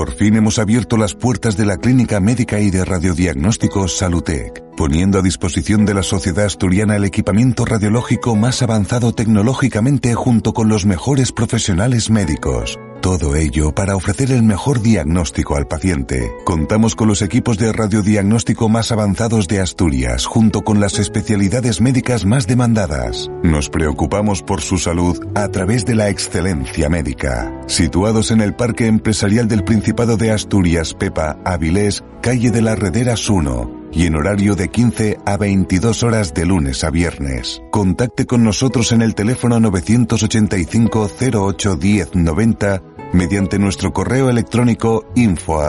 Por 0.00 0.12
fin 0.12 0.34
hemos 0.34 0.58
abierto 0.58 0.96
las 0.96 1.12
puertas 1.12 1.58
de 1.58 1.66
la 1.66 1.76
clínica 1.76 2.20
médica 2.20 2.58
y 2.58 2.70
de 2.70 2.86
radiodiagnóstico 2.86 3.86
Salutec, 3.86 4.62
poniendo 4.74 5.18
a 5.18 5.22
disposición 5.22 5.84
de 5.84 5.92
la 5.92 6.02
sociedad 6.02 6.46
asturiana 6.46 6.96
el 6.96 7.04
equipamiento 7.04 7.66
radiológico 7.66 8.34
más 8.34 8.62
avanzado 8.62 9.12
tecnológicamente 9.12 10.14
junto 10.14 10.54
con 10.54 10.70
los 10.70 10.86
mejores 10.86 11.32
profesionales 11.32 12.08
médicos. 12.08 12.78
Todo 13.00 13.34
ello 13.34 13.74
para 13.74 13.96
ofrecer 13.96 14.30
el 14.30 14.42
mejor 14.42 14.82
diagnóstico 14.82 15.56
al 15.56 15.66
paciente. 15.66 16.30
Contamos 16.44 16.94
con 16.94 17.08
los 17.08 17.22
equipos 17.22 17.56
de 17.56 17.72
radiodiagnóstico 17.72 18.68
más 18.68 18.92
avanzados 18.92 19.48
de 19.48 19.60
Asturias, 19.60 20.26
junto 20.26 20.60
con 20.60 20.80
las 20.80 20.98
especialidades 20.98 21.80
médicas 21.80 22.26
más 22.26 22.46
demandadas. 22.46 23.30
Nos 23.42 23.70
preocupamos 23.70 24.42
por 24.42 24.60
su 24.60 24.76
salud 24.76 25.18
a 25.34 25.48
través 25.48 25.86
de 25.86 25.94
la 25.94 26.10
excelencia 26.10 26.90
médica. 26.90 27.50
Situados 27.66 28.30
en 28.32 28.42
el 28.42 28.54
Parque 28.54 28.86
Empresarial 28.86 29.48
del 29.48 29.64
Principado 29.64 30.18
de 30.18 30.32
Asturias, 30.32 30.92
Pepa, 30.92 31.38
Avilés, 31.44 32.04
calle 32.20 32.50
de 32.50 32.60
las 32.60 32.78
Rederas 32.78 33.30
1 33.30 33.79
y 33.92 34.06
en 34.06 34.14
horario 34.14 34.54
de 34.54 34.68
15 34.68 35.18
a 35.24 35.36
22 35.36 36.02
horas 36.02 36.34
de 36.34 36.46
lunes 36.46 36.84
a 36.84 36.90
viernes. 36.90 37.62
Contacte 37.70 38.26
con 38.26 38.44
nosotros 38.44 38.92
en 38.92 39.02
el 39.02 39.14
teléfono 39.14 39.60
985 39.60 41.10
08 41.32 41.76
10 41.76 42.14
90 42.14 42.82
mediante 43.12 43.58
nuestro 43.58 43.92
correo 43.92 44.30
electrónico 44.30 45.04
info 45.14 45.60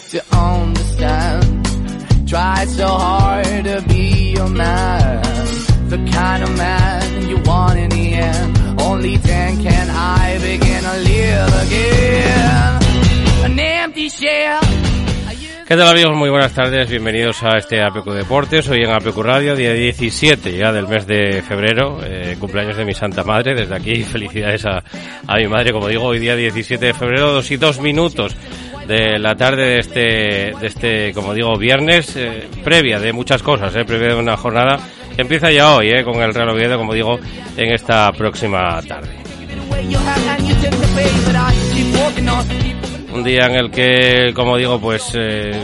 Try 2.31 2.65
so 2.65 2.87
hard 2.87 3.65
to 3.65 3.83
be 3.89 4.31
your 4.31 4.47
man. 4.47 5.21
The 5.89 5.97
kind 5.97 6.41
of 6.41 6.55
man 6.55 7.27
you 7.27 7.37
want 7.39 7.77
in 7.77 7.89
the 7.89 8.13
end. 8.13 8.79
Only 8.79 9.17
then 9.17 9.61
can 9.61 9.89
I 9.89 10.39
begin 10.39 10.81
to 10.81 10.97
live 11.11 11.53
again. 11.67 12.79
An 13.43 13.59
empty 13.59 14.07
shell. 14.07 14.61
¿Qué 15.67 15.75
tal 15.75 15.89
amigos? 15.89 16.15
Muy 16.15 16.29
buenas 16.29 16.53
tardes, 16.53 16.89
bienvenidos 16.89 17.43
a 17.43 17.57
este 17.57 17.81
APQ 17.81 18.05
Deportes, 18.11 18.69
hoy 18.69 18.83
en 18.83 18.91
APQ 18.91 19.17
Radio, 19.17 19.55
día 19.55 19.73
17 19.73 20.57
ya 20.57 20.71
del 20.71 20.87
mes 20.87 21.07
de 21.07 21.41
febrero, 21.41 21.99
eh, 22.03 22.37
cumpleaños 22.39 22.75
de 22.75 22.83
mi 22.83 22.93
santa 22.93 23.23
madre, 23.23 23.55
desde 23.55 23.75
aquí 23.75 24.03
felicidades 24.03 24.65
a, 24.65 24.83
a 25.27 25.37
mi 25.37 25.47
madre, 25.47 25.71
como 25.71 25.87
digo, 25.87 26.05
hoy 26.05 26.19
día 26.19 26.35
17 26.35 26.87
de 26.87 26.93
febrero, 26.93 27.31
dos 27.31 27.51
y 27.51 27.57
dos 27.57 27.79
minutos 27.79 28.35
de 28.91 29.17
la 29.19 29.35
tarde 29.35 29.63
de 29.63 29.79
este, 29.79 30.53
de 30.59 30.67
este 30.67 31.13
como 31.13 31.33
digo, 31.33 31.57
viernes, 31.57 32.13
eh, 32.17 32.49
previa 32.61 32.99
de 32.99 33.13
muchas 33.13 33.41
cosas, 33.41 33.73
eh, 33.75 33.85
previa 33.85 34.09
de 34.09 34.15
una 34.15 34.35
jornada 34.35 34.79
empieza 35.15 35.49
ya 35.49 35.75
hoy, 35.75 35.89
eh, 35.89 36.03
con 36.03 36.21
el 36.21 36.33
Real 36.33 36.49
Oviedo, 36.49 36.77
como 36.77 36.93
digo, 36.93 37.17
en 37.55 37.73
esta 37.73 38.11
próxima 38.11 38.81
tarde. 38.81 39.09
Un 43.13 43.23
día 43.23 43.45
en 43.45 43.55
el 43.55 43.71
que, 43.71 44.31
como 44.33 44.57
digo, 44.57 44.79
pues 44.79 45.17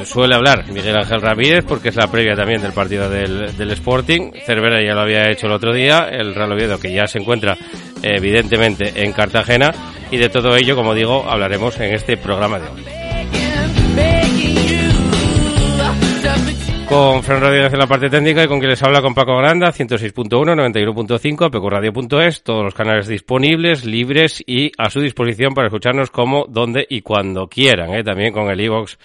suele 0.05 0.35
hablar 0.35 0.65
Miguel 0.69 0.97
Ángel 0.97 1.21
Ramírez, 1.21 1.65
porque 1.65 1.89
es 1.89 1.95
la 1.95 2.11
previa 2.11 2.35
también 2.35 2.61
del 2.61 2.73
partido 2.73 3.09
del, 3.09 3.55
del 3.57 3.71
Sporting. 3.71 4.31
Cervera 4.45 4.81
ya 4.81 4.93
lo 4.93 5.01
había 5.01 5.29
hecho 5.29 5.47
el 5.47 5.53
otro 5.53 5.73
día, 5.73 6.09
el 6.11 6.35
Real 6.35 6.51
Oviedo 6.51 6.79
que 6.79 6.93
ya 6.93 7.07
se 7.07 7.19
encuentra 7.19 7.57
evidentemente 8.03 8.91
en 9.03 9.13
Cartagena. 9.13 9.73
Y 10.11 10.17
de 10.17 10.29
todo 10.29 10.55
ello, 10.55 10.75
como 10.75 10.93
digo, 10.93 11.25
hablaremos 11.29 11.79
en 11.79 11.93
este 11.93 12.17
programa 12.17 12.59
de 12.59 12.67
hoy. 12.67 12.96
Con 16.89 17.21
Fran 17.21 17.41
Rodríguez 17.41 17.73
en 17.73 17.79
la 17.79 17.87
parte 17.87 18.09
técnica 18.09 18.43
y 18.43 18.47
con 18.47 18.59
quien 18.59 18.69
les 18.69 18.81
habla 18.81 19.01
con 19.01 19.13
Paco 19.13 19.35
Granda, 19.37 19.73
106.1, 19.73 20.29
91.5, 20.29 21.51
pecuradio.es, 21.51 22.43
todos 22.43 22.63
los 22.63 22.73
canales 22.73 23.07
disponibles, 23.07 23.83
libres 23.83 24.41
y 24.47 24.71
a 24.77 24.89
su 24.89 25.01
disposición 25.01 25.53
para 25.53 25.67
escucharnos 25.67 26.09
como, 26.09 26.45
donde 26.47 26.87
y 26.89 27.01
cuando 27.01 27.47
quieran, 27.47 27.93
¿eh? 27.93 28.03
también 28.03 28.31
con 28.31 28.49
el 28.49 28.61
iVox 28.61 28.97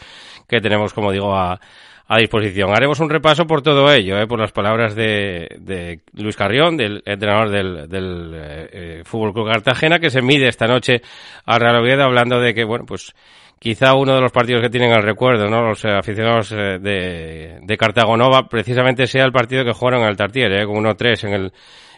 que 0.47 0.61
tenemos, 0.61 0.93
como 0.93 1.11
digo, 1.11 1.35
a, 1.35 1.61
a 2.07 2.19
disposición. 2.19 2.71
Haremos 2.71 3.01
un 3.01 3.09
repaso 3.09 3.47
por 3.47 3.63
todo 3.63 3.91
ello, 3.91 4.19
¿eh? 4.19 4.27
por 4.27 4.39
las 4.39 4.53
palabras 4.53 4.95
de, 4.95 5.49
de 5.59 6.01
Luis 6.13 6.37
Carrión, 6.37 6.77
del 6.77 7.03
entrenador 7.07 7.51
del, 7.51 7.89
del 7.89 8.33
eh, 8.35 8.69
eh, 8.73 9.03
Fútbol 9.05 9.33
Club 9.33 9.51
Cartagena, 9.51 9.99
que 9.99 10.11
se 10.11 10.21
mide 10.21 10.47
esta 10.47 10.67
noche 10.67 11.01
a 11.47 11.59
Real 11.59 11.77
Oviedo 11.77 12.05
hablando 12.05 12.39
de 12.39 12.53
que, 12.53 12.65
bueno, 12.65 12.85
pues 12.87 13.15
quizá 13.63 13.95
uno 13.95 14.17
de 14.17 14.21
los 14.21 14.33
partidos 14.33 14.61
que 14.61 14.71
tienen 14.71 14.93
al 14.93 15.05
recuerdo, 15.05 15.49
¿no? 15.49 15.63
Los 15.63 15.85
eh, 15.85 15.89
aficionados 15.89 16.51
eh, 16.51 16.81
de, 16.81 17.61
de 17.63 17.77
Cartago 17.77 18.17
precisamente 18.51 19.07
sea 19.07 19.25
el 19.25 19.31
partido 19.31 19.65
que 19.65 19.73
jugaron 19.73 20.03
el 20.03 20.17
Tartier, 20.17 20.51
¿eh? 20.51 20.67
Con 20.67 20.83
1-3 20.83 21.29
en 21.29 21.33
el, 21.33 21.53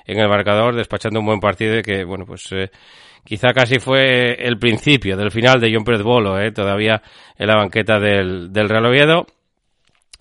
en 0.04 0.18
el 0.18 0.28
marcador, 0.28 0.76
despachando 0.76 1.20
un 1.20 1.26
buen 1.26 1.40
partido 1.40 1.78
y 1.78 1.82
que, 1.82 2.04
bueno, 2.04 2.26
pues, 2.26 2.52
eh, 2.52 2.70
quizá 3.24 3.54
casi 3.54 3.78
fue 3.78 4.34
el 4.46 4.58
principio 4.58 5.16
del 5.16 5.30
final 5.30 5.58
de 5.58 5.72
John 5.72 5.84
Pérez 5.84 6.02
Bolo, 6.02 6.38
¿eh? 6.38 6.52
Todavía 6.52 7.00
en 7.38 7.46
la 7.46 7.56
banqueta 7.56 7.98
del, 7.98 8.52
del 8.52 8.68
Real 8.68 8.84
Oviedo. 8.84 9.26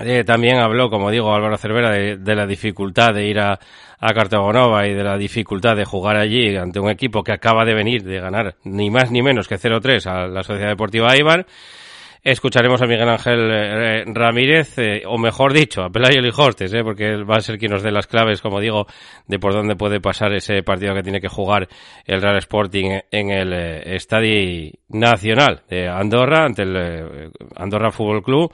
Eh, 0.06 0.24
también 0.24 0.58
habló, 0.58 0.90
como 0.90 1.10
digo, 1.12 1.34
Álvaro 1.34 1.58
Cervera 1.58 1.92
de, 1.92 2.36
la 2.36 2.46
dificultad 2.46 3.14
de 3.14 3.28
ir 3.28 3.40
a, 3.40 3.60
a 4.04 4.14
Cartagonova 4.14 4.86
y 4.86 4.94
de 4.94 5.04
la 5.04 5.18
dificultad 5.18 5.78
de 5.78 5.86
jugar 5.86 6.18
allí 6.18 6.58
ante 6.58 6.78
un 6.78 6.90
equipo 6.90 7.24
que 7.24 7.32
acaba 7.32 7.64
de 7.64 7.74
venir 7.74 8.04
de 8.04 8.20
ganar 8.20 8.56
ni 8.66 8.90
más 8.90 9.12
ni 9.12 9.22
menos 9.22 9.48
que 9.48 9.56
0-3 9.56 10.06
a 10.08 10.28
la 10.28 10.44
Sociedad 10.44 10.72
Deportiva 10.72 11.16
Eibar. 11.16 11.46
escucharemos 12.22 12.82
a 12.82 12.86
Miguel 12.86 13.08
Ángel 13.08 13.50
eh, 13.50 14.04
Ramírez, 14.08 14.78
eh, 14.78 15.04
o 15.06 15.18
mejor 15.18 15.54
dicho, 15.54 15.84
a 15.84 15.90
Pelayo 15.90 16.22
Lijostes, 16.22 16.74
eh, 16.74 16.84
porque 16.84 17.06
él 17.06 17.30
va 17.30 17.38
a 17.38 17.40
ser 17.40 17.58
quien 17.58 17.72
nos 17.72 17.82
dé 17.82 17.92
las 17.92 18.08
claves, 18.08 18.42
como 18.42 18.60
digo, 18.60 18.88
de 19.28 19.40
por 19.40 19.54
dónde 19.54 19.78
puede 19.78 20.02
pasar 20.02 20.34
ese 20.34 20.64
partido 20.64 20.94
que 20.94 21.04
tiene 21.04 21.22
que 21.22 21.30
jugar 21.30 21.70
el 22.06 22.22
Real 22.22 22.38
Sporting 22.40 23.00
en 23.10 23.30
el 23.30 23.54
Estadio 23.54 24.70
Nacional 24.90 25.62
de 25.70 25.88
Andorra, 25.88 26.44
ante 26.44 26.64
el 26.64 27.32
Andorra 27.56 27.90
Fútbol 27.90 28.22
Club 28.22 28.54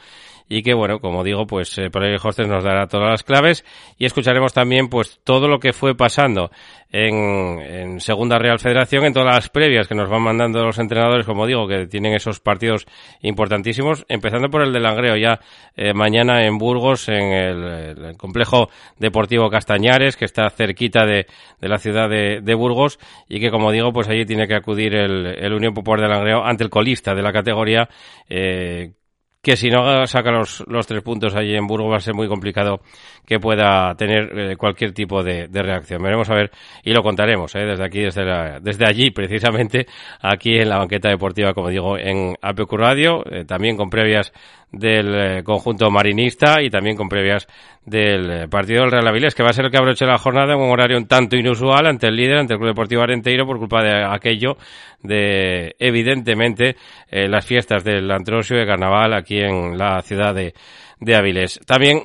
y 0.49 0.63
que 0.63 0.73
bueno, 0.73 0.99
como 0.99 1.23
digo, 1.23 1.45
pues 1.45 1.77
eh, 1.77 1.91
por 1.91 2.03
ahí 2.03 2.15
Hostes 2.21 2.47
nos 2.47 2.63
dará 2.63 2.87
todas 2.87 3.11
las 3.11 3.23
claves 3.23 3.63
y 3.99 4.05
escucharemos 4.05 4.51
también 4.51 4.89
pues 4.89 5.21
todo 5.23 5.47
lo 5.47 5.59
que 5.59 5.73
fue 5.73 5.95
pasando 5.95 6.49
en, 6.91 7.59
en, 7.61 7.99
Segunda 7.99 8.39
Real 8.39 8.57
Federación, 8.57 9.05
en 9.05 9.13
todas 9.13 9.35
las 9.35 9.49
previas 9.49 9.87
que 9.87 9.93
nos 9.93 10.09
van 10.09 10.23
mandando 10.23 10.63
los 10.63 10.79
entrenadores, 10.79 11.25
como 11.25 11.45
digo, 11.45 11.67
que 11.67 11.85
tienen 11.85 12.13
esos 12.13 12.39
partidos 12.39 12.87
importantísimos, 13.21 14.05
empezando 14.09 14.49
por 14.49 14.63
el 14.63 14.73
de 14.73 14.79
Langreo 14.79 15.15
ya 15.15 15.39
eh, 15.75 15.93
mañana 15.93 16.45
en 16.45 16.57
Burgos, 16.57 17.07
en 17.09 17.31
el, 17.31 18.17
complejo 18.17 18.69
deportivo 18.97 19.51
Castañares, 19.51 20.17
que 20.17 20.25
está 20.25 20.49
cerquita 20.49 21.05
de, 21.05 21.27
de 21.61 21.69
la 21.69 21.77
ciudad 21.77 22.09
de, 22.09 22.41
de, 22.41 22.55
Burgos 22.55 22.97
y 23.27 23.39
que, 23.39 23.51
como 23.51 23.71
digo, 23.71 23.93
pues 23.93 24.09
allí 24.09 24.25
tiene 24.25 24.47
que 24.47 24.55
acudir 24.55 24.95
el, 24.95 25.27
el 25.27 25.53
Unión 25.53 25.75
Popular 25.75 26.01
de 26.01 26.07
Langreo 26.07 26.43
ante 26.43 26.63
el 26.63 26.71
colista 26.71 27.13
de 27.13 27.21
la 27.21 27.31
categoría, 27.31 27.87
eh, 28.27 28.93
que 29.41 29.55
si 29.55 29.69
no 29.69 30.05
saca 30.05 30.31
los, 30.31 30.63
los 30.67 30.85
tres 30.85 31.01
puntos 31.01 31.33
allí 31.35 31.55
en 31.55 31.65
Burgos 31.65 31.93
va 31.93 31.97
a 31.97 32.01
ser 32.01 32.13
muy 32.13 32.27
complicado 32.27 32.81
que 33.25 33.39
pueda 33.39 33.95
tener 33.95 34.37
eh, 34.37 34.57
cualquier 34.57 34.91
tipo 34.91 35.23
de, 35.23 35.47
de, 35.47 35.61
reacción. 35.63 36.01
Veremos 36.01 36.29
a 36.29 36.35
ver 36.35 36.51
y 36.83 36.91
lo 36.91 37.01
contaremos 37.03 37.55
eh, 37.55 37.59
desde 37.59 37.85
aquí, 37.85 38.01
desde, 38.01 38.25
la, 38.25 38.59
desde 38.59 38.85
allí 38.85 39.11
precisamente, 39.15 39.85
aquí 40.21 40.57
en 40.57 40.69
la 40.69 40.77
banqueta 40.77 41.09
deportiva, 41.09 41.53
como 41.53 41.69
digo, 41.69 41.97
en 41.97 42.35
APQ 42.41 42.73
Radio, 42.73 43.23
eh, 43.31 43.45
también 43.45 43.77
con 43.77 43.89
previas 43.89 44.33
del 44.71 45.15
eh, 45.15 45.43
conjunto 45.43 45.89
marinista 45.89 46.61
y 46.61 46.69
también 46.69 46.95
con 46.95 47.09
previas 47.09 47.47
del 47.85 48.31
eh, 48.31 48.47
partido 48.47 48.81
del 48.81 48.91
Real 48.91 49.07
Avilés, 49.07 49.33
que 49.33 49.43
va 49.43 49.49
a 49.49 49.53
ser 49.53 49.65
el 49.65 49.71
que 49.71 49.77
abroche 49.77 50.05
la 50.05 50.17
jornada 50.17 50.53
en 50.53 50.59
un 50.59 50.69
horario 50.69 50.97
un 50.97 51.07
tanto 51.07 51.35
inusual 51.35 51.87
ante 51.87 52.07
el 52.07 52.15
líder, 52.15 52.37
ante 52.37 52.53
el 52.53 52.59
Club 52.59 52.69
Deportivo 52.69 53.01
Arenteiro, 53.01 53.45
por 53.45 53.57
culpa 53.57 53.83
de 53.83 54.03
aquello 54.03 54.57
de, 55.01 55.75
evidentemente, 55.79 56.75
eh, 57.09 57.27
las 57.27 57.45
fiestas 57.45 57.83
del 57.83 58.09
Antrosio 58.11 58.57
de 58.57 58.65
Carnaval 58.65 59.13
aquí 59.13 59.39
en 59.39 59.77
la 59.77 60.01
ciudad 60.01 60.35
de, 60.35 60.53
de 60.99 61.15
Avilés. 61.15 61.59
También 61.65 62.03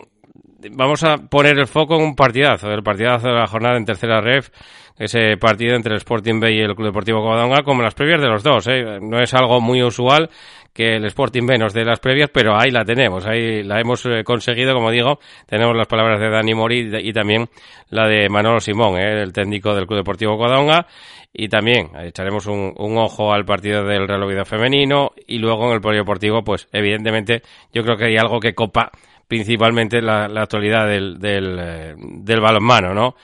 vamos 0.73 1.05
a 1.05 1.19
poner 1.19 1.59
el 1.59 1.67
foco 1.67 1.97
en 1.97 2.03
un 2.03 2.15
partidazo, 2.15 2.71
el 2.71 2.83
partidazo 2.83 3.29
de 3.29 3.35
la 3.35 3.47
jornada 3.47 3.77
en 3.77 3.85
tercera 3.85 4.21
ref, 4.21 4.49
ese 4.97 5.37
partido 5.37 5.75
entre 5.75 5.93
el 5.93 5.99
Sporting 5.99 6.39
Bay 6.41 6.57
y 6.57 6.61
el 6.61 6.75
Club 6.75 6.89
Deportivo 6.89 7.21
Covadonga, 7.21 7.63
como 7.63 7.83
las 7.83 7.95
previas 7.95 8.21
de 8.21 8.29
los 8.29 8.43
dos. 8.43 8.67
¿eh? 8.69 8.99
No 9.01 9.21
es 9.21 9.35
algo 9.35 9.61
muy 9.61 9.83
usual 9.83 10.31
que 10.73 10.97
el 10.97 11.05
Sporting 11.07 11.47
B 11.47 11.57
nos 11.59 11.73
dé 11.73 11.85
las 11.85 12.01
previas, 12.01 12.31
pero 12.33 12.59
ahí 12.59 12.71
la 12.71 12.85
tenemos, 12.85 13.25
ahí 13.27 13.63
la 13.63 13.81
hemos 13.81 14.05
eh, 14.07 14.25
conseguido, 14.25 14.75
como 14.75 14.91
digo, 14.91 15.21
tenemos 15.47 15.77
las 15.77 15.87
palabras 15.87 16.21
de 16.21 16.29
Dani 16.29 16.53
Mori 16.53 16.91
y 17.01 17.13
también 17.13 17.49
la 17.91 18.09
de 18.09 18.29
Manolo 18.29 18.59
Simón, 18.61 18.99
¿eh? 18.99 19.23
el 19.23 19.33
técnico 19.33 19.75
del 19.75 19.87
Club 19.87 19.99
Deportivo 19.99 20.37
Covadonga, 20.37 20.87
y 21.33 21.49
también 21.49 21.91
echaremos 22.01 22.47
un, 22.47 22.73
un, 22.77 22.99
ojo 22.99 23.33
al 23.33 23.45
partido 23.45 23.85
del 23.85 24.07
Real 24.07 24.23
Oviedo 24.23 24.45
femenino 24.45 25.13
y 25.27 25.39
luego 25.39 25.67
en 25.69 25.75
el 25.75 25.81
polideportivo, 25.81 26.43
pues 26.43 26.69
evidentemente 26.73 27.43
yo 27.73 27.83
creo 27.83 27.97
que 27.97 28.07
hay 28.07 28.17
algo 28.17 28.41
que 28.41 28.55
copa 28.55 28.91
principalmente 29.27 30.03
la, 30.03 30.29
la 30.29 30.43
actualidad 30.43 30.87
del, 30.87 31.19
del, 31.19 31.59
eh, 31.59 31.95
del 31.97 32.41
balonmano, 32.41 32.95
¿no? 32.95 33.17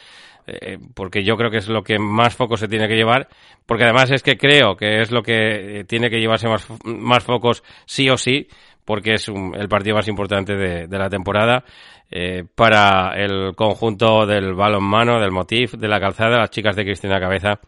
Eh, 0.51 0.79
porque 0.95 1.23
yo 1.23 1.37
creo 1.37 1.51
que 1.51 1.59
es 1.59 1.69
lo 1.69 1.83
que 1.83 1.99
más 1.99 2.35
foco 2.35 2.57
se 2.57 2.69
tiene 2.69 2.89
que 2.89 2.97
llevar, 2.97 3.29
porque 3.67 3.85
además 3.85 4.11
es 4.11 4.23
que 4.23 4.37
creo 4.37 4.77
que 4.77 5.01
es 5.01 5.11
lo 5.11 5.23
que 5.23 5.85
tiene 5.87 6.11
que 6.11 6.19
llevarse 6.19 6.49
más, 6.49 6.67
más 6.85 7.23
focos 7.25 7.63
sí 7.87 8.09
o 8.11 8.17
sí, 8.17 8.49
porque 8.85 9.15
es 9.15 9.29
un, 9.29 9.55
el 9.55 9.69
partido 9.69 9.97
más 9.97 10.09
importante 10.09 10.57
de, 10.57 10.87
de 10.87 10.99
la 10.99 11.09
temporada 11.09 11.65
eh, 12.11 12.43
para 12.57 13.13
el 13.15 13.55
conjunto 13.55 14.27
del 14.27 14.55
balonmano, 14.55 15.21
del 15.21 15.31
Motif, 15.31 15.75
de 15.75 15.87
la 15.87 16.01
calzada, 16.01 16.39
las 16.39 16.51
chicas 16.51 16.75
de 16.75 16.83
Cristina 16.83 17.21
Cabeza, 17.21 17.61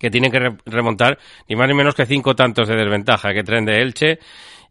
que 0.00 0.08
tienen 0.08 0.32
que 0.32 0.38
remontar 0.64 1.18
ni 1.48 1.56
más 1.56 1.68
ni 1.68 1.74
menos 1.74 1.94
que 1.94 2.06
cinco 2.06 2.34
tantos 2.34 2.66
de 2.66 2.76
desventaja 2.76 3.34
que 3.34 3.44
traen 3.44 3.66
de 3.66 3.82
Elche 3.82 4.18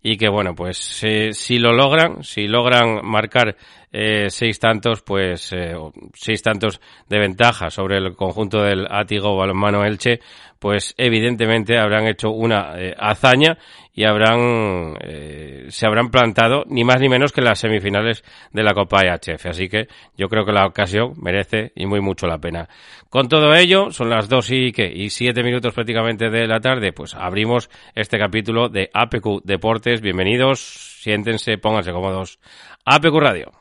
y 0.02 0.18
que 0.18 0.30
bueno, 0.30 0.56
pues 0.56 1.04
eh, 1.04 1.32
si 1.32 1.60
lo 1.60 1.74
logran, 1.74 2.24
si 2.24 2.48
logran 2.48 3.06
marcar 3.06 3.56
eh, 3.92 4.30
seis 4.30 4.60
tantos, 4.60 5.02
pues 5.02 5.52
eh, 5.54 5.76
seis 6.14 6.42
tantos 6.42 6.80
de 7.10 7.20
ventaja 7.20 7.70
sobre 7.70 7.98
el 7.98 8.16
conjunto 8.16 8.62
del 8.62 8.88
Átigo 8.90 9.36
Balonmano 9.36 9.84
Elche, 9.84 10.20
pues 10.62 10.94
evidentemente 10.98 11.80
habrán 11.80 12.06
hecho 12.06 12.30
una 12.30 12.80
eh, 12.80 12.96
hazaña 12.96 13.58
y 13.94 14.04
habrán 14.04 14.96
eh, 15.02 15.66
se 15.70 15.88
habrán 15.88 16.12
plantado 16.12 16.64
ni 16.68 16.84
más 16.84 17.02
ni 17.02 17.10
menos 17.10 17.32
que 17.32 17.42
las 17.42 17.60
semifinales 17.60 18.24
de 18.54 18.62
la 18.62 18.76
Copa 18.76 19.02
EHF. 19.02 19.48
Así 19.48 19.68
que 19.68 19.88
yo 20.16 20.30
creo 20.30 20.46
que 20.46 20.52
la 20.52 20.68
ocasión 20.68 21.14
merece 21.18 21.72
y 21.76 21.88
muy 21.88 22.00
mucho 22.00 22.28
la 22.28 22.38
pena. 22.38 22.70
Con 23.10 23.28
todo 23.28 23.56
ello, 23.56 23.90
son 23.90 24.12
las 24.12 24.30
dos 24.30 24.52
y 24.52 24.72
¿qué? 24.72 24.86
y 24.86 25.10
siete 25.10 25.42
minutos 25.44 25.74
prácticamente 25.74 26.30
de 26.30 26.48
la 26.48 26.60
tarde, 26.60 26.94
pues 26.94 27.16
abrimos 27.16 27.72
este 27.96 28.20
capítulo 28.20 28.70
de 28.70 28.90
APQ 28.94 29.42
Deportes. 29.44 30.00
Bienvenidos, 30.00 30.60
siéntense, 31.02 31.58
pónganse 31.58 31.92
cómodos. 31.92 32.40
APQ 32.86 33.16
Radio. 33.16 33.61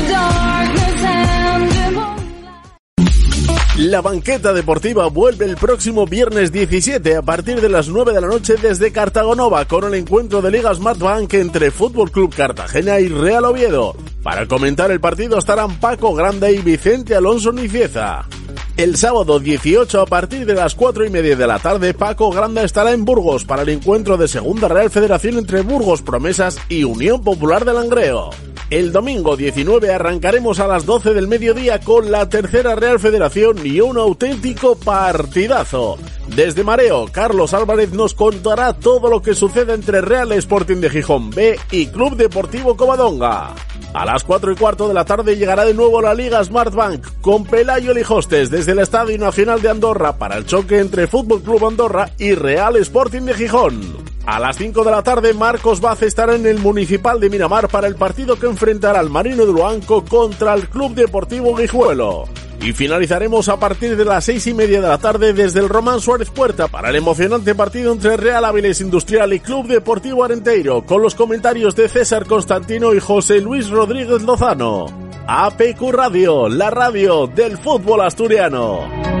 La 3.81 3.99
banqueta 3.99 4.53
deportiva 4.53 5.07
vuelve 5.07 5.45
el 5.45 5.57
próximo 5.57 6.05
viernes 6.05 6.51
17 6.51 7.15
a 7.15 7.23
partir 7.23 7.59
de 7.59 7.67
las 7.67 7.87
9 7.87 8.13
de 8.13 8.21
la 8.21 8.27
noche 8.27 8.53
desde 8.61 8.91
Cartagonova 8.91 9.65
con 9.65 9.85
el 9.85 9.95
encuentro 9.95 10.39
de 10.39 10.51
Liga 10.51 10.71
Smartbank 10.71 11.33
entre 11.33 11.71
Fútbol 11.71 12.11
Club 12.11 12.31
Cartagena 12.31 12.99
y 12.99 13.07
Real 13.07 13.43
Oviedo. 13.43 13.95
Para 14.21 14.45
comentar 14.45 14.91
el 14.91 14.99
partido 14.99 15.39
estarán 15.39 15.79
Paco 15.79 16.13
Grande 16.13 16.53
y 16.53 16.59
Vicente 16.59 17.15
Alonso 17.15 17.51
Nicieza. 17.51 18.27
El 18.77 18.97
sábado 18.97 19.39
18 19.39 19.99
a 19.99 20.05
partir 20.05 20.45
de 20.45 20.53
las 20.53 20.75
4 20.75 21.07
y 21.07 21.09
media 21.09 21.35
de 21.35 21.47
la 21.47 21.57
tarde, 21.57 21.95
Paco 21.95 22.29
Granda 22.29 22.61
estará 22.61 22.91
en 22.91 23.03
Burgos 23.03 23.45
para 23.45 23.63
el 23.63 23.69
encuentro 23.69 24.15
de 24.15 24.27
Segunda 24.27 24.67
Real 24.67 24.91
Federación 24.91 25.39
entre 25.39 25.61
Burgos 25.61 26.03
Promesas 26.03 26.59
y 26.69 26.83
Unión 26.83 27.23
Popular 27.23 27.65
de 27.65 27.73
Langreo. 27.73 28.29
El 28.71 28.93
domingo 28.93 29.35
19 29.35 29.93
arrancaremos 29.93 30.61
a 30.61 30.65
las 30.65 30.85
12 30.85 31.13
del 31.13 31.27
mediodía 31.27 31.81
con 31.81 32.09
la 32.09 32.29
tercera 32.29 32.73
Real 32.73 33.01
Federación 33.01 33.57
y 33.65 33.81
un 33.81 33.97
auténtico 33.97 34.77
partidazo. 34.77 35.97
Desde 36.33 36.63
Mareo, 36.63 37.07
Carlos 37.11 37.53
Álvarez 37.53 37.91
nos 37.91 38.13
contará 38.13 38.71
todo 38.71 39.09
lo 39.09 39.21
que 39.21 39.35
sucede 39.35 39.73
entre 39.73 39.99
Real 39.99 40.31
Sporting 40.31 40.77
de 40.77 40.89
Gijón 40.89 41.31
B 41.31 41.59
y 41.69 41.87
Club 41.87 42.15
Deportivo 42.15 42.77
Covadonga. 42.77 43.53
A 43.93 44.05
las 44.05 44.23
4 44.23 44.53
y 44.53 44.55
cuarto 44.55 44.87
de 44.87 44.93
la 44.93 45.03
tarde 45.03 45.35
llegará 45.35 45.65
de 45.65 45.73
nuevo 45.73 46.01
la 46.01 46.13
Liga 46.13 46.41
Smartbank 46.41 47.19
con 47.19 47.43
Pelayo 47.43 47.93
Lijostes 47.93 48.49
desde 48.49 48.71
el 48.71 48.79
Estadio 48.79 49.17
Nacional 49.17 49.61
de 49.61 49.69
Andorra 49.69 50.17
para 50.17 50.37
el 50.37 50.45
choque 50.45 50.79
entre 50.79 51.07
Fútbol 51.07 51.41
Club 51.41 51.65
Andorra 51.65 52.09
y 52.17 52.35
Real 52.35 52.77
Sporting 52.77 53.23
de 53.23 53.33
Gijón. 53.33 54.10
A 54.25 54.39
las 54.39 54.57
5 54.57 54.83
de 54.83 54.91
la 54.91 55.01
tarde, 55.01 55.33
Marcos 55.33 55.81
Baz 55.81 56.03
estará 56.03 56.35
en 56.35 56.45
el 56.45 56.59
Municipal 56.59 57.19
de 57.19 57.29
Miramar 57.29 57.67
para 57.67 57.87
el 57.87 57.95
partido 57.95 58.37
que 58.37 58.45
enfrentará 58.45 58.99
al 58.99 59.09
Marino 59.09 59.45
de 59.45 59.51
Luanco 59.51 60.05
contra 60.05 60.53
el 60.53 60.69
Club 60.69 60.93
Deportivo 60.93 61.55
Guijuelo. 61.55 62.25
Y 62.61 62.73
finalizaremos 62.73 63.49
a 63.49 63.57
partir 63.57 63.97
de 63.97 64.05
las 64.05 64.23
seis 64.23 64.45
y 64.45 64.53
media 64.53 64.79
de 64.79 64.87
la 64.87 64.99
tarde 64.99 65.33
desde 65.33 65.59
el 65.59 65.67
Román 65.67 65.99
Suárez 65.99 66.29
Puerta 66.29 66.67
para 66.67 66.89
el 66.89 66.95
emocionante 66.95 67.55
partido 67.55 67.91
entre 67.91 68.17
Real 68.17 68.45
Avilés 68.45 68.81
Industrial 68.81 69.33
y 69.33 69.39
Club 69.39 69.65
Deportivo 69.65 70.23
Arenteiro, 70.23 70.85
con 70.85 71.01
los 71.01 71.15
comentarios 71.15 71.75
de 71.75 71.89
César 71.89 72.27
Constantino 72.27 72.93
y 72.93 72.99
José 72.99 73.41
Luis 73.41 73.71
Rodríguez 73.71 74.21
Lozano. 74.21 74.85
APQ 75.25 75.81
Radio, 75.91 76.47
la 76.49 76.69
radio 76.69 77.25
del 77.25 77.57
fútbol 77.57 78.01
asturiano. 78.01 79.20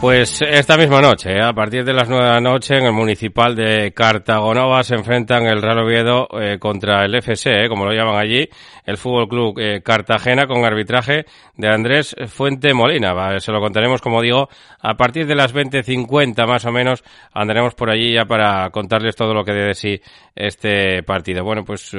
Pues 0.00 0.42
esta 0.42 0.76
misma 0.76 1.00
noche, 1.00 1.32
¿eh? 1.32 1.42
a 1.42 1.54
partir 1.54 1.82
de 1.82 1.94
las 1.94 2.08
nueve 2.08 2.26
de 2.26 2.32
la 2.32 2.40
noche, 2.40 2.76
en 2.76 2.84
el 2.84 2.92
municipal 2.92 3.56
de 3.56 3.92
Cartagonova 3.92 4.84
se 4.84 4.94
enfrentan 4.94 5.46
el 5.46 5.62
Real 5.62 5.78
Oviedo 5.78 6.28
eh, 6.38 6.58
contra 6.58 7.04
el 7.04 7.14
FC, 7.14 7.64
¿eh? 7.64 7.68
como 7.68 7.86
lo 7.86 7.92
llaman 7.92 8.16
allí, 8.16 8.46
el 8.84 8.98
Fútbol 8.98 9.26
Club 9.26 9.82
Cartagena, 9.82 10.46
con 10.46 10.64
arbitraje 10.64 11.24
de 11.56 11.68
Andrés 11.68 12.14
Fuente 12.28 12.74
Molina. 12.74 13.40
Se 13.40 13.50
lo 13.50 13.60
contaremos, 13.60 14.02
como 14.02 14.20
digo, 14.20 14.50
a 14.80 14.94
partir 14.94 15.26
de 15.26 15.34
las 15.34 15.54
20.50 15.54 16.46
más 16.46 16.66
o 16.66 16.70
menos, 16.70 17.02
andaremos 17.32 17.74
por 17.74 17.90
allí 17.90 18.12
ya 18.12 18.26
para 18.26 18.68
contarles 18.70 19.16
todo 19.16 19.32
lo 19.32 19.44
que 19.44 19.52
debe 19.52 19.68
de 19.68 19.74
sí 19.74 20.00
este 20.34 21.02
partido. 21.04 21.42
Bueno, 21.42 21.64
pues 21.64 21.96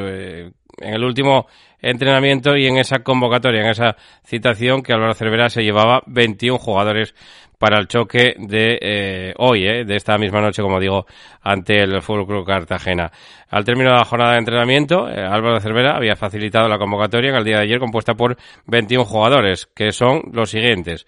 en 0.78 0.94
el 0.94 1.04
último 1.04 1.48
entrenamiento 1.80 2.56
y 2.56 2.68
en 2.68 2.78
esa 2.78 3.00
convocatoria, 3.00 3.62
en 3.62 3.70
esa 3.70 3.96
citación 4.26 4.82
que 4.82 4.94
Álvaro 4.94 5.14
Cervera 5.14 5.50
se 5.50 5.64
llevaba 5.64 6.02
21 6.08 6.58
jugadores 6.58 7.14
para 7.58 7.80
el 7.80 7.88
choque 7.88 8.36
de 8.38 8.78
eh, 8.82 9.34
hoy, 9.38 9.66
eh, 9.66 9.84
de 9.84 9.96
esta 9.96 10.18
misma 10.18 10.42
noche, 10.42 10.62
como 10.62 10.80
digo, 10.80 11.06
ante 11.42 11.82
el 11.82 12.02
Fútbol 12.02 12.28
Club 12.28 12.46
Cartagena. 12.46 13.12
Al 13.50 13.64
término 13.64 13.92
de 13.92 13.98
la 13.98 14.06
jornada 14.06 14.34
de 14.34 14.40
entrenamiento, 14.40 15.10
eh, 15.10 15.20
Álvaro 15.20 15.60
Cervera 15.60 15.96
había 15.96 16.16
facilitado 16.16 16.68
la 16.68 16.78
convocatoria 16.78 17.32
en 17.32 17.38
el 17.38 17.44
día 17.44 17.58
de 17.58 17.64
ayer 17.64 17.80
compuesta 17.80 18.14
por 18.14 18.38
21 18.68 19.06
jugadores, 19.06 19.68
que 19.68 19.92
son 19.92 20.22
los 20.34 20.52
siguientes. 20.52 21.08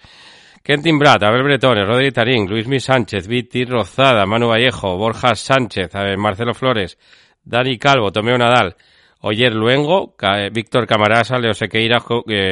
Kentin 0.64 1.00
Brat, 1.00 1.24
Abel 1.24 1.44
Bretones, 1.44 1.88
Rodri 1.88 2.12
Tarín, 2.12 2.48
Luis 2.50 2.68
Mi 2.68 2.80
Sánchez, 2.80 3.28
Viti 3.28 3.64
Rozada, 3.64 4.26
Manu 4.26 4.50
Vallejo, 4.50 4.98
Borja 4.98 5.34
Sánchez, 5.36 5.92
Marcelo 6.18 6.54
Flores, 6.54 6.98
Dani 7.44 7.78
Calvo, 7.78 8.12
Tomeo 8.12 8.38
Nadal, 8.38 8.76
Oyer 9.22 9.54
Luengo, 9.54 10.16
Víctor 10.52 10.88
Camarasa, 10.88 11.38
Leo 11.38 11.54
Sequeira, 11.54 12.00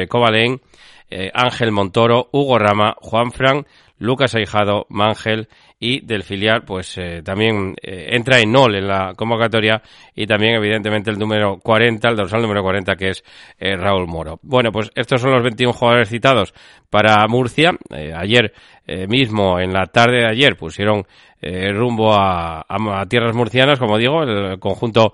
Cobalén, 0.08 0.60
Ángel 1.32 1.72
Montoro, 1.72 2.28
Hugo 2.32 2.58
Rama, 2.58 2.94
Juan 3.00 3.32
Fran, 3.32 3.66
Lucas 3.98 4.34
Aijado, 4.34 4.86
Mangel 4.88 5.48
y 5.80 6.04
del 6.04 6.24
filial, 6.24 6.62
pues 6.64 6.98
eh, 6.98 7.22
también 7.24 7.76
eh, 7.80 8.08
entra 8.10 8.40
en 8.40 8.50
NOL 8.50 8.74
en 8.74 8.88
la 8.88 9.14
convocatoria 9.14 9.80
y 10.14 10.26
también 10.26 10.54
evidentemente 10.54 11.10
el 11.10 11.18
número 11.18 11.58
40, 11.58 12.08
el 12.08 12.16
dorsal 12.16 12.42
número 12.42 12.62
40 12.62 12.96
que 12.96 13.10
es 13.10 13.22
eh, 13.58 13.76
Raúl 13.76 14.08
Moro. 14.08 14.40
Bueno, 14.42 14.72
pues 14.72 14.90
estos 14.96 15.20
son 15.20 15.30
los 15.30 15.42
21 15.42 15.72
jugadores 15.72 16.08
citados 16.08 16.52
para 16.90 17.26
Murcia. 17.28 17.72
ayer 18.16 18.52
mismo, 19.06 19.60
en 19.60 19.74
la 19.74 19.84
tarde 19.84 20.20
de 20.20 20.30
ayer, 20.30 20.56
pusieron 20.56 21.04
rumbo 21.42 22.14
a, 22.14 22.64
a, 22.66 23.06
tierras 23.06 23.36
murcianas, 23.36 23.78
como 23.78 23.98
digo, 23.98 24.22
el 24.22 24.58
conjunto 24.58 25.12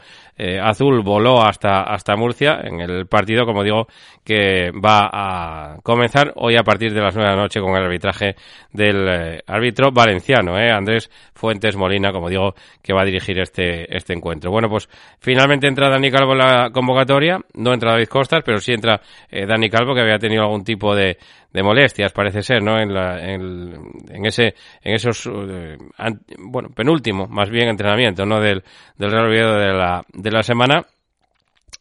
azul 0.63 1.03
voló 1.03 1.43
hasta, 1.43 1.83
hasta 1.83 2.15
Murcia 2.15 2.61
en 2.63 2.81
el 2.81 3.07
partido, 3.09 3.45
como 3.45 3.65
digo, 3.65 3.89
que 4.25 4.71
va 4.71 5.11
a 5.13 5.79
comenzar 5.83 6.33
hoy 6.37 6.55
a 6.57 6.63
partir 6.63 6.95
de 6.95 7.01
las 7.01 7.17
9 7.17 7.29
de 7.29 7.37
la 7.37 7.43
noche 7.43 7.61
con 7.61 7.75
el 7.77 7.83
arbitraje 7.83 8.37
del 8.73 9.43
árbitro 9.45 9.91
valenciano. 9.91 10.54
¿Eh? 10.59 10.71
Andrés 10.71 11.11
Fuentes 11.35 11.77
Molina, 11.77 12.13
como 12.13 12.29
digo, 12.29 12.55
que 12.83 12.93
va 12.93 13.03
a 13.03 13.05
dirigir 13.05 13.39
este, 13.39 13.95
este 13.97 14.13
encuentro. 14.13 14.51
Bueno, 14.51 14.69
pues 14.69 14.89
finalmente 15.19 15.67
entra 15.67 15.89
Dani 15.89 16.11
Calvo 16.11 16.33
en 16.33 16.39
la 16.39 16.71
convocatoria, 16.73 17.39
no 17.55 17.73
entra 17.73 17.93
David 17.93 18.09
Costas, 18.09 18.43
pero 18.45 18.59
sí 18.59 18.73
entra 18.73 19.01
eh, 19.31 19.47
Dani 19.47 19.69
Calvo, 19.71 19.95
que 19.95 20.01
había 20.01 20.19
tenido 20.19 20.43
algún 20.43 20.65
tipo 20.65 20.95
de, 20.95 21.19
de 21.53 21.63
molestias, 21.63 22.13
parece 22.13 22.43
ser, 22.43 22.63
¿no? 22.63 22.79
En, 22.81 22.93
la, 22.93 23.19
en, 23.23 24.27
ese, 24.27 24.55
en 24.83 24.95
esos, 24.95 25.27
eh, 25.27 25.77
bueno, 26.39 26.69
penúltimo, 26.75 27.27
más 27.27 27.51
bien 27.51 27.69
entrenamiento, 27.69 28.25
¿no? 28.27 28.41
Del, 28.41 28.63
del 28.97 29.11
Real 29.11 29.27
Oviedo 29.27 29.55
de 29.55 29.73
la, 29.73 30.03
de 30.13 30.31
la 30.31 30.43
semana, 30.43 30.85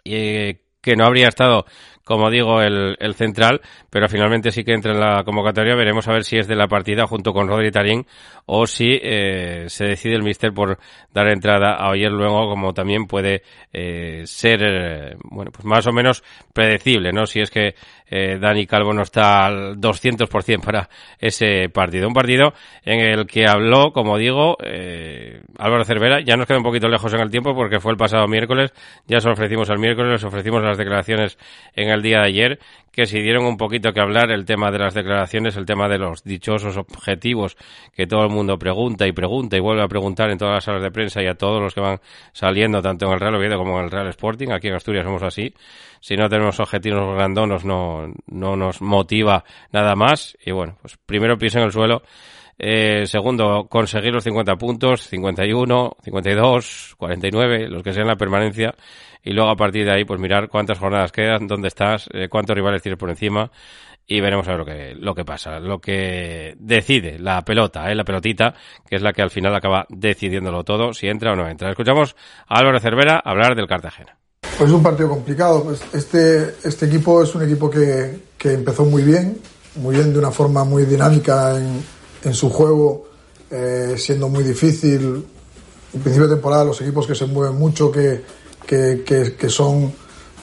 y 0.04 0.54
que 0.82 0.96
no 0.98 1.06
habría 1.06 1.30
estado 1.30 1.66
como 2.04 2.30
digo, 2.30 2.62
el, 2.62 2.98
el, 3.00 3.14
central, 3.14 3.62
pero 3.90 4.10
finalmente 4.10 4.52
sí 4.52 4.64
que 4.64 4.74
entra 4.74 4.92
en 4.92 5.00
la 5.00 5.24
convocatoria. 5.24 5.76
Veremos 5.76 6.08
a 6.08 6.14
ver 6.14 6.24
si 6.24 6.38
es 6.38 6.48
de 6.48 6.56
la 6.56 6.68
partida 6.68 7.08
junto 7.08 7.34
con 7.34 7.48
Rodri 7.48 7.72
Tarín 7.72 8.06
o 8.46 8.68
si 8.68 9.00
eh, 9.02 9.66
se 9.68 9.86
decide 9.86 10.16
el 10.16 10.24
mister 10.24 10.54
por 10.54 10.78
dar 11.14 11.28
entrada 11.30 11.76
a 11.76 11.90
Oyer 11.90 12.12
luego, 12.12 12.50
como 12.50 12.74
también 12.74 13.06
puede 13.06 13.44
eh, 13.72 14.24
ser, 14.26 14.60
eh, 14.64 15.16
bueno, 15.24 15.52
pues 15.52 15.66
más 15.66 15.88
o 15.88 15.94
menos 15.94 16.24
predecible, 16.54 17.12
¿no? 17.14 17.26
Si 17.26 17.40
es 17.40 17.50
que 17.50 17.76
eh, 18.16 18.38
Dani 18.40 18.68
Calvo 18.68 18.94
no 18.94 19.02
está 19.02 19.44
al 19.46 19.82
200% 19.82 20.62
para 20.64 20.88
ese 21.18 21.68
partido. 21.70 22.08
Un 22.08 22.14
partido 22.14 22.54
en 22.86 23.00
el 23.00 23.26
que 23.26 23.48
habló, 23.48 23.92
como 23.92 24.20
digo, 24.20 24.56
eh, 24.64 25.42
Álvaro 25.58 25.84
Cervera. 25.84 26.20
Ya 26.22 26.38
nos 26.38 26.46
queda 26.46 26.60
un 26.60 26.64
poquito 26.64 26.88
lejos 26.88 27.12
en 27.16 27.22
el 27.22 27.32
tiempo 27.32 27.56
porque 27.56 27.80
fue 27.80 27.92
el 27.92 27.98
pasado 27.98 28.28
miércoles. 28.28 28.72
Ya 29.08 29.20
se 29.20 29.30
ofrecimos 29.30 29.68
el 29.72 29.80
miércoles, 29.80 30.12
les 30.12 30.24
ofrecimos 30.24 30.62
las 30.62 30.78
declaraciones 30.78 31.40
en 31.76 31.90
día 32.02 32.20
de 32.20 32.28
ayer 32.28 32.60
que 32.94 33.08
si 33.08 33.20
dieron 33.22 33.46
un 33.46 33.58
poquito 33.58 33.92
que 33.92 34.00
hablar 34.00 34.32
el 34.32 34.46
tema 34.46 34.70
de 34.70 34.78
las 34.78 34.94
declaraciones, 34.94 35.58
el 35.58 35.66
tema 35.66 35.90
de 35.90 35.98
los 35.98 36.24
dichosos 36.24 36.78
objetivos 36.78 37.58
que 37.92 38.06
todo 38.06 38.24
el 38.24 38.30
mundo 38.30 38.60
pregunta 38.60 39.08
y 39.08 39.12
pregunta 39.12 39.58
y 39.58 39.60
vuelve 39.60 39.84
a 39.84 39.88
preguntar 39.88 40.30
en 40.30 40.38
todas 40.38 40.54
las 40.54 40.64
salas 40.64 40.84
de 40.84 40.92
prensa 40.92 41.22
y 41.24 41.26
a 41.26 41.34
todos 41.34 41.60
los 41.60 41.74
que 41.74 41.82
van 41.82 42.00
saliendo, 42.34 42.84
tanto 42.84 43.08
en 43.08 43.14
el 43.14 43.20
Real 43.20 43.36
Oviedo 43.36 43.58
como 43.58 43.80
en 43.80 43.86
el 43.86 43.92
Real 43.92 44.08
Sporting. 44.10 44.50
Aquí 44.52 44.68
en 44.68 44.76
Asturias 44.76 45.06
somos 45.06 45.24
así. 45.24 45.54
Si 46.02 46.16
no 46.16 46.30
tenemos 46.30 46.60
objetivos 46.60 47.16
grandonos, 47.16 47.66
no, 47.66 48.14
no 48.28 48.56
nos 48.56 48.82
motiva 48.82 49.44
nada 49.72 49.96
más. 49.96 50.38
Y 50.46 50.52
bueno, 50.52 50.78
pues 50.80 50.98
primero 51.04 51.36
piso 51.38 51.58
en 51.58 51.66
el 51.66 51.72
suelo. 51.72 52.04
Eh, 52.58 53.06
segundo, 53.08 53.68
conseguir 53.70 54.14
los 54.14 54.24
50 54.24 54.56
puntos, 54.56 55.08
51, 55.08 55.98
52, 56.04 56.96
49, 56.98 57.68
los 57.68 57.84
que 57.84 57.94
sean 57.94 58.08
la 58.08 58.16
permanencia 58.16 58.76
y 59.24 59.32
luego 59.32 59.50
a 59.50 59.56
partir 59.56 59.86
de 59.86 59.92
ahí 59.92 60.06
pues 60.06 60.20
mirar 60.20 60.50
cuántas 60.50 60.78
jornadas 60.78 61.12
quedan, 61.12 61.48
dónde 61.48 61.70
estás, 61.70 62.08
eh, 62.14 62.28
cuántos 62.30 62.56
rivales 62.56 62.82
tienes 62.82 63.00
por 63.00 63.10
encima 63.10 63.50
y 64.06 64.20
veremos 64.20 64.48
a 64.48 64.52
ver 64.52 64.60
lo 64.60 64.66
que, 64.66 64.96
lo 64.96 65.16
que 65.16 65.26
pasa, 65.26 65.60
lo 65.60 65.80
que 65.80 66.56
decide 66.60 67.18
la 67.20 67.42
pelota, 67.44 67.90
¿eh? 67.90 67.96
la 67.96 68.04
pelotita, 68.04 68.54
que 68.88 68.98
es 68.98 69.02
la 69.02 69.14
que 69.14 69.22
al 69.22 69.30
final 69.30 69.56
acaba 69.56 69.86
decidiéndolo 69.90 70.64
todo, 70.64 70.94
si 70.94 71.08
entra 71.08 71.32
o 71.32 71.36
no 71.36 71.48
entra. 71.48 71.70
Escuchamos 71.70 72.16
a 72.48 72.60
Álvaro 72.60 72.80
Cervera 72.80 73.22
hablar 73.24 73.56
del 73.56 73.68
Cartagena. 73.68 74.18
Pues 74.58 74.70
es 74.70 74.76
un 74.76 74.84
partido 74.84 75.10
complicado. 75.10 75.64
Pues 75.64 75.82
este, 75.94 76.56
este 76.64 76.86
equipo 76.86 77.24
es 77.24 77.34
un 77.34 77.44
equipo 77.44 77.70
que, 77.70 78.20
que 78.38 78.54
empezó 78.54 78.84
muy 78.86 79.04
bien, 79.04 79.40
muy 79.76 79.96
bien 79.96 80.12
de 80.12 80.20
una 80.20 80.32
forma 80.32 80.66
muy 80.66 80.86
dinámica 80.86 81.58
en, 81.58 81.82
en 82.24 82.34
su 82.34 82.50
juego, 82.50 83.06
eh, 83.52 83.96
siendo 83.98 84.30
muy 84.30 84.44
difícil. 84.44 85.26
En 85.94 86.02
principio 86.02 86.28
de 86.28 86.36
temporada 86.36 86.66
los 86.66 86.82
equipos 86.82 87.06
que 87.06 87.16
se 87.16 87.26
mueven 87.26 87.58
mucho, 87.58 87.92
que, 87.92 88.24
que, 88.66 89.04
que, 89.38 89.50
son, 89.50 89.94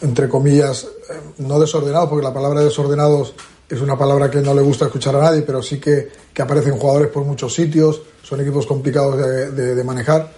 entre 0.01 0.29
comillas, 0.29 0.85
eh, 0.85 1.15
no 1.39 1.59
desordenados, 1.59 2.09
porque 2.09 2.25
la 2.25 2.33
palabra 2.35 2.61
desordenados 2.61 3.35
es 3.69 3.81
una 3.81 3.97
palabra 3.97 4.31
que 4.31 4.41
no 4.41 4.55
le 4.55 4.63
gusta 4.63 4.87
escuchar 4.87 5.17
a 5.17 5.23
nadie, 5.23 5.43
pero 5.43 5.63
sí 5.63 5.79
que, 5.79 6.09
que 6.33 6.43
aparecen 6.43 6.77
jugadores 6.77 7.09
por 7.09 7.25
muchos 7.25 7.55
sitios, 7.55 8.03
son 8.23 8.41
equipos 8.41 8.67
complicados 8.67 9.17
de, 9.17 9.75
de, 9.75 9.85
manejar. 9.85 10.33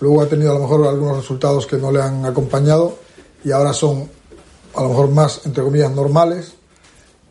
Luego 0.00 0.22
ha 0.22 0.26
tenido 0.26 0.52
a 0.52 0.54
lo 0.54 0.60
mejor 0.60 0.86
algunos 0.86 1.16
resultados 1.16 1.66
que 1.66 1.76
no 1.76 1.90
le 1.90 2.00
han 2.00 2.24
acompañado 2.24 2.98
y 3.44 3.50
ahora 3.50 3.72
son 3.72 4.08
a 4.74 4.82
lo 4.82 4.90
mejor 4.90 5.10
más, 5.10 5.40
entre 5.46 5.64
comillas, 5.64 5.90
normales, 5.90 6.54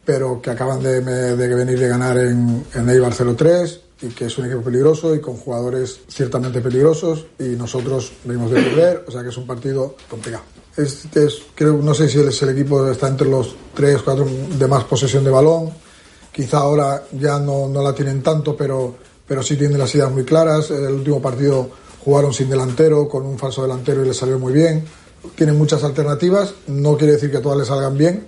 pero 0.06 0.42
que 0.42 0.52
acaban 0.52 0.82
de, 0.82 1.02
de 1.02 1.56
venir 1.56 1.80
de 1.80 1.88
ganar 1.88 2.18
en, 2.18 2.64
en 2.74 2.90
Eibar 2.90 3.14
0-3 3.14 3.80
y 4.02 4.10
que 4.10 4.26
es 4.26 4.38
un 4.38 4.46
equipo 4.46 4.62
peligroso 4.62 5.16
y 5.16 5.22
con 5.22 5.38
jugadores 5.38 6.02
ciertamente 6.08 6.62
peligrosos 6.62 7.26
y 7.40 7.56
nosotros 7.56 8.12
venimos 8.24 8.52
de 8.52 8.62
perder, 8.62 9.06
o 9.08 9.12
sea 9.12 9.24
que 9.24 9.30
es 9.30 9.38
un 9.38 9.48
partido 9.48 9.96
complicado. 10.10 10.44
es, 10.78 11.06
es, 11.16 11.42
creo, 11.56 11.78
no 11.78 11.94
sé 11.94 12.10
si 12.10 12.20
es 12.20 12.42
el 12.42 12.50
equipo 12.50 12.90
está 12.90 13.08
entre 13.08 13.30
los 13.30 13.56
tres, 13.74 14.02
cuatro 14.02 14.26
de 14.26 14.68
más 14.68 14.84
posesión 14.84 15.24
de 15.24 15.32
balón. 15.32 15.70
Quizá 16.32 16.58
ahora 16.58 17.06
ya 17.14 17.40
no, 17.40 17.70
no 17.70 17.82
la 17.82 17.96
tienen 17.96 18.22
tanto, 18.22 18.58
pero, 18.58 18.96
pero 19.26 19.42
sí 19.42 19.56
tienen 19.56 19.80
las 19.80 19.96
ideas 19.96 20.12
muy 20.12 20.26
claras. 20.26 20.70
El 20.70 20.96
último 20.96 21.22
partido 21.22 21.70
jugaron 22.04 22.34
sin 22.34 22.50
delantero, 22.50 23.08
con 23.08 23.26
un 23.26 23.40
falso 23.40 23.62
delantero 23.62 24.04
y 24.04 24.08
le 24.10 24.14
salió 24.14 24.38
muy 24.38 24.52
bien. 24.52 24.84
Tienen 25.36 25.58
muchas 25.58 25.84
alternativas, 25.86 26.54
no 26.68 26.98
quiere 26.98 27.14
decir 27.14 27.32
que 27.32 27.40
todas 27.40 27.58
les 27.58 27.68
salgan 27.68 27.98
bien, 27.98 28.28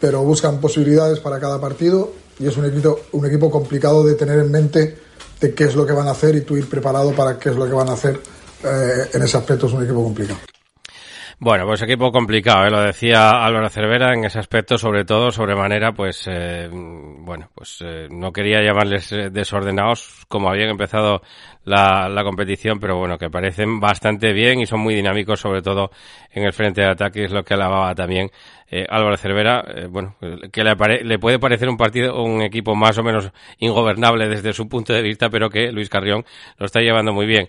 pero 0.00 0.22
buscan 0.22 0.60
posibilidades 0.60 1.20
para 1.20 1.38
cada 1.38 1.60
partido 1.60 2.12
y 2.38 2.46
es 2.46 2.56
un 2.56 2.64
equipo, 2.64 3.00
un 3.12 3.26
equipo 3.26 3.50
complicado 3.50 4.04
de 4.04 4.14
tener 4.14 4.38
en 4.38 4.50
mente 4.50 4.98
de 5.40 5.54
qué 5.54 5.64
es 5.64 5.74
lo 5.74 5.86
que 5.86 5.92
van 5.92 6.08
a 6.08 6.12
hacer 6.12 6.34
y 6.36 6.40
tú 6.40 6.56
ir 6.56 6.68
preparado 6.68 7.12
para 7.12 7.38
qué 7.38 7.50
es 7.50 7.56
lo 7.56 7.66
que 7.66 7.72
van 7.72 7.88
a 7.88 7.92
hacer. 7.92 8.20
Eh, 8.64 9.10
en 9.14 9.22
ese 9.22 9.36
aspecto 9.36 9.66
es 9.66 9.72
un 9.72 9.84
equipo 9.84 10.02
complicado. 10.02 10.40
Bueno, 11.42 11.64
pues 11.64 11.80
equipo 11.80 12.12
complicado, 12.12 12.66
¿eh? 12.66 12.70
lo 12.70 12.82
decía 12.82 13.30
Álvaro 13.42 13.70
Cervera 13.70 14.12
en 14.12 14.26
ese 14.26 14.38
aspecto, 14.38 14.76
sobre 14.76 15.06
todo, 15.06 15.30
sobremanera, 15.30 15.92
pues, 15.92 16.26
eh, 16.26 16.68
bueno, 16.70 17.48
pues 17.54 17.78
eh, 17.80 18.08
no 18.10 18.30
quería 18.30 18.60
llamarles 18.60 19.10
eh, 19.12 19.30
desordenados 19.30 20.26
como 20.28 20.50
habían 20.50 20.68
empezado 20.68 21.22
la, 21.64 22.08
la, 22.08 22.24
competición, 22.24 22.80
pero 22.80 22.96
bueno, 22.96 23.18
que 23.18 23.30
parecen 23.30 23.80
bastante 23.80 24.32
bien 24.32 24.60
y 24.60 24.66
son 24.66 24.80
muy 24.80 24.94
dinámicos, 24.94 25.40
sobre 25.40 25.62
todo 25.62 25.90
en 26.32 26.44
el 26.44 26.52
frente 26.52 26.80
de 26.80 26.88
ataque, 26.88 27.24
es 27.24 27.32
lo 27.32 27.44
que 27.44 27.54
alababa 27.54 27.94
también 27.94 28.30
eh, 28.70 28.86
Álvaro 28.88 29.16
Cervera, 29.16 29.64
eh, 29.74 29.86
bueno, 29.90 30.14
que 30.52 30.62
le, 30.62 30.74
le, 31.04 31.18
puede 31.18 31.38
parecer 31.38 31.68
un 31.68 31.76
partido, 31.76 32.22
un 32.22 32.42
equipo 32.42 32.76
más 32.76 32.96
o 32.98 33.02
menos 33.02 33.32
ingobernable 33.58 34.28
desde 34.28 34.52
su 34.52 34.68
punto 34.68 34.92
de 34.92 35.02
vista, 35.02 35.28
pero 35.28 35.50
que 35.50 35.72
Luis 35.72 35.88
Carrión 35.88 36.24
lo 36.56 36.66
está 36.66 36.80
llevando 36.80 37.12
muy 37.12 37.26
bien. 37.26 37.48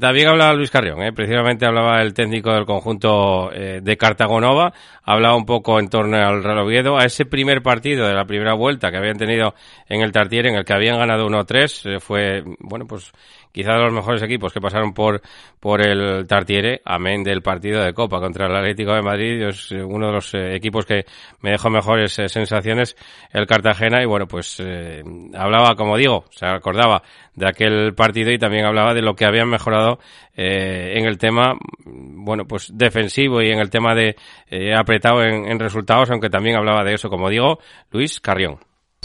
También 0.00 0.26
hablaba 0.26 0.52
Luis 0.54 0.72
Carrión, 0.72 1.00
eh, 1.04 1.12
precisamente 1.12 1.64
hablaba 1.64 2.02
el 2.02 2.12
técnico 2.12 2.52
del 2.52 2.66
conjunto 2.66 3.52
eh, 3.52 3.80
de 3.80 3.96
Cartagonova, 3.96 4.72
hablaba 5.04 5.36
un 5.36 5.46
poco 5.46 5.78
en 5.78 5.88
torno 5.88 6.16
al 6.16 6.42
Real 6.42 6.58
Oviedo, 6.58 6.98
a 6.98 7.04
ese 7.04 7.24
primer 7.24 7.62
partido 7.62 8.08
de 8.08 8.14
la 8.14 8.24
primera 8.24 8.54
vuelta 8.54 8.90
que 8.90 8.96
habían 8.96 9.16
tenido 9.16 9.54
en 9.88 10.00
el 10.00 10.10
Tartier, 10.10 10.46
en 10.46 10.56
el 10.56 10.64
que 10.64 10.72
habían 10.72 10.98
ganado 10.98 11.28
1-3, 11.28 11.94
eh, 11.94 12.00
fue, 12.00 12.42
bueno, 12.58 12.84
pues 12.88 13.12
quizá 13.56 13.72
de 13.72 13.84
los 13.84 13.92
mejores 13.92 14.22
equipos 14.22 14.52
que 14.52 14.60
pasaron 14.60 14.92
por, 14.92 15.22
por 15.58 15.80
el 15.80 16.26
Tartiere, 16.26 16.82
amén 16.84 17.24
del 17.24 17.40
partido 17.40 17.82
de 17.82 17.94
Copa 17.94 18.20
contra 18.20 18.48
el 18.48 18.54
Atlético 18.54 18.92
de 18.92 19.00
Madrid, 19.00 19.42
es 19.48 19.70
uno 19.72 20.08
de 20.08 20.12
los 20.12 20.34
eh, 20.34 20.54
equipos 20.54 20.84
que 20.84 21.06
me 21.40 21.52
dejó 21.52 21.70
mejores 21.70 22.18
eh, 22.18 22.28
sensaciones, 22.28 22.94
el 23.32 23.46
Cartagena, 23.46 24.02
y 24.02 24.04
bueno, 24.04 24.26
pues 24.26 24.60
eh, 24.60 25.02
hablaba, 25.34 25.74
como 25.74 25.96
digo, 25.96 26.26
se 26.32 26.44
acordaba 26.44 27.02
de 27.34 27.48
aquel 27.48 27.94
partido 27.94 28.30
y 28.30 28.36
también 28.36 28.66
hablaba 28.66 28.92
de 28.92 29.00
lo 29.00 29.14
que 29.14 29.24
habían 29.24 29.48
mejorado 29.48 30.00
eh, 30.36 30.92
en 30.98 31.06
el 31.06 31.16
tema, 31.16 31.54
bueno, 31.86 32.44
pues 32.46 32.70
defensivo 32.74 33.40
y 33.40 33.48
en 33.48 33.58
el 33.58 33.70
tema 33.70 33.94
de 33.94 34.16
eh, 34.50 34.74
apretado 34.74 35.22
en 35.22 35.58
resultados, 35.58 36.10
aunque 36.10 36.28
también 36.28 36.56
hablaba 36.56 36.84
de 36.84 36.92
eso, 36.92 37.08
como 37.08 37.30
digo, 37.30 37.58
Luis 37.90 38.20
Carrión. 38.20 38.58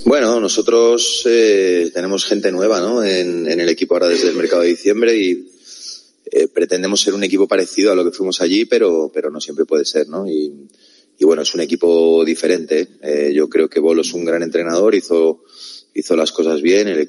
Bueno, 0.04 0.40
nosotros 0.40 1.24
eh, 1.26 1.92
tenemos 1.94 2.26
gente 2.26 2.52
nueva 2.52 2.80
¿no? 2.80 3.04
en, 3.04 3.48
en, 3.48 3.60
el 3.60 3.70
equipo 3.70 3.94
ahora 3.94 4.08
desde 4.08 4.30
el 4.30 4.36
mercado 4.36 4.64
de 4.64 4.70
diciembre 4.70 5.16
y 5.16 5.52
eh, 6.26 6.48
pretendemos 6.48 7.02
ser 7.02 7.14
un 7.14 7.24
equipo 7.24 7.48
parecido 7.48 7.92
a 7.92 7.96
lo 7.96 8.04
que 8.04 8.12
fuimos 8.12 8.42
allí, 8.42 8.66
pero, 8.66 9.12
pero 9.14 9.30
no 9.30 9.40
siempre 9.40 9.66
puede 9.66 9.86
ser. 9.86 10.10
¿no? 10.10 10.28
Y, 10.28 10.52
y 11.20 11.24
bueno, 11.24 11.44
es 11.44 11.54
un 11.54 11.62
equipo 11.62 12.26
diferente. 12.26 12.88
Eh, 13.04 13.32
yo 13.34 13.48
creo 13.48 13.70
que 13.70 13.80
Bolo 13.80 14.02
es 14.02 14.12
un 14.14 14.26
gran 14.26 14.42
entrenador, 14.42 14.96
hizo, 14.96 15.44
hizo 15.94 16.16
las 16.16 16.32
cosas 16.32 16.64
bien, 16.64 16.88
el, 16.88 17.08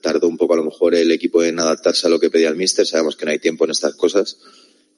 tardó 0.00 0.28
un 0.28 0.38
poco 0.38 0.54
a 0.54 0.56
lo 0.56 0.64
mejor 0.64 0.94
el 0.94 1.12
equipo 1.12 1.44
en 1.44 1.60
adaptarse 1.60 2.06
a 2.06 2.10
lo 2.10 2.18
que 2.18 2.30
pedía 2.30 2.48
el 2.48 2.56
míster, 2.56 2.86
sabemos 2.86 3.16
que 3.16 3.26
no 3.26 3.32
hay 3.32 3.38
tiempo 3.38 3.66
en 3.66 3.72
estas 3.72 3.96
cosas. 3.96 4.38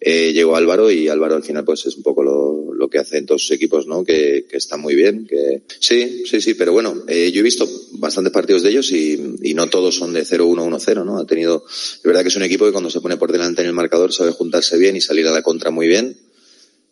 Eh, 0.03 0.33
llegó 0.33 0.57
Álvaro 0.57 0.91
y 0.91 1.09
Álvaro 1.09 1.35
al 1.35 1.43
final 1.43 1.63
pues 1.63 1.85
es 1.85 1.95
un 1.95 2.03
poco 2.03 2.23
lo, 2.23 2.73
lo 2.73 2.89
que 2.89 2.99
hace 2.99 3.19
en 3.19 3.27
todos 3.27 3.43
sus 3.43 3.51
equipos, 3.51 3.87
¿no? 3.87 4.03
Que, 4.03 4.47
que 4.49 4.57
está 4.57 4.79
muy 4.79 4.95
bien, 4.95 5.27
que 5.27 5.63
sí, 5.79 6.25
sí, 6.25 6.41
sí, 6.41 6.55
pero 6.55 6.73
bueno, 6.73 7.05
eh, 7.07 7.31
yo 7.31 7.41
he 7.41 7.43
visto 7.43 7.69
bastantes 7.93 8.33
partidos 8.33 8.63
de 8.63 8.71
ellos 8.71 8.91
y, 8.93 9.37
y 9.43 9.53
no 9.53 9.69
todos 9.69 9.97
son 9.97 10.15
de 10.15 10.23
0-1-1-0, 10.23 11.05
¿no? 11.05 11.19
Ha 11.19 11.27
tenido, 11.27 11.65
es 11.69 12.01
verdad 12.03 12.23
que 12.23 12.29
es 12.29 12.37
un 12.37 12.45
equipo 12.45 12.65
que 12.65 12.73
cuando 12.73 12.89
se 12.89 13.03
pone 13.03 13.19
por 13.19 13.31
delante 13.31 13.61
en 13.61 13.69
el 13.69 13.75
marcador 13.75 14.13
sabe 14.13 14.31
juntarse 14.31 14.79
bien 14.79 14.97
y 14.97 15.03
salir 15.03 15.27
a 15.27 15.33
la 15.33 15.43
contra 15.43 15.71
muy 15.71 15.87
bien. 15.87 16.17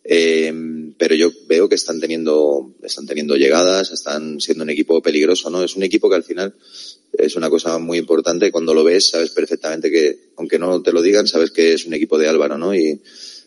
Eh, 0.03 0.53
pero 0.99 1.15
yo 1.15 1.31
veo 1.47 1.69
que 1.69 1.75
están 1.75 2.01
teniendo, 2.01 2.75
están 2.83 3.07
teniendo 3.07 3.37
llegadas, 3.37 3.89
están 3.91 4.41
siendo 4.41 4.65
un 4.65 4.69
equipo 4.69 5.01
peligroso, 5.01 5.49
¿no? 5.49 5.63
Es 5.63 5.77
un 5.77 5.83
equipo 5.83 6.09
que 6.09 6.17
al 6.17 6.25
final 6.25 6.53
es 7.13 7.37
una 7.37 7.49
cosa 7.49 7.79
muy 7.79 7.97
importante. 7.97 8.51
Cuando 8.51 8.73
lo 8.73 8.83
ves, 8.83 9.07
sabes 9.07 9.29
perfectamente 9.29 9.89
que, 9.89 10.31
aunque 10.35 10.59
no 10.59 10.81
te 10.81 10.91
lo 10.91 11.01
digan, 11.01 11.25
sabes 11.25 11.51
que 11.51 11.71
es 11.71 11.85
un 11.85 11.93
equipo 11.93 12.17
de 12.17 12.27
Álvaro, 12.27 12.57
¿no? 12.57 12.75
Y, 12.75 12.99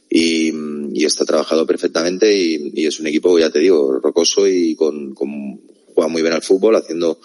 y, 0.08 0.50
y 0.94 1.04
está 1.04 1.26
trabajado 1.26 1.66
perfectamente 1.66 2.34
y, 2.34 2.72
y, 2.74 2.86
es 2.86 2.98
un 3.00 3.06
equipo, 3.06 3.38
ya 3.38 3.50
te 3.50 3.58
digo, 3.58 4.00
rocoso 4.00 4.48
y 4.48 4.74
con, 4.74 5.14
con 5.14 5.60
juega 5.94 6.08
muy 6.08 6.22
bien 6.22 6.32
al 6.32 6.42
fútbol, 6.42 6.76
haciendo 6.76 7.20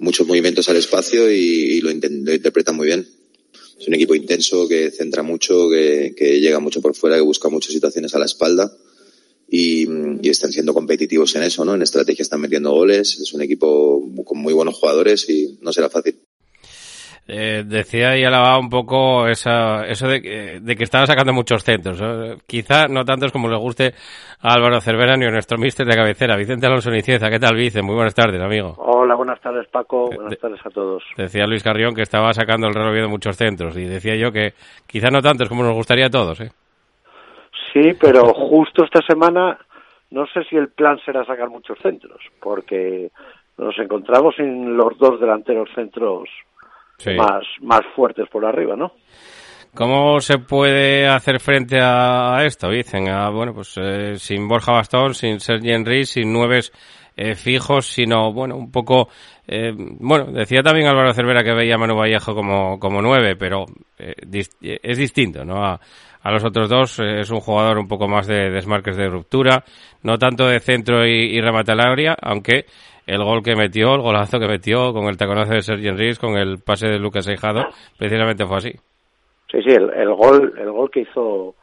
muchos 0.00 0.26
movimientos 0.26 0.68
al 0.68 0.78
espacio 0.78 1.30
y, 1.30 1.36
y 1.36 1.80
lo, 1.80 1.90
lo, 1.90 2.34
interpreta 2.34 2.72
muy 2.72 2.88
bien. 2.88 3.08
Es 3.78 3.86
un 3.86 3.94
equipo 3.94 4.16
intenso 4.16 4.66
que 4.66 4.90
centra 4.90 5.22
mucho, 5.22 5.70
que, 5.70 6.12
que 6.16 6.40
llega 6.40 6.58
mucho 6.58 6.82
por 6.82 6.96
fuera, 6.96 7.14
que 7.14 7.22
busca 7.22 7.48
muchas 7.48 7.72
situaciones 7.72 8.12
a 8.16 8.18
la 8.18 8.26
espalda. 8.26 8.76
Y, 9.50 9.88
y, 10.22 10.28
están 10.28 10.52
siendo 10.52 10.72
competitivos 10.72 11.34
en 11.34 11.42
eso, 11.42 11.64
¿no? 11.64 11.74
En 11.74 11.82
estrategia 11.82 12.22
están 12.22 12.40
metiendo 12.40 12.70
goles, 12.70 13.18
es 13.20 13.32
un 13.32 13.42
equipo 13.42 14.00
con 14.24 14.38
muy 14.38 14.52
buenos 14.52 14.76
jugadores 14.76 15.28
y 15.28 15.58
no 15.60 15.72
será 15.72 15.90
fácil. 15.90 16.20
Eh, 17.32 17.62
decía 17.64 18.18
y 18.18 18.24
alababa 18.24 18.58
un 18.58 18.68
poco 18.68 19.28
esa, 19.28 19.86
eso 19.86 20.08
de 20.08 20.20
que, 20.20 20.58
de 20.60 20.74
que 20.74 20.82
estaban 20.82 21.06
sacando 21.06 21.32
muchos 21.32 21.62
centros. 21.62 22.00
¿no? 22.00 22.38
Quizá 22.44 22.88
no 22.88 23.04
tantos 23.04 23.30
como 23.30 23.48
le 23.48 23.56
guste 23.56 23.94
a 24.40 24.52
Álvaro 24.52 24.80
Cervera 24.80 25.16
ni 25.16 25.26
a 25.26 25.30
nuestro 25.30 25.56
mister 25.56 25.86
de 25.86 25.94
cabecera, 25.94 26.36
Vicente 26.36 26.66
Alonso 26.66 26.90
Nicieza. 26.90 27.30
¿Qué 27.30 27.38
tal, 27.38 27.54
Vicente? 27.54 27.86
Muy 27.86 27.94
buenas 27.94 28.16
tardes, 28.16 28.40
amigo. 28.40 28.74
Hola, 28.78 29.14
buenas 29.14 29.40
tardes, 29.40 29.68
Paco. 29.68 30.06
Buenas 30.06 30.30
de, 30.30 30.36
tardes 30.38 30.60
a 30.64 30.70
todos. 30.70 31.04
Decía 31.16 31.46
Luis 31.46 31.62
Carrión 31.62 31.94
que 31.94 32.02
estaba 32.02 32.32
sacando 32.32 32.66
el 32.66 32.74
Real 32.74 32.92
de 32.92 33.06
muchos 33.06 33.36
centros 33.36 33.76
y 33.76 33.84
decía 33.84 34.16
yo 34.16 34.32
que 34.32 34.54
quizá 34.88 35.10
no 35.10 35.22
tantos 35.22 35.48
como 35.48 35.62
nos 35.62 35.74
gustaría 35.74 36.06
a 36.06 36.10
todos, 36.10 36.40
¿eh? 36.40 36.50
Sí, 37.72 37.92
pero 38.00 38.32
justo 38.34 38.84
esta 38.84 39.00
semana 39.06 39.58
no 40.10 40.26
sé 40.26 40.42
si 40.44 40.56
el 40.56 40.68
plan 40.68 40.98
será 41.04 41.24
sacar 41.24 41.48
muchos 41.48 41.78
centros, 41.80 42.20
porque 42.40 43.10
nos 43.58 43.78
encontramos 43.78 44.34
en 44.38 44.76
los 44.76 44.98
dos 44.98 45.20
delanteros 45.20 45.68
centros 45.74 46.28
sí. 46.98 47.14
más, 47.14 47.44
más 47.60 47.82
fuertes 47.94 48.28
por 48.28 48.44
arriba, 48.44 48.76
¿no? 48.76 48.92
¿Cómo 49.74 50.20
se 50.20 50.38
puede 50.38 51.06
hacer 51.06 51.38
frente 51.38 51.78
a 51.80 52.44
esto? 52.44 52.70
Dicen, 52.70 53.08
a, 53.08 53.30
bueno, 53.30 53.54
pues 53.54 53.78
eh, 53.80 54.16
sin 54.16 54.48
Borja 54.48 54.72
Bastón, 54.72 55.14
sin 55.14 55.38
Sergi 55.38 55.70
Henry, 55.70 56.04
sin 56.06 56.32
nueves 56.32 56.72
eh, 57.16 57.36
fijos, 57.36 57.86
sino, 57.86 58.32
bueno, 58.32 58.56
un 58.56 58.72
poco, 58.72 59.08
eh, 59.46 59.72
bueno, 59.76 60.32
decía 60.32 60.62
también 60.62 60.88
Álvaro 60.88 61.12
Cervera 61.12 61.44
que 61.44 61.52
veía 61.52 61.76
a 61.76 61.78
Manu 61.78 61.94
Vallejo 61.96 62.34
como, 62.34 62.80
como 62.80 63.00
nueve, 63.00 63.36
pero 63.36 63.66
eh, 63.98 64.14
dis 64.26 64.50
es 64.60 64.98
distinto, 64.98 65.44
¿no? 65.44 65.64
A, 65.64 65.78
a 66.22 66.30
los 66.30 66.44
otros 66.44 66.68
dos 66.68 66.98
eh, 67.00 67.20
es 67.20 67.30
un 67.30 67.40
jugador 67.40 67.78
un 67.78 67.88
poco 67.88 68.08
más 68.08 68.26
de 68.26 68.50
desmarques 68.50 68.96
de 68.96 69.08
ruptura, 69.08 69.64
no 70.02 70.18
tanto 70.18 70.46
de 70.46 70.60
centro 70.60 71.06
y, 71.06 71.36
y 71.36 71.40
remate 71.40 71.72
al 71.72 71.80
área, 71.80 72.16
aunque 72.20 72.66
el 73.06 73.24
gol 73.24 73.42
que 73.42 73.56
metió, 73.56 73.94
el 73.94 74.02
golazo 74.02 74.38
que 74.38 74.46
metió 74.46 74.92
con 74.92 75.06
el 75.06 75.16
taconazo 75.16 75.54
de 75.54 75.62
Sergi 75.62 75.88
Enrique, 75.88 76.20
con 76.20 76.36
el 76.36 76.58
pase 76.58 76.88
de 76.88 76.98
Lucas 76.98 77.26
Eijado, 77.28 77.64
precisamente 77.98 78.46
fue 78.46 78.56
así. 78.58 78.72
Sí, 79.50 79.62
sí, 79.62 79.70
el, 79.70 79.90
el 79.90 80.14
gol, 80.14 80.54
el 80.56 80.70
gol 80.70 80.90
que 80.90 81.00
hizo 81.00 81.54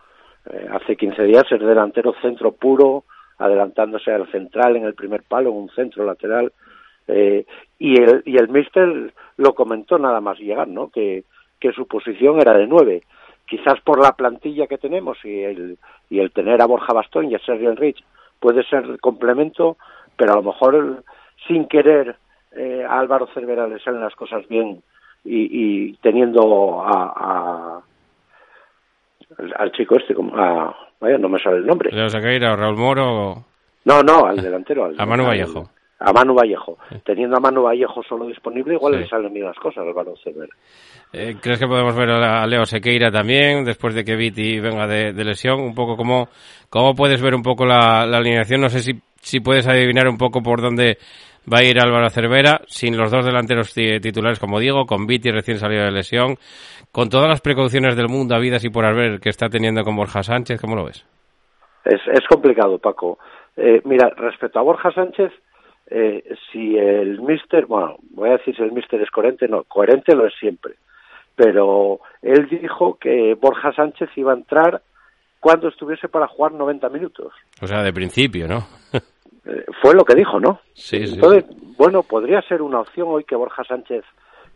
eh, 0.52 0.67
hace 0.72 0.96
15 0.96 1.24
días, 1.24 1.43
el 1.52 1.60
delantero 1.60 2.13
centro 2.22 2.52
puro, 2.52 3.06
adelantándose 3.38 4.12
al 4.12 4.30
central 4.32 4.76
en 4.76 4.84
el 4.84 4.93
primer 4.93 5.24
palo, 5.24 5.52
en 5.52 5.56
un 5.56 5.70
centro 5.70 6.04
lateral, 6.04 6.52
eh, 7.08 7.46
y 7.80 8.02
el, 8.02 8.24
y 8.26 8.36
el 8.38 8.50
míster 8.50 9.13
lo 9.38 9.54
comentó 9.54 9.98
nada 9.98 10.20
más 10.20 10.39
llegar, 10.39 10.67
¿no? 10.67 10.89
Que, 10.89 11.24
que 11.60 11.72
su 11.72 11.88
posición 11.88 12.41
era 12.41 12.58
de 12.58 12.67
nueve 12.67 13.04
quizás 13.48 13.80
por 13.82 14.02
la 14.02 14.12
plantilla 14.12 14.68
que 14.68 14.78
tenemos 14.78 15.18
y 15.24 15.44
el, 15.44 15.78
y 16.10 16.20
el 16.20 16.32
tener 16.32 16.62
a 16.62 16.68
Borja 16.68 16.94
Bastón 16.94 17.32
y 17.32 17.36
a 17.36 17.40
Sergio 17.40 17.70
Enrich 17.70 18.04
puede 18.40 18.64
ser 18.64 19.00
complemento, 19.00 19.78
pero 20.16 20.34
a 20.34 20.36
lo 20.36 20.44
mejor 20.44 21.04
sin 21.48 21.68
querer 21.68 22.18
eh, 22.52 22.86
a 22.88 23.00
Álvaro 23.00 23.28
Cervera 23.34 23.68
le 23.68 23.80
salen 23.80 24.02
las 24.02 24.16
cosas 24.16 24.48
bien 24.48 24.82
y, 25.24 25.88
y 25.90 25.94
teniendo 25.98 26.82
a, 26.82 27.14
a 27.16 27.82
al 29.58 29.72
chico 29.72 29.96
este 29.98 30.14
como 30.14 30.38
a 30.38 30.76
vaya 31.00 31.18
no 31.18 31.30
me 31.30 31.40
sale 31.40 31.58
el 31.58 31.66
nombre. 31.66 31.92
Leo 31.92 32.10
Sequeira 32.10 32.56
Raúl 32.56 32.78
Moro 32.78 33.44
no 33.86 34.04
no 34.04 34.26
al 34.26 34.38
delantero 34.38 34.86
al, 34.86 34.96
a 34.98 35.06
Manu 35.06 35.26
Vallejo 35.26 35.70
a 36.00 36.14
Manu 36.14 36.36
Vallejo. 36.36 36.78
Teniendo 37.04 37.38
a 37.38 37.40
Manu 37.40 37.64
Vallejo 37.64 38.04
solo 38.04 38.28
disponible, 38.28 38.76
igual 38.76 38.94
sí. 38.94 39.00
le 39.00 39.08
salen 39.08 39.34
bien 39.34 39.46
las 39.46 39.58
cosas 39.58 39.80
al 39.80 39.90
Álvaro 39.90 40.16
Cervera. 40.24 40.54
Eh, 41.14 41.36
¿Crees 41.42 41.60
que 41.60 41.68
podemos 41.68 41.96
ver 41.96 42.10
a 42.10 42.46
Leo 42.46 42.66
Sequeira 42.66 43.12
también, 43.12 43.64
después 43.64 43.96
de 43.96 44.04
que 44.04 44.16
Viti 44.16 44.60
venga 44.60 44.86
de, 44.88 45.14
de 45.14 45.24
lesión? 45.24 45.60
Un 45.60 45.74
poco 45.74 45.96
cómo, 45.96 46.28
cómo 46.70 46.94
puedes 46.94 47.22
ver 47.22 47.34
un 47.34 47.42
poco 47.42 47.66
la, 47.66 48.06
la, 48.06 48.18
alineación. 48.18 48.62
No 48.62 48.70
sé 48.70 48.80
si, 48.80 48.94
si 49.16 49.40
puedes 49.40 49.68
adivinar 49.68 50.08
un 50.08 50.18
poco 50.18 50.42
por 50.42 50.62
dónde 50.62 50.98
va 51.52 51.60
a 51.60 51.64
ir 51.64 51.80
Álvaro 51.80 52.10
Cervera, 52.10 52.62
sin 52.68 52.98
los 52.98 53.10
dos 53.10 53.26
delanteros 53.26 53.74
titulares, 53.74 54.40
como 54.40 54.60
digo, 54.60 54.86
con 54.86 55.08
Viti 55.08 55.32
recién 55.32 55.58
salido 55.58 55.86
de 55.86 55.92
lesión, 55.92 56.36
con 56.92 57.10
todas 57.10 57.30
las 57.30 57.42
precauciones 57.42 57.96
del 57.96 58.10
mundo, 58.10 58.36
habidas 58.36 58.64
y 58.66 58.70
por 58.70 58.86
haber 58.86 59.20
que 59.20 59.30
está 59.30 59.48
teniendo 59.48 59.84
con 59.84 59.96
Borja 59.96 60.24
Sánchez, 60.24 60.60
¿cómo 60.60 60.76
lo 60.76 60.86
ves? 60.86 61.06
Es, 61.86 62.02
es 62.12 62.28
complicado, 62.28 62.78
Paco. 62.80 63.18
Eh, 63.56 63.82
mira, 63.86 64.10
respecto 64.18 64.60
a 64.60 64.64
Borja 64.64 64.92
Sánchez, 64.92 65.32
eh, 65.89 66.23
si 66.52 66.78
el 66.78 67.21
mister, 67.21 67.65
bueno, 67.65 67.97
voy 68.12 68.30
a 68.30 68.34
decir 68.38 68.56
si 68.56 68.62
el 68.63 68.71
mister 68.71 69.02
es 69.02 69.10
coherente, 69.12 69.47
no, 69.47 69.63
coherente 69.63 70.15
lo 70.15 70.26
es 70.28 70.34
siempre. 70.39 70.76
Pero 71.36 72.00
él 72.21 72.47
dijo 72.50 72.97
que 73.00 73.36
Borja 73.36 73.71
Sánchez 73.73 74.10
iba 74.15 74.32
a 74.34 74.36
entrar 74.36 74.82
cuando 75.39 75.67
estuviese 75.67 76.10
para 76.10 76.28
jugar 76.28 76.52
90 76.54 76.89
minutos. 76.89 77.32
O 77.62 77.67
sea, 77.67 77.84
de 77.84 77.93
principio, 77.93 78.47
¿no? 78.47 78.65
Eh, 79.50 79.63
fue 79.82 79.93
lo 79.93 80.04
que 80.04 80.13
dijo, 80.13 80.41
¿no? 80.41 80.60
Sí, 80.73 81.08
sí. 81.08 81.13
Entonces, 81.15 81.45
bueno, 81.78 82.04
podría 82.04 82.41
ser 82.41 82.62
una 82.62 82.82
opción 82.82 83.08
hoy 83.08 83.23
que 83.23 83.34
Borja 83.38 83.63
Sánchez 83.63 84.04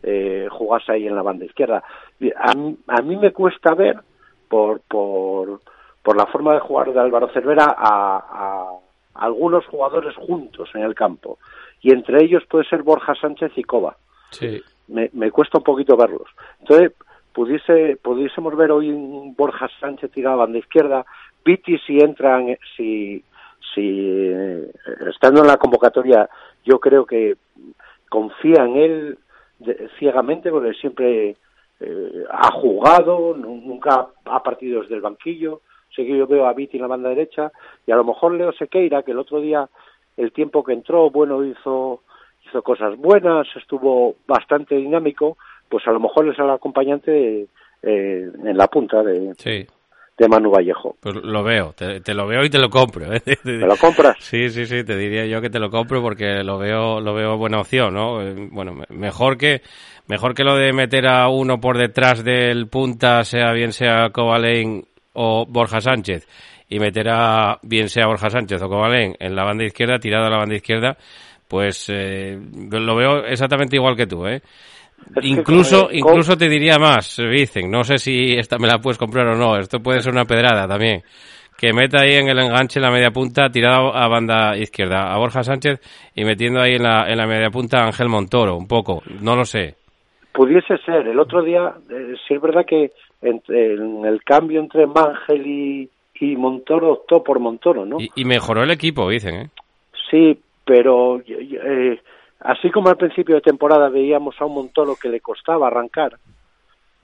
eh, 0.02 0.48
jugase 0.50 0.92
ahí 0.92 1.06
en 1.06 1.14
la 1.16 1.22
banda 1.22 1.46
izquierda. 1.46 1.82
A, 2.36 2.52
mí- 2.54 2.76
a 2.88 3.00
mí 3.00 3.16
me 3.16 3.32
cuesta 3.32 3.74
ver, 3.74 3.96
por, 4.50 4.80
por, 4.82 5.62
por 6.02 6.14
la 6.18 6.26
forma 6.26 6.52
de 6.52 6.60
jugar 6.60 6.92
de 6.92 7.00
Álvaro 7.00 7.30
Cervera, 7.32 7.74
a, 7.74 8.16
a 8.18 8.70
algunos 9.14 9.66
jugadores 9.66 10.14
juntos 10.16 10.70
en 10.74 10.82
el 10.82 10.94
campo. 10.94 11.38
Y 11.80 11.92
entre 11.92 12.22
ellos 12.24 12.44
puede 12.48 12.64
ser 12.64 12.82
Borja 12.82 13.14
Sánchez 13.14 13.52
y 13.56 13.62
Coba. 13.64 13.96
Sí. 14.30 14.62
Me, 14.88 15.10
me 15.12 15.30
cuesta 15.30 15.58
un 15.58 15.64
poquito 15.64 15.96
verlos. 15.96 16.28
Entonces, 16.60 16.92
pudiese, 17.32 17.96
pudiésemos 18.02 18.56
ver 18.56 18.70
hoy 18.70 18.90
un 18.90 19.34
Borja 19.36 19.68
Sánchez 19.80 20.10
tirado 20.12 20.34
a 20.36 20.44
banda 20.44 20.58
izquierda, 20.58 21.04
Piti 21.42 21.76
si 21.78 21.98
entran, 21.98 22.56
si, 22.76 23.22
si 23.74 24.06
eh, 24.08 24.70
estando 25.10 25.40
en 25.40 25.48
la 25.48 25.56
convocatoria, 25.56 26.28
yo 26.64 26.78
creo 26.78 27.04
que 27.04 27.36
confía 28.08 28.64
en 28.64 28.76
él 28.76 29.18
de- 29.58 29.88
ciegamente 29.98 30.50
porque 30.50 30.72
siempre 30.74 31.36
eh, 31.80 32.24
ha 32.30 32.52
jugado, 32.52 33.34
nu- 33.36 33.60
nunca 33.64 34.06
ha 34.24 34.42
partido 34.42 34.82
desde 34.82 34.94
el 34.94 35.00
banquillo. 35.00 35.62
Sé 35.94 36.04
que 36.04 36.16
yo 36.16 36.26
veo 36.26 36.46
a 36.46 36.52
Viti 36.54 36.76
en 36.76 36.82
la 36.82 36.88
banda 36.88 37.08
derecha 37.10 37.50
y 37.86 37.92
a 37.92 37.96
lo 37.96 38.04
mejor 38.04 38.34
Leo 38.34 38.52
Sequeira, 38.52 39.02
que 39.02 39.12
el 39.12 39.18
otro 39.18 39.40
día 39.40 39.68
el 40.16 40.32
tiempo 40.32 40.62
que 40.64 40.72
entró, 40.72 41.10
bueno, 41.10 41.44
hizo 41.44 42.02
hizo 42.48 42.62
cosas 42.62 42.96
buenas, 42.98 43.46
estuvo 43.56 44.16
bastante 44.26 44.74
dinámico, 44.76 45.36
pues 45.68 45.86
a 45.86 45.92
lo 45.92 46.00
mejor 46.00 46.28
es 46.28 46.38
el 46.38 46.50
acompañante 46.50 47.46
eh, 47.82 48.30
en 48.44 48.56
la 48.56 48.66
punta 48.66 49.02
de, 49.02 49.32
Sí. 49.38 49.66
de 50.18 50.28
Manu 50.28 50.50
Vallejo. 50.50 50.96
Pues 51.00 51.14
lo 51.16 51.42
veo, 51.42 51.72
te, 51.72 52.00
te 52.00 52.14
lo 52.14 52.26
veo 52.26 52.44
y 52.44 52.50
te 52.50 52.58
lo 52.58 52.68
compro. 52.68 53.12
¿eh? 53.14 53.22
¿Me 53.44 53.66
lo 53.66 53.76
compras? 53.76 54.16
Sí, 54.20 54.48
sí, 54.50 54.66
sí, 54.66 54.84
te 54.84 54.96
diría 54.96 55.24
yo 55.26 55.40
que 55.40 55.50
te 55.50 55.58
lo 55.60 55.70
compro 55.70 56.02
porque 56.02 56.42
lo 56.44 56.58
veo, 56.58 57.00
lo 57.00 57.14
veo 57.14 57.36
buena 57.38 57.60
opción, 57.60 57.94
¿no? 57.94 58.20
Eh, 58.20 58.34
Bueno, 58.50 58.72
me- 58.74 58.86
mejor 58.90 59.38
que, 59.38 59.62
mejor 60.08 60.34
que 60.34 60.44
lo 60.44 60.56
de 60.56 60.72
meter 60.72 61.06
a 61.06 61.28
uno 61.28 61.58
por 61.60 61.78
detrás 61.78 62.22
del 62.24 62.66
punta, 62.68 63.24
sea 63.24 63.52
bien 63.52 63.72
sea 63.72 64.10
Kovalen 64.10 64.84
o 65.14 65.46
Borja 65.46 65.80
Sánchez, 65.80 66.26
y 66.68 66.78
meter 66.78 67.08
a 67.10 67.58
bien 67.62 67.88
sea 67.88 68.06
Borja 68.06 68.30
Sánchez 68.30 68.62
o 68.62 68.68
Kovalen 68.68 69.14
en 69.18 69.34
la 69.34 69.44
banda 69.44 69.64
izquierda, 69.64 69.98
tirado 69.98 70.26
a 70.26 70.30
la 70.30 70.38
banda 70.38 70.54
izquierda, 70.54 70.96
pues 71.48 71.90
eh, 71.92 72.38
lo 72.70 72.96
veo 72.96 73.24
exactamente 73.26 73.76
igual 73.76 73.96
que 73.96 74.06
tú, 74.06 74.26
¿eh? 74.26 74.40
Incluso, 75.22 75.88
incluso 75.92 76.36
te 76.36 76.48
diría 76.48 76.78
más, 76.78 77.16
dicen, 77.16 77.70
no 77.70 77.84
sé 77.84 77.98
si 77.98 78.34
esta 78.38 78.56
me 78.58 78.68
la 78.68 78.78
puedes 78.78 78.98
comprar 78.98 79.26
o 79.26 79.36
no, 79.36 79.58
esto 79.58 79.80
puede 79.80 80.00
ser 80.00 80.12
una 80.12 80.24
pedrada 80.24 80.66
también. 80.66 81.02
Que 81.58 81.72
meta 81.72 82.00
ahí 82.00 82.14
en 82.14 82.28
el 82.28 82.38
enganche 82.38 82.78
en 82.78 82.84
la 82.84 82.90
media 82.90 83.10
punta, 83.10 83.50
tirado 83.50 83.94
a 83.94 84.08
banda 84.08 84.56
izquierda, 84.56 85.12
a 85.12 85.18
Borja 85.18 85.42
Sánchez 85.42 85.80
y 86.14 86.24
metiendo 86.24 86.60
ahí 86.60 86.74
en 86.74 86.82
la, 86.82 87.06
en 87.08 87.18
la 87.18 87.26
media 87.26 87.50
punta 87.50 87.80
a 87.80 87.86
Ángel 87.86 88.08
Montoro, 88.08 88.56
un 88.56 88.66
poco, 88.66 89.02
no 89.20 89.36
lo 89.36 89.44
sé. 89.44 89.74
Pudiese 90.32 90.78
ser. 90.78 91.06
El 91.06 91.20
otro 91.20 91.42
día, 91.42 91.74
eh, 91.90 92.14
sí 92.26 92.34
es 92.34 92.40
verdad 92.40 92.64
que 92.66 92.90
entre- 93.22 93.74
en 93.74 94.04
el 94.04 94.22
cambio 94.24 94.60
entre 94.60 94.86
Mangel 94.86 95.46
y, 95.46 95.90
y 96.20 96.36
Montoro 96.36 96.92
optó 96.92 97.22
por 97.22 97.38
Montoro, 97.40 97.84
¿no? 97.86 98.00
Y, 98.00 98.10
y 98.14 98.24
mejoró 98.24 98.62
el 98.62 98.70
equipo, 98.70 99.08
dicen, 99.08 99.34
¿eh? 99.34 99.50
Sí, 100.10 100.38
pero 100.64 101.20
eh, 101.26 102.00
así 102.40 102.70
como 102.70 102.88
al 102.88 102.96
principio 102.96 103.34
de 103.36 103.40
temporada 103.40 103.88
veíamos 103.88 104.34
a 104.40 104.44
un 104.44 104.54
Montoro 104.54 104.96
que 105.00 105.08
le 105.08 105.20
costaba 105.20 105.66
arrancar, 105.68 106.18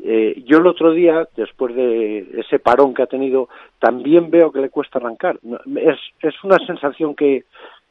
eh, 0.00 0.42
yo 0.46 0.58
el 0.58 0.66
otro 0.68 0.92
día, 0.92 1.26
después 1.36 1.74
de 1.74 2.28
ese 2.38 2.60
parón 2.60 2.94
que 2.94 3.02
ha 3.02 3.06
tenido, 3.06 3.48
también 3.80 4.30
veo 4.30 4.52
que 4.52 4.60
le 4.60 4.68
cuesta 4.70 4.98
arrancar. 4.98 5.40
Es, 5.76 5.98
es 6.22 6.34
una 6.44 6.56
sensación 6.64 7.16
que, 7.16 7.44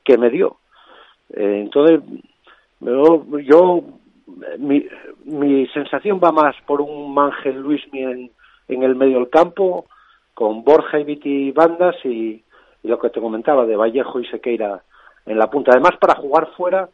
que 0.05 0.17
me 0.17 0.29
dio. 0.29 0.57
Eh, 1.33 1.59
entonces, 1.65 1.99
yo, 2.79 3.25
yo- 3.41 3.83
mi, 4.57 4.85
mi 5.25 5.67
sensación 5.67 6.19
va 6.23 6.31
más 6.31 6.55
por 6.65 6.81
un 6.81 7.13
Mangel 7.13 7.59
Luismi 7.61 8.03
en, 8.03 8.31
el 8.83 8.95
medio 8.95 9.19
del 9.19 9.29
campo, 9.29 9.85
con 10.33 10.63
Borja 10.63 10.99
y 10.99 11.03
Viti 11.03 11.51
bandas 11.51 11.95
y, 12.03 12.43
lo 12.83 12.99
que 12.99 13.09
te 13.09 13.19
comentaba 13.19 13.65
de 13.65 13.75
Vallejo 13.75 14.19
y 14.19 14.25
Sequeira 14.27 14.81
en 15.25 15.37
la 15.37 15.49
punta. 15.49 15.71
Además, 15.71 15.97
para 15.99 16.15
jugar 16.15 16.47
fuera, 16.55 16.89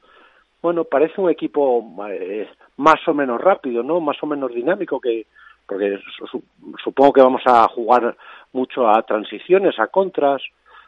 bueno, 0.61 0.85
parece 0.85 1.21
un 1.21 1.29
equipo 1.29 1.85
eh, 2.09 2.47
más 2.77 3.05
o 3.07 3.13
menos 3.13 3.39
rápido, 3.39 3.83
¿no? 3.83 3.99
Más 3.99 4.17
o 4.23 4.25
menos 4.25 4.51
dinámico, 4.53 4.99
que 4.99 5.27
porque 5.67 5.99
su- 6.17 6.27
su- 6.27 6.43
supongo 6.83 7.13
que 7.13 7.21
vamos 7.21 7.41
a 7.45 7.67
jugar 7.67 8.15
mucho 8.53 8.87
a 8.87 9.01
transiciones, 9.03 9.77
a 9.79 9.87
contras, 9.87 10.41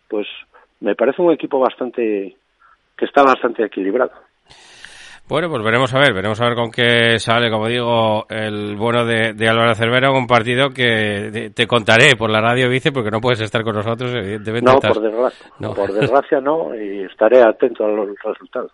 pues 0.07 0.27
me 0.79 0.95
parece 0.95 1.21
un 1.21 1.31
equipo 1.31 1.59
bastante 1.59 2.35
que 2.97 3.05
está 3.05 3.23
bastante 3.23 3.63
equilibrado. 3.63 4.11
Bueno, 5.27 5.49
pues 5.49 5.63
veremos 5.63 5.91
a 5.95 5.99
ver, 5.99 6.13
veremos 6.13 6.39
a 6.39 6.45
ver 6.45 6.53
con 6.55 6.69
qué 6.69 7.17
sale, 7.17 7.49
como 7.49 7.67
digo, 7.67 8.27
el 8.29 8.75
bueno 8.75 9.03
de, 9.05 9.33
de 9.33 9.49
Álvaro 9.49 9.73
Cervera, 9.73 10.11
un 10.11 10.27
partido 10.27 10.69
que 10.69 11.29
te, 11.33 11.49
te 11.49 11.65
contaré 11.65 12.15
por 12.15 12.29
la 12.29 12.41
radio, 12.41 12.69
Vice, 12.69 12.91
porque 12.91 13.09
no 13.09 13.19
puedes 13.19 13.41
estar 13.41 13.63
con 13.63 13.73
nosotros, 13.75 14.13
evidentemente. 14.13 14.69
No, 14.69 14.75
estás- 14.75 14.93
por 14.93 15.01
desgracia, 15.03 15.47
No. 15.59 15.73
por 15.73 15.91
desgracia 15.99 16.39
no, 16.41 16.75
y 16.75 17.03
estaré 17.05 17.41
atento 17.41 17.85
a 17.85 17.87
los 17.87 18.07
resultados. 18.23 18.71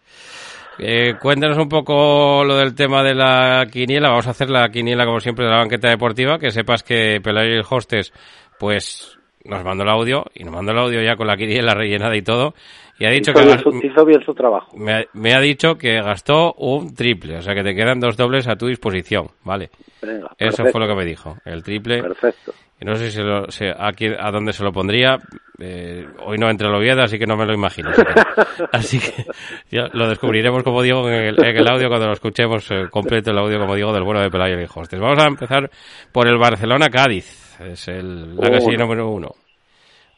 Eh, 0.77 1.13
cuéntanos 1.21 1.57
un 1.57 1.69
poco 1.69 2.43
lo 2.43 2.57
del 2.57 2.75
tema 2.75 3.01
de 3.01 3.13
la 3.15 3.65
quiniela. 3.71 4.09
Vamos 4.09 4.27
a 4.27 4.31
hacer 4.31 4.49
la 4.49 4.67
quiniela, 4.69 5.05
como 5.05 5.19
siempre, 5.21 5.45
de 5.45 5.51
la 5.51 5.57
banqueta 5.59 5.89
deportiva. 5.89 6.37
Que 6.39 6.49
sepas 6.49 6.81
que 6.83 7.19
Pelayo 7.23 7.51
y 7.51 7.57
el 7.59 7.65
Hostes, 7.69 8.11
pues, 8.59 9.17
nos 9.45 9.63
mandó 9.63 9.83
el 9.83 9.89
audio, 9.89 10.25
y 10.33 10.43
nos 10.43 10.53
mandó 10.53 10.71
el 10.71 10.77
audio 10.79 11.01
ya 11.01 11.15
con 11.15 11.27
la 11.27 11.37
quiniela 11.37 11.73
rellenada 11.73 12.15
y 12.15 12.21
todo. 12.21 12.53
Y 12.99 13.05
ha 13.05 13.09
dicho 13.09 13.31
hizo, 13.31 13.41
que 13.41 13.57
su, 13.57 13.75
hizo 13.83 14.05
bien 14.05 14.23
su 14.23 14.33
trabajo. 14.35 14.77
me 14.77 14.93
ha, 14.93 15.05
me 15.13 15.33
ha 15.33 15.39
dicho 15.39 15.75
que 15.75 15.99
gastó 16.01 16.53
un 16.53 16.93
triple, 16.93 17.37
o 17.37 17.41
sea 17.41 17.55
que 17.55 17.63
te 17.63 17.73
quedan 17.73 17.99
dos 17.99 18.15
dobles 18.15 18.47
a 18.47 18.55
tu 18.55 18.67
disposición, 18.67 19.27
¿vale? 19.43 19.71
Venga, 20.03 20.27
Eso 20.37 20.57
perfecto. 20.57 20.71
fue 20.71 20.81
lo 20.81 20.87
que 20.87 20.95
me 20.95 21.05
dijo, 21.05 21.35
el 21.45 21.63
triple. 21.63 22.03
Perfecto. 22.03 22.53
Y 22.79 22.85
no 22.85 22.95
sé 22.95 23.09
si 23.11 23.21
lo- 23.21 23.49
si 23.49 23.65
a, 23.65 23.91
quién- 23.93 24.17
a 24.19 24.29
dónde 24.31 24.53
se 24.53 24.63
lo 24.63 24.71
pondría. 24.71 25.17
eh, 25.63 26.07
hoy 26.25 26.37
no 26.39 26.49
entre 26.49 26.67
el 26.67 26.73
Oviedo, 26.75 27.01
así 27.03 27.17
que 27.19 27.27
no 27.27 27.37
me 27.37 27.45
lo 27.45 27.53
imagino. 27.53 27.89
Así 27.91 28.01
que, 28.05 28.65
así 28.71 28.99
que 28.99 29.25
ya 29.69 29.87
lo 29.93 30.07
descubriremos, 30.09 30.63
como 30.63 30.81
digo, 30.83 31.07
en 31.07 31.13
el, 31.23 31.43
en 31.43 31.57
el 31.57 31.67
audio 31.67 31.87
cuando 31.87 32.07
lo 32.07 32.13
escuchemos 32.13 32.69
eh, 32.71 32.85
completo 32.89 33.29
el 33.31 33.37
audio, 33.37 33.59
como 33.59 33.75
digo, 33.75 33.93
del 33.93 34.03
bueno 34.03 34.21
de 34.21 34.29
Pelayo 34.31 34.59
y 34.59 34.65
Hostes. 34.73 34.99
Vamos 34.99 35.19
a 35.23 35.27
empezar 35.27 35.69
por 36.11 36.27
el 36.27 36.37
Barcelona-Cádiz. 36.39 37.50
Es 37.63 37.87
el, 37.87 38.35
la 38.35 38.41
Uno. 38.47 38.51
casilla 38.51 38.77
número 38.77 39.09
uno. 39.09 39.35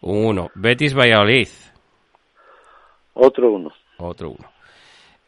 Un 0.02 0.26
uno. 0.26 0.50
Betis-Valladolid. 0.56 1.48
Otro 3.14 3.52
uno. 3.52 3.72
Otro 3.98 4.30
uno. 4.32 4.52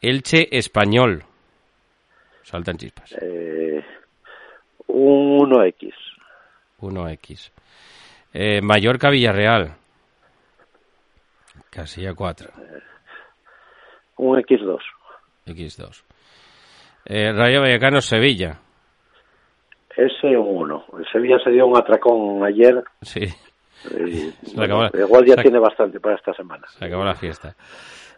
Elche-Español. 0.00 1.24
Saltan 2.42 2.76
chispas. 2.76 3.12
Eh, 3.20 3.84
un 4.88 5.50
1X. 5.50 5.92
1X. 6.80 7.50
Eh, 8.32 8.60
Mallorca-Villarreal. 8.60 9.74
Casilla 11.70 12.14
4. 12.14 12.50
Un 14.18 14.38
X2. 14.40 14.78
X2. 15.46 16.02
Eh, 17.04 17.32
Rayo 17.32 17.60
Vallecano-Sevilla. 17.60 18.58
Ese 19.96 20.36
un 20.36 20.62
1. 20.62 20.84
El 20.98 21.06
Sevilla 21.10 21.38
se 21.42 21.50
dio 21.50 21.66
un 21.66 21.76
atracón 21.76 22.44
ayer. 22.44 22.82
Sí, 23.02 23.20
y, 23.90 24.32
la- 24.56 24.90
igual 24.94 25.24
ya 25.24 25.34
se 25.36 25.42
tiene 25.42 25.58
bastante 25.58 26.00
para 26.00 26.16
esta 26.16 26.32
semana. 26.34 26.66
se 26.68 26.84
acabó 26.84 27.04
la 27.04 27.14
fiesta. 27.14 27.54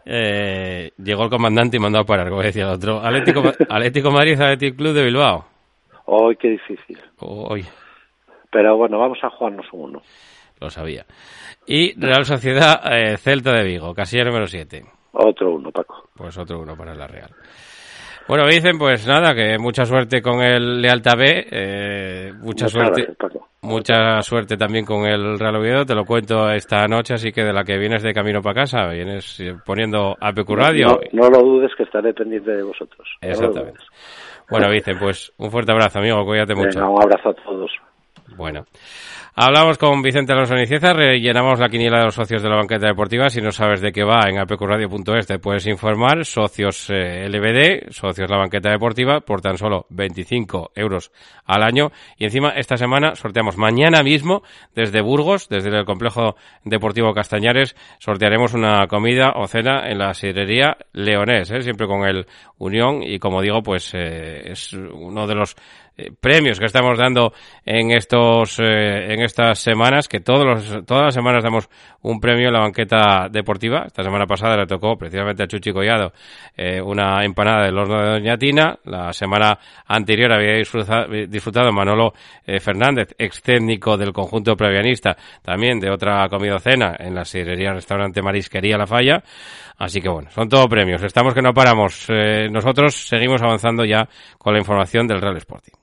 Eh, 0.05 0.91
llegó 0.97 1.23
el 1.25 1.29
comandante 1.29 1.77
y 1.77 1.79
mandó 1.79 1.99
a 1.99 2.03
parar, 2.05 2.29
como 2.29 2.41
decía 2.41 2.63
el 2.63 2.69
otro. 2.71 2.99
Atlético, 2.99 3.41
Atlético 3.69 4.11
Madrid, 4.11 4.39
Atlético 4.41 4.77
Club 4.77 4.93
de 4.93 5.03
Bilbao. 5.05 5.45
Hoy 6.05 6.35
qué 6.37 6.49
difícil. 6.49 6.99
Hoy 7.19 7.65
Pero 8.51 8.75
bueno, 8.77 8.97
vamos 8.97 9.19
a 9.23 9.29
jugarnos 9.29 9.65
un 9.71 9.91
1. 9.91 10.01
lo 10.61 10.69
sabía. 10.69 11.05
Y 11.67 11.93
Real 11.99 12.25
Sociedad, 12.25 12.81
eh, 12.91 13.17
Celta 13.17 13.53
de 13.53 13.63
Vigo, 13.63 13.93
casilla 13.93 14.23
número 14.23 14.47
7. 14.47 14.83
Otro 15.11 15.51
1, 15.53 15.71
Paco. 15.71 16.09
Pues 16.15 16.37
otro 16.37 16.59
uno 16.59 16.75
para 16.75 16.95
la 16.95 17.05
Real. 17.07 17.29
Bueno, 18.29 18.45
dicen, 18.45 18.77
pues 18.77 19.07
nada, 19.07 19.33
que 19.33 19.57
mucha 19.57 19.85
suerte 19.85 20.21
con 20.21 20.39
el 20.43 20.83
Lealtad 20.83 21.17
B, 21.17 21.47
eh, 21.49 22.31
mucha 22.33 22.65
Muchas 22.65 22.71
suerte, 22.71 23.15
gracias, 23.17 23.43
mucha 23.63 24.21
suerte 24.21 24.55
también 24.55 24.85
con 24.85 25.07
el 25.07 25.39
Real 25.39 25.55
Oviedo, 25.55 25.83
te 25.83 25.95
lo 25.95 26.05
cuento 26.05 26.47
esta 26.51 26.85
noche, 26.85 27.15
así 27.15 27.31
que 27.31 27.43
de 27.43 27.51
la 27.51 27.63
que 27.63 27.79
vienes 27.79 28.03
de 28.03 28.13
camino 28.13 28.39
para 28.43 28.61
casa, 28.61 28.87
vienes 28.89 29.39
eh, 29.39 29.55
poniendo 29.65 30.15
APQ 30.21 30.47
Radio. 30.51 30.99
No, 31.11 31.23
no 31.23 31.29
lo 31.31 31.39
dudes 31.39 31.71
que 31.75 31.81
estaré 31.81 32.13
pendiente 32.13 32.51
de 32.51 32.61
vosotros. 32.61 33.09
Exactamente. 33.19 33.79
Bueno, 34.47 34.69
dicen, 34.69 34.99
pues 34.99 35.33
un 35.39 35.49
fuerte 35.49 35.71
abrazo, 35.71 35.97
amigo, 35.97 36.23
cuídate 36.23 36.53
mucho. 36.53 36.79
Venga, 36.79 36.87
un 36.87 37.01
abrazo 37.01 37.29
a 37.29 37.33
todos. 37.33 37.71
Bueno. 38.37 38.63
Hablamos 39.41 39.77
con 39.77 40.01
Vicente 40.01 40.33
Alonso 40.33 40.53
Nicieza, 40.53 40.91
rellenamos 40.91 41.61
la 41.61 41.69
quiniela 41.69 41.99
de 41.99 42.03
los 42.07 42.15
socios 42.15 42.43
de 42.43 42.49
la 42.49 42.57
banqueta 42.57 42.87
deportiva. 42.87 43.29
Si 43.29 43.39
no 43.39 43.53
sabes 43.53 43.79
de 43.79 43.93
qué 43.93 44.03
va, 44.03 44.27
en 44.27 44.37
apecuradio.es 44.37 45.27
te 45.27 45.39
puedes 45.39 45.65
informar. 45.67 46.25
Socios 46.25 46.89
eh, 46.89 47.25
LBD, 47.29 47.89
socios 47.89 48.29
la 48.29 48.35
banqueta 48.35 48.69
deportiva, 48.69 49.21
por 49.21 49.39
tan 49.39 49.57
solo 49.57 49.85
25 49.91 50.73
euros 50.75 51.13
al 51.45 51.63
año. 51.63 51.89
Y 52.17 52.25
encima, 52.25 52.49
esta 52.49 52.75
semana 52.75 53.15
sorteamos 53.15 53.55
mañana 53.55 54.03
mismo, 54.03 54.43
desde 54.75 54.99
Burgos, 54.99 55.47
desde 55.47 55.69
el 55.69 55.85
complejo 55.85 56.35
deportivo 56.65 57.13
Castañares, 57.13 57.77
sortearemos 57.99 58.53
una 58.53 58.87
comida 58.87 59.31
o 59.37 59.47
cena 59.47 59.89
en 59.89 59.99
la 59.99 60.13
sidrería 60.15 60.75
Leonés, 60.91 61.49
¿eh? 61.51 61.61
siempre 61.61 61.87
con 61.87 62.05
el 62.05 62.25
Unión. 62.57 63.03
Y 63.03 63.19
como 63.19 63.41
digo, 63.41 63.63
pues 63.63 63.93
eh, 63.93 64.51
es 64.51 64.73
uno 64.73 65.27
de 65.27 65.35
los 65.35 65.55
eh, 65.99 66.11
premios 66.17 66.59
que 66.59 66.65
estamos 66.65 66.97
dando 66.97 67.33
en 67.65 67.91
estos 67.91 68.57
eh, 68.59 69.13
en 69.13 69.21
estas 69.21 69.59
semanas 69.59 70.07
que 70.07 70.21
todos 70.21 70.45
los, 70.45 70.85
todas 70.85 71.03
las 71.05 71.13
semanas 71.13 71.43
damos 71.43 71.69
un 72.01 72.21
premio 72.21 72.47
en 72.47 72.53
la 72.53 72.61
banqueta 72.61 73.27
deportiva. 73.29 73.83
Esta 73.85 74.03
semana 74.03 74.25
pasada 74.25 74.55
le 74.55 74.65
tocó 74.65 74.95
precisamente 74.97 75.43
a 75.43 75.47
Chuchi 75.47 75.73
Collado 75.73 76.13
eh, 76.55 76.81
una 76.81 77.25
empanada 77.25 77.65
del 77.65 77.77
horno 77.77 78.01
de 78.01 78.11
Doña 78.11 78.37
Tina. 78.37 78.79
La 78.85 79.11
semana 79.11 79.59
anterior 79.87 80.31
había 80.31 80.53
disfrutado, 80.55 81.71
Manolo 81.73 82.13
Fernández 82.61 83.13
ex 83.17 83.41
técnico 83.41 83.97
del 83.97 84.13
conjunto 84.13 84.55
previanista 84.55 85.17
también 85.41 85.79
de 85.79 85.91
otra 85.91 86.29
comida 86.29 86.59
cena 86.59 86.95
en 86.97 87.13
la 87.13 87.25
sidrería 87.25 87.73
restaurante 87.73 88.21
Marisquería 88.21 88.77
La 88.77 88.87
Falla. 88.87 89.21
Así 89.77 89.99
que 89.99 90.07
bueno 90.07 90.29
son 90.31 90.47
todos 90.47 90.67
premios. 90.67 91.03
Estamos 91.03 91.33
que 91.33 91.41
no 91.41 91.53
paramos. 91.53 92.07
Nosotros 92.51 92.95
seguimos 92.95 93.41
avanzando 93.41 93.83
ya 93.83 94.07
con 94.37 94.53
la 94.53 94.59
información 94.59 95.05
del 95.05 95.21
Real 95.21 95.35
Sporting 95.37 95.73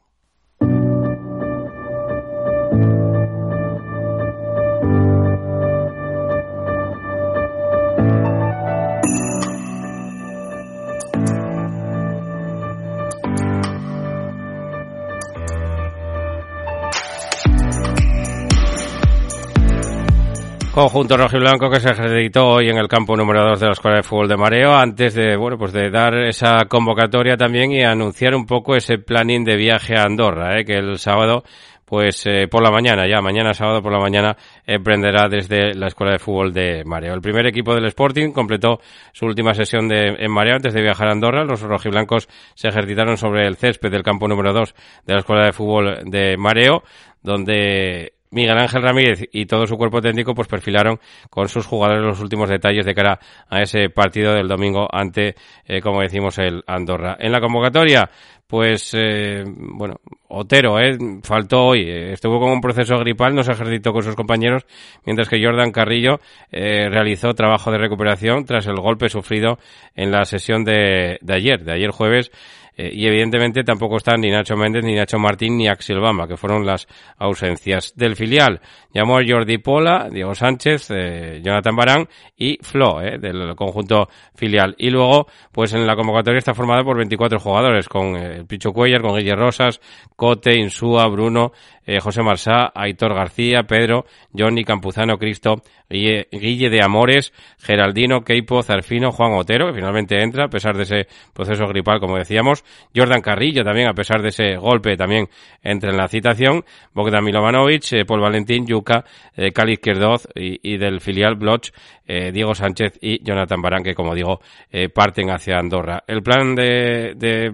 Conjunto 20.77 21.17
rojo 21.17 21.39
y 21.39 21.41
blanco 21.41 21.71
que 21.71 21.81
se 21.81 21.89
ejercitó 21.89 22.49
hoy 22.49 22.69
en 22.69 22.77
el 22.77 22.87
campo 22.87 23.17
número 23.17 23.43
2 23.49 23.61
de 23.61 23.67
la 23.67 23.73
Escuela 23.73 23.97
de 23.97 24.03
Fútbol 24.03 24.29
de 24.29 24.37
Mareo 24.37 24.75
antes 24.75 25.15
de, 25.15 25.35
bueno, 25.35 25.57
pues 25.57 25.73
de 25.73 25.89
dar 25.89 26.15
esa 26.19 26.67
convocatoria 26.69 27.39
también 27.39 27.73
y 27.73 27.83
anunciar 27.83 28.35
un 28.35 28.45
poco 28.45 28.77
ese 28.77 28.99
planning 28.99 29.43
de 29.43 29.57
viaje 29.57 29.97
a 29.97 30.03
Andorra, 30.03 30.61
¿eh? 30.61 30.67
que 30.67 30.75
el 30.75 30.99
sábado 30.99 31.45
pues 31.87 32.27
eh, 32.27 32.47
por 32.51 32.63
la 32.63 32.71
mañana, 32.71 33.09
ya 33.09 33.23
mañana 33.23 33.55
sábado 33.55 33.81
por 33.81 33.91
la 33.91 34.01
mañana, 34.01 34.37
emprenderá 34.67 35.29
desde 35.31 35.73
la 35.73 35.87
Escuela 35.87 36.13
de 36.13 36.19
Fútbol 36.19 36.53
de 36.53 36.85
Mareo. 36.85 37.15
El 37.15 37.23
primer 37.23 37.47
equipo 37.47 37.75
del 37.75 37.87
Sporting 37.87 38.33
completó 38.33 38.81
su 39.15 39.25
última 39.25 39.55
sesión 39.55 39.89
de, 39.89 40.15
en 40.19 40.31
Mareo 40.31 40.57
antes 40.57 40.75
de 40.75 40.83
viajar 40.83 41.09
a 41.09 41.13
Andorra. 41.13 41.45
Los 41.45 41.63
rojiblancos 41.63 42.29
se 42.55 42.69
ejercitaron 42.69 43.17
sobre 43.17 43.47
el 43.47 43.57
césped 43.57 43.91
del 43.91 44.03
campo 44.03 44.29
número 44.29 44.53
2 44.53 44.75
de 45.07 45.15
la 45.15 45.21
Escuela 45.21 45.47
de 45.47 45.53
Fútbol 45.55 46.01
de 46.05 46.37
Mareo, 46.37 46.83
donde 47.23 48.16
Miguel 48.31 48.59
Ángel 48.59 48.83
Ramírez 48.83 49.29
y 49.33 49.47
todo 49.47 49.67
su 49.67 49.77
cuerpo 49.77 50.01
técnico 50.01 50.35
pues 50.35 50.49
perfilaron 50.49 50.99
con 51.31 51.49
sus 51.49 51.67
jugadores 51.67 52.05
los 52.05 52.21
últimos 52.21 52.49
detalles 52.49 52.85
de 52.85 52.95
cara 52.95 53.19
a 53.49 53.63
ese 53.63 53.89
partido 53.91 54.33
del 54.35 54.49
domingo 54.49 54.89
ante, 54.91 55.35
eh, 55.65 55.81
como 55.81 56.01
decimos, 56.01 56.39
el 56.39 56.63
Andorra. 56.67 57.17
En 57.19 57.33
la 57.33 57.41
convocatoria, 57.41 58.11
pues, 58.47 58.93
eh, 58.95 59.45
bueno, 59.47 59.97
Otero, 60.29 60.79
eh, 60.81 60.97
faltó 61.23 61.67
hoy, 61.67 61.83
eh, 61.83 62.13
estuvo 62.13 62.39
con 62.39 62.51
un 62.51 62.61
proceso 62.61 62.97
gripal, 62.99 63.35
no 63.35 63.43
se 63.43 63.53
ejercitó 63.53 63.93
con 63.93 64.03
sus 64.03 64.15
compañeros, 64.15 64.67
mientras 65.05 65.29
que 65.29 65.43
Jordan 65.43 65.73
Carrillo 65.73 66.21
eh, 66.51 66.89
realizó 66.89 67.35
trabajo 67.35 67.71
de 67.71 67.79
recuperación 67.79 68.45
tras 68.45 68.67
el 68.67 68.77
golpe 68.77 69.09
sufrido 69.09 69.59
en 69.95 70.11
la 70.11 70.25
sesión 70.25 70.65
de, 70.65 71.19
de 71.21 71.35
ayer, 71.35 71.65
de 71.65 71.73
ayer 71.73 71.91
jueves, 71.91 72.31
eh, 72.77 72.91
y 72.93 73.07
evidentemente 73.07 73.65
tampoco 73.65 73.97
están 73.97 74.21
ni 74.21 74.31
Nacho 74.31 74.57
Méndez, 74.57 74.85
ni 74.85 74.95
Nacho 74.95 75.19
Martín, 75.19 75.57
ni 75.57 75.67
Axel 75.67 75.99
Bamba, 75.99 76.29
que 76.29 76.37
fueron 76.37 76.67
las 76.67 76.87
ausencias 77.17 77.95
del 77.97 78.17
filial. 78.17 78.61
Llamó 78.93 79.19
a 79.19 79.23
Jordi 79.27 79.59
Pola, 79.59 80.09
Diego 80.11 80.35
Sánchez, 80.35 80.91
eh, 80.91 81.41
Jonathan 81.43 81.75
Barán 81.75 82.09
y 82.37 82.59
Flo, 82.61 83.01
eh, 83.01 83.19
del 83.19 83.55
conjunto 83.57 84.09
filial. 84.35 84.75
Y 84.79 84.91
luego, 84.91 85.27
pues 85.53 85.73
en 85.73 85.87
la 85.87 85.97
convocatoria 85.97 86.39
está 86.39 86.55
formada 86.55 86.85
por 86.85 86.97
24 86.97 87.39
jugadores, 87.39 87.89
con 87.89 88.17
el 88.17 88.47
Picho 88.47 88.73
Cuellar, 88.73 89.01
con 89.01 89.17
Guille 89.17 89.35
Rosas, 89.35 89.81
Cote, 90.15 90.55
Insúa, 90.55 91.07
Bruno, 91.09 91.53
José 92.01 92.23
Marsá, 92.23 92.73
Aitor 92.75 93.15
García, 93.15 93.63
Pedro, 93.63 94.07
Johnny 94.37 94.65
Campuzano, 94.65 95.19
Cristo, 95.19 95.63
Guille, 95.89 96.71
de 96.71 96.83
Amores, 96.83 97.33
Geraldino, 97.59 98.23
Keipo, 98.23 98.63
Zarfino, 98.63 99.13
Juan 99.13 99.35
Otero, 99.35 99.69
que 99.69 99.75
finalmente 99.75 100.21
entra, 100.21 100.47
a 100.47 100.49
pesar 100.49 100.77
de 100.77 100.83
ese 100.83 101.07
proceso 101.33 101.67
gripal, 101.69 102.01
como 102.01 102.17
decíamos, 102.17 102.65
Jordan 102.95 103.21
Carrillo 103.21 103.63
también, 103.63 103.89
a 103.89 103.95
pesar 103.95 104.21
de 104.23 104.29
ese 104.29 104.57
golpe, 104.57 104.97
también 104.97 105.29
entra 105.63 105.91
en 105.91 105.97
la 105.97 106.09
citación. 106.09 106.65
Bogdan 106.93 107.25
Milovanovic, 107.25 107.93
eh, 107.93 108.05
Paul 108.05 108.21
Valentín, 108.21 108.67
Yuca, 108.67 109.05
eh, 109.37 109.53
Cali 109.53 109.75
Izquierdoz 109.75 110.29
y, 110.35 110.77
del 110.77 111.01
filial 111.01 111.37
Bloch, 111.37 111.71
eh, 112.07 112.33
Diego 112.33 112.55
Sánchez 112.55 112.99
y 113.01 113.23
Jonathan 113.25 113.63
Barán, 113.63 113.83
que 113.83 113.95
como 113.95 114.15
digo, 114.15 114.41
eh, 114.71 114.89
parten 114.89 115.31
hacia 115.31 115.59
Andorra. 115.59 116.03
El 116.07 116.23
plan 116.23 116.55
de, 116.55 117.15
de 117.17 117.53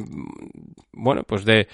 bueno, 0.93 1.23
pues 1.25 1.45
de 1.45 1.69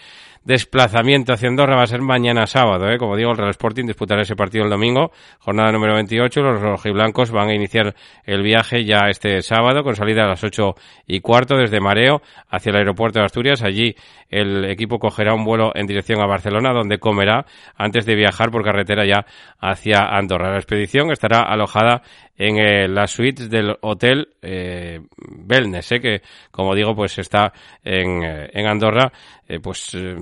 desplazamiento 0.49 1.35
hacia 1.35 1.47
Andorra 1.47 1.77
va 1.77 1.83
a 1.83 1.87
ser 1.87 2.01
mañana 2.01 2.47
sábado, 2.47 2.89
¿eh? 2.89 2.97
como 2.97 3.17
digo, 3.17 3.33
el 3.33 3.37
Real 3.37 3.51
Sporting 3.51 3.85
disputará 3.85 4.23
ese 4.23 4.35
partido 4.35 4.65
el 4.65 4.71
domingo, 4.71 5.13
jornada 5.41 5.71
número 5.73 5.93
28, 5.93 6.41
los 6.41 6.63
rojiblancos 6.63 7.31
van 7.31 7.51
a 7.51 7.55
iniciar 7.55 7.95
el 8.25 8.43
viaje 8.43 8.87
ya 8.87 9.11
este 9.11 9.43
sábado 9.43 9.85
con 9.85 9.95
salida 9.95 10.25
a 10.25 10.29
las 10.29 10.43
ocho 10.43 10.75
y 11.07 11.21
cuarto 11.21 11.59
desde 11.59 11.81
Mareo 11.81 12.23
hacia 12.49 12.71
el 12.71 12.77
aeropuerto 12.77 13.19
de 13.19 13.27
Asturias, 13.27 13.63
allí 13.63 13.95
el 14.31 14.65
equipo 14.65 14.99
cogerá 14.99 15.35
un 15.35 15.45
vuelo 15.45 15.71
en 15.75 15.87
dirección 15.87 16.19
a 16.23 16.27
Barcelona 16.27 16.73
donde 16.73 16.99
comerá 16.99 17.45
antes 17.77 18.07
de 18.07 18.15
viajar 18.15 18.51
por 18.51 18.65
carretera 18.65 19.05
ya 19.05 19.27
hacia 19.61 20.01
Andorra. 20.01 20.53
La 20.53 20.57
expedición 20.57 21.11
estará 21.11 21.43
alojada 21.43 22.01
en 22.39 22.57
eh, 22.57 22.89
las 22.89 23.11
suites 23.11 23.51
del 23.51 23.77
hotel 23.81 24.29
eh, 24.41 25.01
Belnes, 25.19 25.91
eh, 25.93 26.01
que 26.01 26.23
como 26.51 26.75
digo 26.75 26.95
pues 26.95 27.19
está 27.19 27.53
en, 27.85 28.23
eh, 28.23 28.49
en 28.53 28.67
Andorra 28.67 29.13
eh, 29.49 29.61
pues 29.61 29.95
eh, 29.95 30.15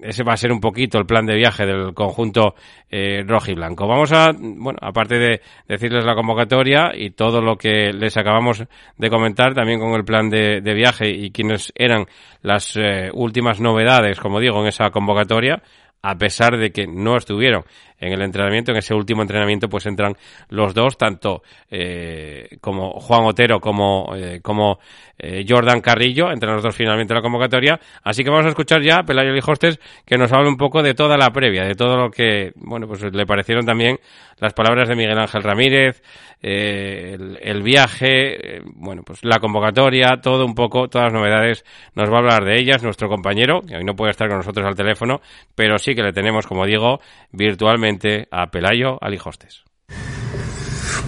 ese 0.00 0.24
va 0.24 0.32
a 0.32 0.36
ser 0.36 0.50
un 0.50 0.60
poquito 0.60 0.98
el 0.98 1.06
plan 1.06 1.24
de 1.24 1.36
viaje 1.36 1.64
del 1.64 1.94
conjunto 1.94 2.56
eh, 2.90 3.22
rojo 3.24 3.52
y 3.52 3.54
blanco. 3.54 3.86
Vamos 3.86 4.12
a, 4.12 4.32
bueno, 4.36 4.78
aparte 4.82 5.18
de 5.18 5.40
decirles 5.68 6.04
la 6.04 6.16
convocatoria 6.16 6.90
y 6.92 7.10
todo 7.10 7.40
lo 7.40 7.56
que 7.56 7.92
les 7.92 8.16
acabamos 8.16 8.64
de 8.98 9.10
comentar, 9.10 9.54
también 9.54 9.78
con 9.78 9.92
el 9.94 10.04
plan 10.04 10.28
de, 10.28 10.60
de 10.60 10.74
viaje 10.74 11.08
y 11.08 11.30
quienes 11.30 11.72
eran 11.76 12.06
las 12.42 12.76
últimas 13.12 13.60
novedades, 13.60 14.18
como 14.18 14.40
digo, 14.40 14.60
en 14.60 14.66
esa 14.66 14.90
convocatoria, 14.90 15.62
a 16.02 16.16
pesar 16.16 16.58
de 16.58 16.72
que 16.72 16.86
no 16.88 17.16
estuvieron 17.16 17.62
en 18.02 18.12
el 18.12 18.22
entrenamiento, 18.22 18.72
en 18.72 18.78
ese 18.78 18.94
último 18.94 19.22
entrenamiento, 19.22 19.68
pues 19.68 19.86
entran 19.86 20.16
los 20.48 20.74
dos, 20.74 20.98
tanto 20.98 21.42
eh, 21.70 22.58
como 22.60 23.00
Juan 23.00 23.24
Otero 23.24 23.60
como, 23.60 24.12
eh, 24.16 24.40
como 24.42 24.80
eh, 25.18 25.44
Jordan 25.48 25.80
Carrillo, 25.80 26.32
entran 26.32 26.54
los 26.54 26.64
dos 26.64 26.74
finalmente 26.74 27.12
en 27.12 27.18
la 27.18 27.22
convocatoria. 27.22 27.78
Así 28.02 28.24
que 28.24 28.30
vamos 28.30 28.46
a 28.46 28.48
escuchar 28.48 28.82
ya 28.82 28.98
a 28.98 29.02
Pelayo 29.04 29.32
Lijostes 29.32 29.78
que 30.04 30.18
nos 30.18 30.32
habla 30.32 30.48
un 30.48 30.56
poco 30.56 30.82
de 30.82 30.94
toda 30.94 31.16
la 31.16 31.30
previa, 31.30 31.62
de 31.62 31.76
todo 31.76 31.96
lo 31.96 32.10
que, 32.10 32.52
bueno, 32.56 32.88
pues 32.88 33.02
le 33.02 33.24
parecieron 33.24 33.64
también 33.64 33.98
las 34.38 34.52
palabras 34.52 34.88
de 34.88 34.96
Miguel 34.96 35.18
Ángel 35.18 35.44
Ramírez, 35.44 36.02
eh, 36.42 37.12
el, 37.14 37.38
el, 37.40 37.62
viaje, 37.62 38.56
eh, 38.56 38.62
bueno, 38.74 39.02
pues 39.04 39.20
la 39.22 39.38
convocatoria, 39.38 40.20
todo 40.20 40.44
un 40.44 40.56
poco, 40.56 40.88
todas 40.88 41.12
las 41.12 41.12
novedades, 41.12 41.64
nos 41.94 42.10
va 42.10 42.16
a 42.16 42.18
hablar 42.18 42.44
de 42.44 42.56
ellas 42.56 42.82
nuestro 42.82 43.08
compañero, 43.08 43.62
que 43.62 43.76
hoy 43.76 43.84
no 43.84 43.94
puede 43.94 44.10
estar 44.10 44.26
con 44.26 44.38
nosotros 44.38 44.66
al 44.66 44.74
teléfono, 44.74 45.20
pero 45.54 45.78
sí 45.78 45.94
que 45.94 46.02
le 46.02 46.12
tenemos, 46.12 46.48
como 46.48 46.66
digo, 46.66 46.98
virtualmente 47.30 47.91
a 48.30 48.50
Pelayo 48.50 48.98
Alijostes. 49.00 49.64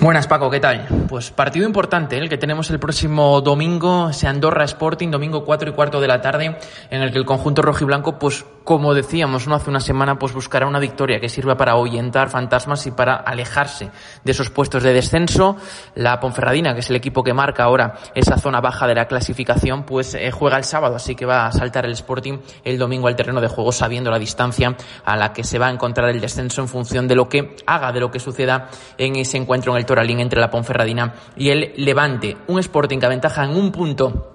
Buenas 0.00 0.26
Paco, 0.26 0.50
¿qué 0.50 0.60
tal? 0.60 0.86
Pues 1.08 1.30
partido 1.30 1.66
importante, 1.66 2.16
¿eh? 2.16 2.18
el 2.18 2.28
que 2.28 2.36
tenemos 2.36 2.68
el 2.70 2.78
próximo 2.78 3.40
domingo, 3.40 4.10
ese 4.10 4.26
Andorra 4.26 4.64
Sporting, 4.64 5.10
domingo 5.10 5.44
4 5.44 5.70
y 5.70 5.72
cuarto 5.72 6.00
de 6.00 6.08
la 6.08 6.20
tarde, 6.20 6.58
en 6.90 7.02
el 7.02 7.10
que 7.10 7.18
el 7.18 7.24
conjunto 7.24 7.62
rojiblanco, 7.62 8.18
pues 8.18 8.44
como 8.64 8.94
decíamos 8.94 9.46
no 9.46 9.54
hace 9.54 9.70
una 9.70 9.80
semana, 9.80 10.18
pues 10.18 10.32
buscará 10.32 10.66
una 10.66 10.78
victoria 10.78 11.20
que 11.20 11.28
sirva 11.28 11.56
para 11.56 11.72
ahuyentar 11.72 12.30
fantasmas 12.30 12.86
y 12.86 12.90
para 12.90 13.14
alejarse 13.14 13.90
de 14.24 14.32
esos 14.32 14.50
puestos 14.50 14.82
de 14.82 14.94
descenso. 14.94 15.56
La 15.94 16.18
Ponferradina, 16.18 16.72
que 16.72 16.80
es 16.80 16.90
el 16.90 16.96
equipo 16.96 17.22
que 17.22 17.34
marca 17.34 17.64
ahora 17.64 17.94
esa 18.14 18.38
zona 18.38 18.60
baja 18.60 18.86
de 18.86 18.94
la 18.94 19.06
clasificación, 19.06 19.84
pues 19.84 20.14
eh, 20.14 20.30
juega 20.30 20.56
el 20.56 20.64
sábado, 20.64 20.96
así 20.96 21.14
que 21.14 21.26
va 21.26 21.46
a 21.46 21.52
saltar 21.52 21.84
el 21.84 21.92
Sporting 21.92 22.38
el 22.64 22.78
domingo 22.78 23.06
al 23.06 23.16
terreno 23.16 23.40
de 23.40 23.48
juego 23.48 23.70
sabiendo 23.70 24.10
la 24.10 24.18
distancia 24.18 24.74
a 25.04 25.16
la 25.16 25.32
que 25.32 25.44
se 25.44 25.58
va 25.58 25.68
a 25.68 25.70
encontrar 25.70 26.08
el 26.08 26.20
descenso 26.20 26.62
en 26.62 26.68
función 26.68 27.06
de 27.06 27.16
lo 27.16 27.28
que 27.28 27.56
haga, 27.66 27.92
de 27.92 28.00
lo 28.00 28.10
que 28.10 28.18
suceda 28.18 28.68
en 28.96 29.16
ese 29.16 29.36
encuentro 29.36 29.72
en 29.72 29.78
el 29.78 29.86
Toralín 29.86 30.20
entre 30.20 30.40
la 30.40 30.50
Ponferradina 30.50 31.14
y 31.36 31.50
el 31.50 31.74
Levante. 31.76 32.38
Un 32.46 32.58
Sporting 32.60 32.98
que 32.98 33.06
aventaja 33.06 33.44
en 33.44 33.56
un 33.56 33.70
punto 33.70 34.33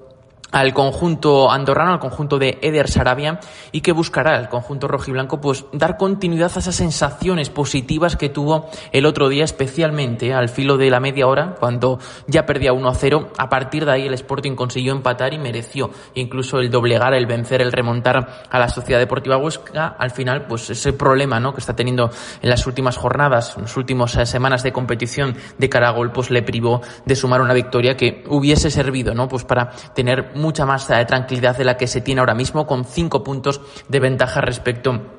al 0.52 0.74
conjunto 0.74 1.52
andorrano, 1.52 1.94
al 1.94 2.00
conjunto 2.00 2.40
de 2.40 2.58
Eder 2.62 2.90
Sarabia 2.90 3.40
y 3.72 3.82
que 3.82 3.92
buscará 3.92 4.40
el 4.40 4.50
conjunto 4.50 4.88
rojiblanco 4.88 5.40
pues 5.42 5.66
dar 5.74 5.98
continuidad 5.98 6.52
a 6.56 6.60
esas 6.60 6.76
sensaciones 6.76 7.50
positivas 7.50 8.16
que 8.16 8.30
tuvo 8.30 8.70
el 8.92 9.06
otro 9.06 9.30
día, 9.30 9.44
especialmente 9.44 10.34
al 10.34 10.50
filo 10.50 10.78
de 10.78 10.90
la 10.90 11.00
media 11.00 11.28
hora, 11.28 11.56
cuando 11.60 12.00
ya 12.28 12.46
perdía 12.46 12.74
1 12.74 12.90
a 12.90 12.96
0. 12.96 13.30
A 13.38 13.50
partir 13.50 13.86
de 13.86 13.92
ahí 13.92 14.08
el 14.08 14.14
Sporting 14.14 14.56
consiguió 14.56 14.94
empatar 14.94 15.34
y 15.34 15.40
mereció 15.40 15.92
incluso 16.16 16.60
el 16.60 16.70
doblegar, 16.72 17.14
el 17.14 17.26
vencer, 17.26 17.62
el 17.62 17.72
remontar 17.72 18.44
a 18.50 18.60
la 18.60 18.70
Sociedad 18.70 19.00
Deportiva 19.00 19.38
Huesca. 19.38 19.96
Al 19.98 20.12
final, 20.12 20.46
pues 20.48 20.70
ese 20.70 20.94
problema 20.94 21.40
¿no? 21.40 21.54
que 21.54 21.60
está 21.60 21.76
teniendo 21.76 22.10
en 22.42 22.50
las 22.50 22.66
últimas 22.66 22.98
jornadas, 22.98 23.56
en 23.56 23.64
las 23.64 23.78
últimas 23.78 24.16
eh, 24.16 24.26
semanas 24.26 24.64
de 24.64 24.72
competición 24.72 25.36
de 25.58 25.70
Caragol, 25.70 26.12
pues 26.12 26.32
le 26.32 26.42
privó 26.42 26.82
de 27.06 27.16
sumar 27.16 27.42
una 27.42 27.54
victoria 27.54 27.96
que 27.96 28.24
hubiese 28.28 28.72
servido 28.72 29.14
¿no? 29.14 29.28
pues 29.28 29.44
para 29.44 29.70
tener 29.94 30.32
mucha 30.40 30.66
más 30.66 30.88
tranquilidad 30.88 31.58
de 31.58 31.66
la 31.66 31.78
que 31.78 31.88
se 31.88 32.02
tiene 32.02 32.20
ahora 32.20 32.34
mismo, 32.34 32.66
con 32.66 32.86
cinco 32.86 33.24
puntos 33.24 33.62
de 33.88 34.00
ventaja 34.00 34.42
respecto 34.42 35.19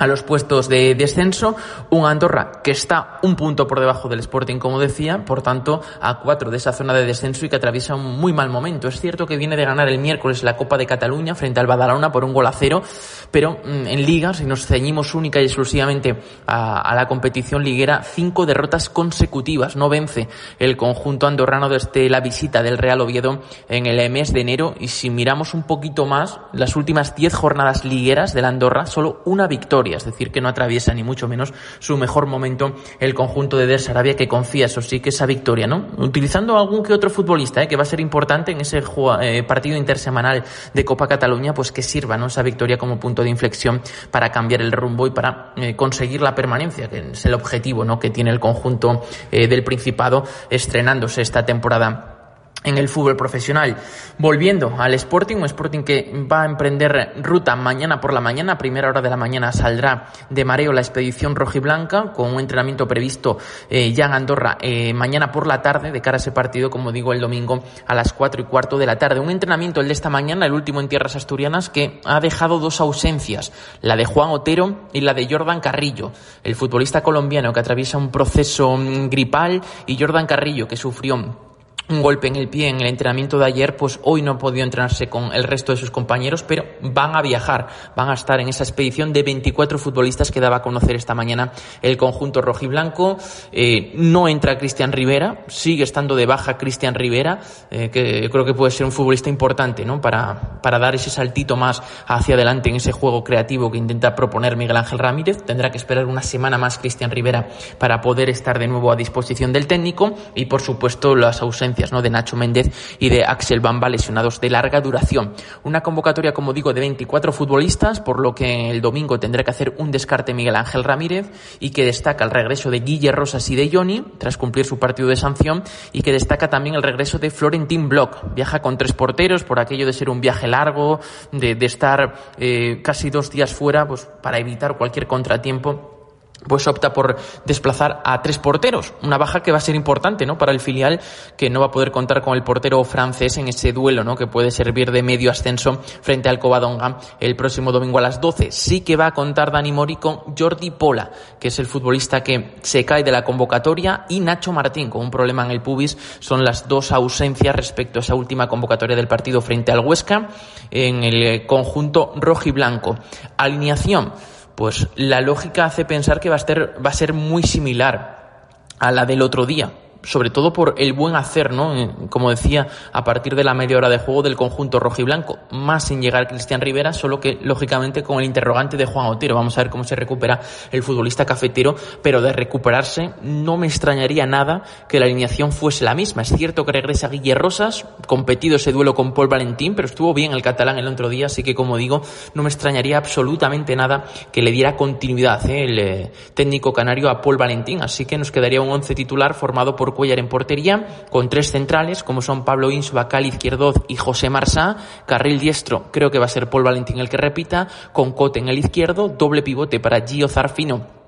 a 0.00 0.06
los 0.06 0.22
puestos 0.22 0.68
de 0.68 0.94
descenso, 0.94 1.54
un 1.90 2.06
Andorra 2.06 2.62
que 2.64 2.70
está 2.70 3.18
un 3.22 3.36
punto 3.36 3.66
por 3.66 3.80
debajo 3.80 4.08
del 4.08 4.20
Sporting, 4.20 4.58
como 4.58 4.80
decía, 4.80 5.24
por 5.26 5.42
tanto, 5.42 5.82
a 6.00 6.20
cuatro 6.20 6.50
de 6.50 6.56
esa 6.56 6.72
zona 6.72 6.94
de 6.94 7.04
descenso 7.04 7.44
y 7.44 7.50
que 7.50 7.56
atraviesa 7.56 7.94
un 7.94 8.18
muy 8.18 8.32
mal 8.32 8.48
momento. 8.48 8.88
Es 8.88 8.98
cierto 8.98 9.26
que 9.26 9.36
viene 9.36 9.56
de 9.56 9.64
ganar 9.66 9.88
el 9.88 9.98
miércoles 9.98 10.42
la 10.42 10.56
Copa 10.56 10.78
de 10.78 10.86
Cataluña 10.86 11.34
frente 11.34 11.60
al 11.60 11.66
Badalona 11.66 12.10
por 12.10 12.24
un 12.24 12.32
gol 12.32 12.46
a 12.46 12.52
cero, 12.52 12.82
pero 13.30 13.58
mm, 13.62 13.86
en 13.86 14.06
Liga, 14.06 14.32
si 14.32 14.46
nos 14.46 14.66
ceñimos 14.66 15.14
única 15.14 15.40
y 15.40 15.44
exclusivamente 15.44 16.16
a, 16.46 16.94
la 16.94 17.06
competición 17.06 17.62
liguera, 17.62 18.02
cinco 18.02 18.46
derrotas 18.46 18.88
consecutivas. 18.88 19.76
No 19.76 19.90
vence 19.90 20.28
el 20.58 20.78
conjunto 20.78 21.26
andorrano 21.26 21.68
desde 21.68 22.08
la 22.08 22.20
visita 22.20 22.62
del 22.62 22.78
Real 22.78 23.02
Oviedo 23.02 23.42
en 23.68 23.84
el 23.84 24.10
mes 24.10 24.32
de 24.32 24.40
enero 24.40 24.74
y 24.80 24.88
si 24.88 25.10
miramos 25.10 25.52
un 25.52 25.64
poquito 25.64 26.06
más, 26.06 26.40
las 26.54 26.74
últimas 26.74 27.14
diez 27.14 27.34
jornadas 27.34 27.84
ligueras 27.84 28.32
del 28.32 28.46
Andorra, 28.46 28.86
solo 28.86 29.20
una 29.26 29.46
victoria 29.46 29.89
es 29.96 30.04
decir, 30.04 30.30
que 30.30 30.40
no 30.40 30.48
atraviesa 30.48 30.92
ni 30.94 31.02
mucho 31.02 31.28
menos 31.28 31.52
su 31.78 31.96
mejor 31.96 32.26
momento 32.26 32.74
el 32.98 33.14
conjunto 33.14 33.56
de 33.56 33.66
Der 33.66 33.80
Sarabia 33.80 34.14
que 34.14 34.28
confía, 34.28 34.66
eso 34.66 34.82
sí, 34.82 35.00
que 35.00 35.10
esa 35.10 35.26
victoria, 35.26 35.66
¿no? 35.66 35.88
Utilizando 35.98 36.58
algún 36.58 36.82
que 36.82 36.92
otro 36.92 37.10
futbolista, 37.10 37.62
¿eh? 37.62 37.68
que 37.68 37.76
va 37.76 37.82
a 37.82 37.86
ser 37.86 38.00
importante 38.00 38.52
en 38.52 38.60
ese 38.60 38.82
eh, 39.22 39.42
partido 39.42 39.76
intersemanal 39.76 40.44
de 40.72 40.84
Copa 40.84 41.06
Cataluña, 41.06 41.54
pues 41.54 41.72
que 41.72 41.82
sirva, 41.82 42.16
¿no? 42.16 42.26
Esa 42.26 42.42
victoria 42.42 42.78
como 42.78 42.98
punto 42.98 43.22
de 43.22 43.30
inflexión 43.30 43.80
para 44.10 44.30
cambiar 44.30 44.62
el 44.62 44.72
rumbo 44.72 45.06
y 45.06 45.10
para 45.10 45.52
eh, 45.56 45.76
conseguir 45.76 46.22
la 46.22 46.34
permanencia, 46.34 46.88
que 46.88 47.10
es 47.12 47.26
el 47.26 47.34
objetivo, 47.34 47.84
¿no? 47.84 47.98
Que 47.98 48.10
tiene 48.10 48.30
el 48.30 48.40
conjunto 48.40 49.02
del 49.30 49.64
Principado 49.64 50.24
estrenándose 50.50 51.22
esta 51.22 51.44
temporada 51.44 52.19
en 52.64 52.78
el 52.78 52.88
fútbol 52.88 53.16
profesional. 53.16 53.76
Volviendo 54.18 54.74
al 54.78 54.94
Sporting, 54.94 55.36
un 55.36 55.44
Sporting 55.44 55.82
que 55.82 56.12
va 56.30 56.42
a 56.42 56.46
emprender 56.46 57.14
ruta 57.22 57.56
mañana 57.56 58.00
por 58.00 58.12
la 58.12 58.20
mañana, 58.20 58.52
a 58.52 58.58
primera 58.58 58.88
hora 58.88 59.00
de 59.00 59.10
la 59.10 59.16
mañana 59.16 59.52
saldrá 59.52 60.08
de 60.28 60.44
Mareo 60.44 60.72
la 60.72 60.80
expedición 60.80 61.34
rojiblanca 61.34 62.12
con 62.12 62.34
un 62.34 62.40
entrenamiento 62.40 62.86
previsto 62.86 63.38
eh, 63.68 63.92
ya 63.92 64.06
en 64.06 64.12
Andorra 64.12 64.58
eh, 64.60 64.92
mañana 64.92 65.32
por 65.32 65.46
la 65.46 65.62
tarde 65.62 65.90
de 65.90 66.00
cara 66.00 66.16
a 66.16 66.20
ese 66.20 66.32
partido, 66.32 66.70
como 66.70 66.92
digo, 66.92 67.12
el 67.12 67.20
domingo 67.20 67.62
a 67.86 67.94
las 67.94 68.12
cuatro 68.12 68.42
y 68.42 68.44
cuarto 68.44 68.78
de 68.78 68.86
la 68.86 68.98
tarde. 68.98 69.20
Un 69.20 69.30
entrenamiento 69.30 69.80
el 69.80 69.86
de 69.86 69.92
esta 69.92 70.10
mañana, 70.10 70.46
el 70.46 70.52
último 70.52 70.80
en 70.80 70.88
tierras 70.88 71.16
asturianas, 71.16 71.70
que 71.70 72.00
ha 72.04 72.20
dejado 72.20 72.58
dos 72.58 72.80
ausencias, 72.80 73.52
la 73.80 73.96
de 73.96 74.04
Juan 74.04 74.30
Otero 74.30 74.88
y 74.92 75.00
la 75.00 75.14
de 75.14 75.26
Jordan 75.30 75.60
Carrillo, 75.60 76.12
el 76.44 76.54
futbolista 76.54 77.02
colombiano 77.02 77.52
que 77.52 77.60
atraviesa 77.60 77.98
un 77.98 78.10
proceso 78.10 78.76
mm, 78.76 79.08
gripal 79.08 79.62
y 79.86 79.98
Jordan 79.98 80.26
Carrillo 80.26 80.68
que 80.68 80.76
sufrió 80.76 81.49
un 81.90 82.02
golpe 82.02 82.28
en 82.28 82.36
el 82.36 82.48
pie 82.48 82.68
en 82.68 82.80
el 82.80 82.86
entrenamiento 82.86 83.38
de 83.38 83.46
ayer, 83.46 83.76
pues 83.76 84.00
hoy 84.02 84.22
no 84.22 84.32
ha 84.32 84.38
podido 84.38 84.64
entrenarse 84.64 85.08
con 85.08 85.32
el 85.32 85.44
resto 85.44 85.72
de 85.72 85.78
sus 85.78 85.90
compañeros, 85.90 86.42
pero 86.42 86.64
van 86.82 87.16
a 87.16 87.22
viajar, 87.22 87.68
van 87.96 88.08
a 88.10 88.14
estar 88.14 88.40
en 88.40 88.48
esa 88.48 88.64
expedición 88.64 89.12
de 89.12 89.22
24 89.22 89.78
futbolistas 89.78 90.30
que 90.30 90.40
daba 90.40 90.56
a 90.56 90.62
conocer 90.62 90.96
esta 90.96 91.14
mañana 91.14 91.52
el 91.82 91.96
conjunto 91.96 92.40
rojiblanco. 92.40 93.18
Eh, 93.52 93.92
no 93.94 94.28
entra 94.28 94.58
Cristian 94.58 94.92
Rivera, 94.92 95.44
sigue 95.48 95.84
estando 95.84 96.14
de 96.14 96.26
baja 96.26 96.56
Cristian 96.56 96.94
Rivera, 96.94 97.40
eh, 97.70 97.90
que 97.90 98.28
creo 98.30 98.44
que 98.44 98.54
puede 98.54 98.70
ser 98.70 98.86
un 98.86 98.92
futbolista 98.92 99.28
importante, 99.28 99.84
¿no? 99.84 100.00
Para, 100.00 100.60
para 100.62 100.78
dar 100.78 100.94
ese 100.94 101.10
saltito 101.10 101.56
más 101.56 101.82
hacia 102.06 102.34
adelante 102.34 102.68
en 102.68 102.76
ese 102.76 102.92
juego 102.92 103.24
creativo 103.24 103.70
que 103.70 103.78
intenta 103.78 104.14
proponer 104.14 104.56
Miguel 104.56 104.76
Ángel 104.76 104.98
Ramírez. 104.98 105.42
Tendrá 105.44 105.70
que 105.70 105.78
esperar 105.78 106.06
una 106.06 106.22
semana 106.22 106.58
más 106.58 106.78
Cristian 106.78 107.10
Rivera 107.10 107.48
para 107.78 108.00
poder 108.00 108.30
estar 108.30 108.58
de 108.58 108.68
nuevo 108.68 108.92
a 108.92 108.96
disposición 108.96 109.52
del 109.52 109.66
técnico 109.66 110.14
y, 110.34 110.46
por 110.46 110.60
supuesto, 110.60 111.14
las 111.16 111.42
ausencias 111.42 111.79
¿no? 111.92 112.02
de 112.02 112.10
Nacho 112.10 112.36
Méndez 112.36 112.96
y 112.98 113.08
de 113.08 113.24
Axel 113.24 113.60
Bamba 113.60 113.88
lesionados 113.88 114.40
de 114.40 114.50
larga 114.50 114.80
duración. 114.80 115.32
Una 115.64 115.80
convocatoria, 115.80 116.32
como 116.32 116.52
digo, 116.52 116.72
de 116.72 116.80
24 116.80 117.32
futbolistas, 117.32 118.00
por 118.00 118.20
lo 118.20 118.34
que 118.34 118.70
el 118.70 118.80
domingo 118.80 119.18
tendrá 119.18 119.42
que 119.42 119.50
hacer 119.50 119.74
un 119.78 119.90
descarte 119.90 120.34
Miguel 120.34 120.56
Ángel 120.56 120.84
Ramírez 120.84 121.30
y 121.58 121.70
que 121.70 121.84
destaca 121.84 122.24
el 122.24 122.30
regreso 122.30 122.70
de 122.70 122.80
Guille 122.80 123.12
Rosas 123.12 123.48
y 123.50 123.56
de 123.56 123.70
Johnny 123.72 124.04
tras 124.18 124.36
cumplir 124.36 124.66
su 124.66 124.78
partido 124.78 125.08
de 125.08 125.16
sanción 125.16 125.62
y 125.92 126.02
que 126.02 126.12
destaca 126.12 126.48
también 126.48 126.74
el 126.74 126.82
regreso 126.82 127.18
de 127.18 127.30
Florentín 127.30 127.88
Block. 127.88 128.34
Viaja 128.34 128.60
con 128.60 128.76
tres 128.76 128.92
porteros 128.92 129.44
por 129.44 129.58
aquello 129.58 129.86
de 129.86 129.92
ser 129.92 130.10
un 130.10 130.20
viaje 130.20 130.46
largo, 130.46 131.00
de, 131.32 131.56
estar 131.60 132.14
eh, 132.38 132.80
casi 132.82 133.10
dos 133.10 133.30
días 133.30 133.54
fuera, 133.54 133.86
pues 133.86 134.08
para 134.22 134.38
evitar 134.38 134.76
cualquier 134.76 135.06
contratiempo 135.06 135.99
pues 136.46 136.66
opta 136.66 136.92
por 136.92 137.16
desplazar 137.44 138.00
a 138.04 138.22
tres 138.22 138.38
porteros, 138.38 138.94
una 139.02 139.18
baja 139.18 139.42
que 139.42 139.52
va 139.52 139.58
a 139.58 139.60
ser 139.60 139.74
importante, 139.74 140.26
¿no? 140.26 140.38
Para 140.38 140.52
el 140.52 140.60
filial 140.60 141.00
que 141.36 141.50
no 141.50 141.60
va 141.60 141.66
a 141.66 141.70
poder 141.70 141.90
contar 141.90 142.22
con 142.22 142.34
el 142.34 142.42
portero 142.42 142.82
francés 142.84 143.36
en 143.38 143.48
ese 143.48 143.72
duelo, 143.72 144.04
¿no? 144.04 144.16
Que 144.16 144.26
puede 144.26 144.50
servir 144.50 144.90
de 144.90 145.02
medio 145.02 145.30
ascenso 145.30 145.80
frente 146.02 146.28
al 146.28 146.38
Covadonga 146.38 146.98
el 147.20 147.36
próximo 147.36 147.72
domingo 147.72 147.98
a 147.98 148.02
las 148.02 148.20
12. 148.20 148.50
Sí 148.52 148.80
que 148.80 148.96
va 148.96 149.06
a 149.06 149.14
contar 149.14 149.52
Dani 149.52 149.72
Mori 149.72 149.96
con 149.96 150.34
Jordi 150.36 150.70
Pola, 150.70 151.10
que 151.38 151.48
es 151.48 151.58
el 151.58 151.66
futbolista 151.66 152.22
que 152.22 152.56
se 152.62 152.84
cae 152.84 153.02
de 153.02 153.12
la 153.12 153.24
convocatoria, 153.24 154.06
y 154.08 154.20
Nacho 154.20 154.52
Martín 154.52 154.90
con 154.90 155.02
un 155.02 155.10
problema 155.10 155.44
en 155.44 155.50
el 155.50 155.62
pubis. 155.62 155.96
Son 156.20 156.44
las 156.44 156.68
dos 156.68 156.92
ausencias 156.92 157.54
respecto 157.54 157.98
a 157.98 158.02
esa 158.02 158.14
última 158.14 158.48
convocatoria 158.48 158.96
del 158.96 159.08
partido 159.08 159.40
frente 159.40 159.72
al 159.72 159.80
Huesca 159.80 160.28
en 160.70 161.04
el 161.04 161.46
conjunto 161.46 162.12
rojo 162.16 162.48
y 162.48 162.52
blanco. 162.52 162.96
Alineación 163.36 164.12
pues 164.54 164.88
la 164.96 165.20
lógica 165.20 165.64
hace 165.64 165.84
pensar 165.84 166.20
que 166.20 166.28
va 166.28 166.36
a 166.36 166.40
ser, 166.40 166.74
va 166.84 166.90
a 166.90 166.94
ser 166.94 167.12
muy 167.12 167.42
similar 167.42 168.46
a 168.78 168.90
la 168.92 169.06
del 169.06 169.22
otro 169.22 169.46
día 169.46 169.70
sobre 170.02 170.30
todo 170.30 170.52
por 170.52 170.74
el 170.78 170.92
buen 170.92 171.16
hacer, 171.16 171.52
¿no? 171.52 171.76
Eh, 171.76 171.90
como 172.08 172.30
decía, 172.30 172.68
a 172.92 173.04
partir 173.04 173.34
de 173.34 173.44
la 173.44 173.54
media 173.54 173.76
hora 173.76 173.88
de 173.88 173.98
juego 173.98 174.22
del 174.22 174.36
conjunto 174.36 174.80
rojo 174.80 175.00
y 175.00 175.04
blanco, 175.04 175.38
más 175.50 175.84
sin 175.84 176.00
llegar 176.00 176.28
Cristian 176.28 176.60
Rivera, 176.60 176.92
solo 176.92 177.20
que 177.20 177.38
lógicamente 177.42 178.02
con 178.02 178.18
el 178.18 178.24
interrogante 178.24 178.76
de 178.76 178.86
Juan 178.86 179.06
Otero. 179.06 179.34
Vamos 179.34 179.56
a 179.58 179.62
ver 179.62 179.70
cómo 179.70 179.84
se 179.84 179.96
recupera 179.96 180.40
el 180.70 180.82
futbolista 180.82 181.24
cafetero, 181.24 181.74
pero 182.02 182.20
de 182.20 182.32
recuperarse 182.32 183.12
no 183.22 183.56
me 183.56 183.66
extrañaría 183.66 184.26
nada 184.26 184.62
que 184.88 184.98
la 184.98 185.06
alineación 185.06 185.52
fuese 185.52 185.84
la 185.84 185.94
misma. 185.94 186.22
Es 186.22 186.28
cierto 186.28 186.64
que 186.64 186.72
regresa 186.72 187.08
Guille 187.08 187.34
Rosas, 187.34 187.86
competido 188.06 188.56
ese 188.56 188.72
duelo 188.72 188.94
con 188.94 189.12
Paul 189.12 189.28
Valentín, 189.28 189.74
pero 189.74 189.86
estuvo 189.86 190.14
bien 190.14 190.32
el 190.32 190.42
catalán 190.42 190.78
el 190.78 190.86
otro 190.86 191.08
día, 191.08 191.26
así 191.26 191.42
que 191.42 191.54
como 191.54 191.76
digo, 191.76 192.02
no 192.34 192.42
me 192.42 192.48
extrañaría 192.48 192.98
absolutamente 192.98 193.76
nada 193.76 194.04
que 194.32 194.42
le 194.42 194.50
diera 194.50 194.76
continuidad 194.76 195.48
¿eh? 195.48 195.64
el 195.64 195.78
eh, 195.78 196.12
técnico 196.34 196.72
canario 196.72 197.10
a 197.10 197.20
Paul 197.20 197.36
Valentín, 197.36 197.82
así 197.82 198.04
que 198.04 198.18
nos 198.18 198.30
quedaría 198.30 198.60
un 198.60 198.70
once 198.70 198.94
titular 198.94 199.34
formado 199.34 199.76
por 199.76 199.89
Cuellar 199.94 200.18
en 200.18 200.28
portería, 200.28 201.06
con 201.10 201.28
tres 201.28 201.50
centrales, 201.50 202.02
como 202.02 202.22
son 202.22 202.44
Pablo 202.44 202.70
Insu, 202.70 202.94
Bacal 202.94 203.26
Izquierdoz 203.26 203.76
y 203.88 203.96
José 203.96 204.30
Marsá. 204.30 204.76
Carril 205.06 205.38
diestro, 205.38 205.90
creo 205.92 206.10
que 206.10 206.18
va 206.18 206.26
a 206.26 206.28
ser 206.28 206.50
Paul 206.50 206.64
Valentín 206.64 206.98
el 206.98 207.08
que 207.08 207.16
repita, 207.16 207.68
con 207.92 208.12
Cote 208.12 208.40
en 208.40 208.48
el 208.48 208.58
izquierdo, 208.58 209.08
doble 209.08 209.42
pivote 209.42 209.80
para 209.80 210.06
Gio 210.06 210.28
Zarfino 210.28 211.00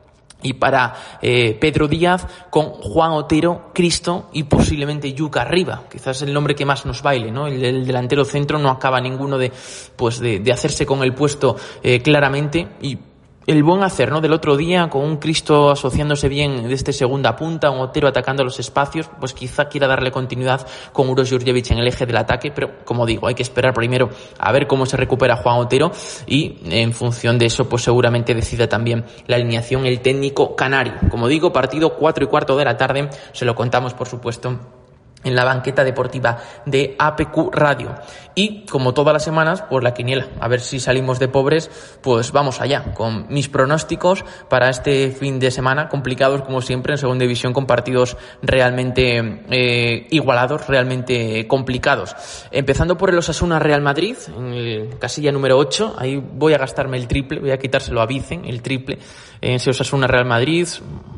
y 0.42 0.54
para 0.54 0.94
eh, 1.22 1.56
Pedro 1.60 1.88
Díaz 1.88 2.26
con 2.50 2.64
Juan 2.66 3.12
Otero, 3.12 3.70
Cristo 3.72 4.28
y 4.32 4.44
posiblemente 4.44 5.12
Yuca 5.12 5.42
arriba. 5.42 5.84
Quizás 5.90 6.22
el 6.22 6.32
nombre 6.32 6.54
que 6.54 6.64
más 6.64 6.84
nos 6.84 7.02
baile, 7.02 7.30
¿no? 7.30 7.46
El, 7.46 7.86
delantero 7.86 8.24
centro 8.24 8.58
no 8.58 8.70
acaba 8.70 9.00
ninguno 9.00 9.38
de, 9.38 9.52
pues 9.96 10.18
de, 10.18 10.42
hacerse 10.52 10.84
con 10.84 11.02
el 11.02 11.14
puesto 11.14 11.56
eh, 11.82 12.00
claramente 12.00 12.68
y 12.80 12.98
el 13.46 13.62
buen 13.62 13.82
hacer 13.82 14.10
¿no? 14.10 14.20
del 14.20 14.32
otro 14.32 14.56
día, 14.56 14.88
con 14.88 15.02
un 15.02 15.16
Cristo 15.16 15.70
asociándose 15.70 16.28
bien 16.28 16.68
de 16.68 16.74
este 16.74 16.92
segunda 16.92 17.36
punta, 17.36 17.70
un 17.70 17.80
Otero 17.80 18.08
atacando 18.08 18.44
los 18.44 18.58
espacios, 18.60 19.10
pues 19.18 19.34
quizá 19.34 19.66
quiera 19.66 19.86
darle 19.86 20.10
continuidad 20.10 20.66
con 20.92 21.08
Uros 21.08 21.30
Jurjevic 21.30 21.70
en 21.70 21.78
el 21.78 21.88
eje 21.88 22.06
del 22.06 22.16
ataque, 22.16 22.52
pero 22.52 22.84
como 22.84 23.06
digo, 23.06 23.26
hay 23.26 23.34
que 23.34 23.42
esperar 23.42 23.74
primero 23.74 24.10
a 24.38 24.52
ver 24.52 24.66
cómo 24.66 24.86
se 24.86 24.96
recupera 24.96 25.36
Juan 25.36 25.58
Otero 25.58 25.90
y 26.26 26.58
en 26.70 26.92
función 26.92 27.38
de 27.38 27.46
eso, 27.46 27.68
pues 27.68 27.82
seguramente 27.82 28.34
decida 28.34 28.68
también 28.68 29.04
la 29.26 29.36
alineación 29.36 29.86
el 29.86 30.00
técnico 30.00 30.54
canario. 30.54 30.94
Como 31.10 31.28
digo, 31.28 31.52
partido 31.52 31.96
cuatro 31.96 32.24
y 32.24 32.28
cuarto 32.28 32.56
de 32.56 32.64
la 32.64 32.76
tarde, 32.76 33.10
se 33.32 33.44
lo 33.44 33.54
contamos 33.54 33.94
por 33.94 34.08
supuesto 34.08 34.81
en 35.24 35.34
la 35.34 35.44
banqueta 35.44 35.84
deportiva 35.84 36.38
de 36.66 36.96
APQ 36.98 37.52
Radio. 37.52 37.94
Y 38.34 38.64
como 38.66 38.94
todas 38.94 39.12
las 39.12 39.24
semanas, 39.24 39.62
pues 39.68 39.84
la 39.84 39.92
quiniela. 39.92 40.26
A 40.40 40.48
ver 40.48 40.60
si 40.60 40.80
salimos 40.80 41.18
de 41.18 41.28
pobres, 41.28 41.70
pues 42.00 42.32
vamos 42.32 42.60
allá 42.60 42.94
con 42.94 43.26
mis 43.28 43.48
pronósticos 43.48 44.24
para 44.48 44.70
este 44.70 45.10
fin 45.10 45.38
de 45.38 45.50
semana, 45.50 45.88
complicados 45.88 46.42
como 46.42 46.62
siempre 46.62 46.94
en 46.94 46.98
segunda 46.98 47.22
división 47.24 47.52
con 47.52 47.66
partidos 47.66 48.16
realmente 48.40 49.42
eh, 49.50 50.06
igualados, 50.10 50.66
realmente 50.66 51.46
complicados. 51.46 52.16
Empezando 52.50 52.96
por 52.96 53.10
el 53.10 53.18
Osasuna 53.18 53.58
Real 53.58 53.82
Madrid, 53.82 54.16
en 54.36 54.54
el 54.54 54.98
casilla 54.98 55.30
número 55.30 55.58
8, 55.58 55.96
ahí 55.98 56.16
voy 56.16 56.54
a 56.54 56.58
gastarme 56.58 56.96
el 56.96 57.06
triple, 57.06 57.40
voy 57.40 57.50
a 57.50 57.58
quitárselo 57.58 58.00
a 58.00 58.06
Vicen, 58.06 58.44
el 58.46 58.62
triple, 58.62 58.98
en 59.40 59.54
ese 59.54 59.70
Osasuna 59.70 60.06
Real 60.06 60.24
Madrid, 60.24 60.66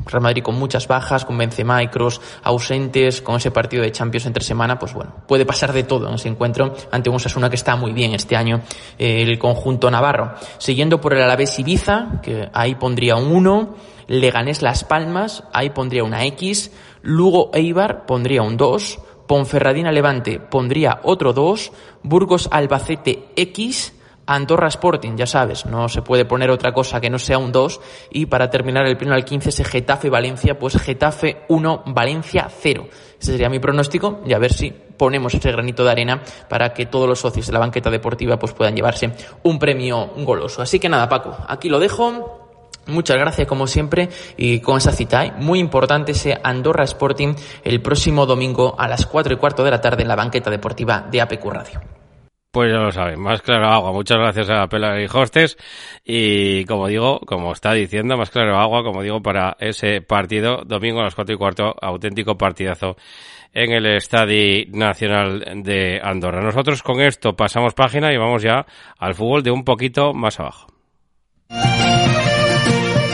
Real 0.05 0.21
Madrid 0.21 0.43
con 0.43 0.55
muchas 0.55 0.87
bajas, 0.87 1.25
con 1.25 1.37
Benzema 1.37 1.81
y 1.83 1.87
Kroos 1.87 2.21
ausentes, 2.43 3.21
con 3.21 3.35
ese 3.35 3.51
partido 3.51 3.83
de 3.83 3.91
Champions 3.95 4.25
entre 4.25 4.43
semana, 4.43 4.77
pues 4.77 4.93
bueno, 4.93 5.13
puede 5.27 5.45
pasar 5.45 5.73
de 5.73 5.83
todo 5.83 6.07
en 6.07 6.15
ese 6.15 6.29
encuentro 6.29 6.75
ante 6.91 7.09
un 7.09 7.15
Osasuna 7.15 7.49
que 7.49 7.55
está 7.55 7.75
muy 7.75 7.93
bien 7.93 8.13
este 8.13 8.35
año, 8.35 8.61
eh, 8.97 9.23
el 9.23 9.39
conjunto 9.39 9.89
navarro. 9.89 10.33
Siguiendo 10.57 11.01
por 11.01 11.13
el 11.13 11.21
Alavés 11.21 11.57
Ibiza, 11.57 12.21
que 12.21 12.49
ahí 12.53 12.75
pondría 12.75 13.15
un 13.15 13.31
1, 13.31 13.75
Leganés 14.07 14.61
Las 14.61 14.83
Palmas, 14.83 15.43
ahí 15.53 15.71
pondría 15.71 16.03
una 16.03 16.25
X, 16.25 16.71
Lugo 17.01 17.51
Eibar 17.53 18.05
pondría 18.05 18.41
un 18.41 18.57
2, 18.57 18.99
Ponferradina 19.27 19.91
Levante 19.91 20.39
pondría 20.39 20.99
otro 21.03 21.33
2, 21.33 21.71
Burgos 22.03 22.47
Albacete 22.51 23.29
X, 23.35 23.93
Andorra 24.27 24.67
Sporting, 24.67 25.15
ya 25.15 25.27
sabes, 25.27 25.65
no 25.65 25.87
se 25.89 26.01
puede 26.01 26.25
poner 26.25 26.49
otra 26.49 26.73
cosa 26.73 26.99
que 26.99 27.09
no 27.09 27.19
sea 27.19 27.37
un 27.37 27.51
2. 27.51 27.79
Y 28.11 28.25
para 28.25 28.49
terminar 28.49 28.85
el 28.87 28.97
pleno 28.97 29.13
al 29.13 29.25
15, 29.25 29.49
ese 29.49 29.63
Getafe 29.63 30.09
Valencia, 30.09 30.57
pues 30.57 30.77
Getafe 30.77 31.43
1, 31.49 31.83
Valencia 31.87 32.47
0. 32.49 32.87
Ese 33.19 33.31
sería 33.31 33.49
mi 33.49 33.59
pronóstico 33.59 34.21
y 34.25 34.33
a 34.33 34.39
ver 34.39 34.53
si 34.53 34.71
ponemos 34.71 35.33
ese 35.33 35.51
granito 35.51 35.83
de 35.83 35.91
arena 35.91 36.21
para 36.49 36.73
que 36.73 36.85
todos 36.85 37.07
los 37.07 37.19
socios 37.19 37.47
de 37.47 37.53
la 37.53 37.59
banqueta 37.59 37.89
deportiva 37.89 38.37
pues 38.37 38.53
puedan 38.53 38.75
llevarse 38.75 39.11
un 39.43 39.59
premio 39.59 40.11
goloso. 40.17 40.61
Así 40.61 40.79
que 40.79 40.89
nada, 40.89 41.07
Paco, 41.07 41.35
aquí 41.47 41.69
lo 41.69 41.79
dejo. 41.79 42.41
Muchas 42.87 43.17
gracias 43.17 43.47
como 43.47 43.65
siempre 43.65 44.09
y 44.37 44.59
con 44.59 44.77
esa 44.77 44.91
cita 44.91 45.25
¿eh? 45.25 45.33
muy 45.39 45.57
importante 45.57 46.11
ese 46.11 46.39
Andorra 46.43 46.83
Sporting 46.83 47.33
el 47.63 47.81
próximo 47.81 48.27
domingo 48.27 48.75
a 48.77 48.87
las 48.87 49.07
4 49.07 49.33
y 49.33 49.37
cuarto 49.37 49.63
de 49.63 49.71
la 49.71 49.81
tarde 49.81 50.03
en 50.03 50.07
la 50.07 50.15
banqueta 50.15 50.51
deportiva 50.51 51.03
de 51.09 51.19
APQ 51.19 51.45
Radio. 51.45 52.04
Pues 52.55 52.71
ya 52.71 52.79
lo 52.79 52.89
saben, 52.89 53.19
más 53.19 53.41
claro 53.41 53.67
agua. 53.67 53.91
Muchas 53.91 54.17
gracias 54.17 54.49
a 54.49 54.65
Pelar 54.69 54.97
y 55.01 55.07
Hostes. 55.13 55.57
Y 56.05 56.63
como 56.63 56.87
digo, 56.87 57.19
como 57.19 57.51
está 57.51 57.73
diciendo, 57.73 58.15
más 58.15 58.29
claro 58.29 58.57
agua, 58.57 58.81
como 58.81 59.03
digo, 59.03 59.21
para 59.21 59.57
ese 59.59 59.99
partido, 59.99 60.63
domingo 60.65 61.01
a 61.01 61.03
las 61.03 61.15
cuatro 61.15 61.35
y 61.35 61.37
cuarto, 61.37 61.75
auténtico 61.81 62.37
partidazo 62.37 62.95
en 63.53 63.73
el 63.73 63.85
Estadio 63.97 64.67
Nacional 64.69 65.63
de 65.63 65.99
Andorra. 66.01 66.41
Nosotros 66.41 66.81
con 66.81 67.01
esto 67.01 67.35
pasamos 67.35 67.73
página 67.73 68.13
y 68.13 68.17
vamos 68.17 68.41
ya 68.41 68.65
al 68.99 69.15
fútbol 69.15 69.43
de 69.43 69.51
un 69.51 69.65
poquito 69.65 70.13
más 70.13 70.39
abajo. 70.39 70.67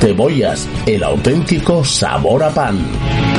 Cebollas, 0.00 0.68
el 0.86 1.02
auténtico 1.02 1.84
sabor 1.84 2.42
a 2.44 2.50
pan. 2.50 3.35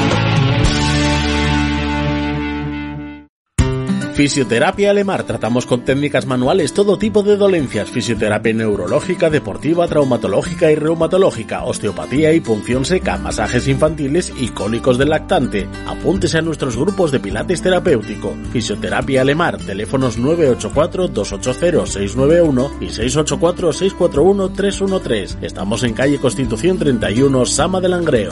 Fisioterapia 4.18 4.89
Alemar. 4.89 5.24
Tratamos 5.26 5.68
con 5.68 5.86
técnicas 5.86 6.26
manuales 6.26 6.74
todo 6.74 6.97
tipo 6.97 7.22
de 7.22 7.38
dolencias. 7.38 7.91
Fisioterapia 7.91 8.51
neurológica, 8.51 9.30
deportiva, 9.30 9.88
traumatológica 9.88 10.72
y 10.72 10.76
reumatológica, 10.76 11.63
osteopatía 11.63 12.34
y 12.34 12.39
punción 12.39 12.84
seca, 12.84 13.18
masajes 13.18 13.68
infantiles 13.68 14.34
y 14.36 14.47
cólicos 14.47 14.97
del 14.97 15.09
lactante. 15.09 15.70
Apúntese 15.86 16.39
a 16.39 16.41
nuestros 16.41 16.76
grupos 16.76 17.11
de 17.11 17.20
pilates 17.20 17.61
terapéutico. 17.61 18.36
Fisioterapia 18.51 19.22
Alemar. 19.22 19.59
Teléfonos 19.59 20.18
984-280-691 20.18 22.72
y 22.82 22.88
684-641-313. 22.88 25.43
Estamos 25.43 25.84
en 25.84 25.93
calle 25.93 26.18
Constitución 26.18 26.80
31, 26.80 27.45
Sama 27.45 27.80
del 27.82 27.91
Langreo. 27.91 28.32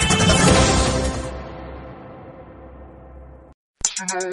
Everyone 4.11 4.27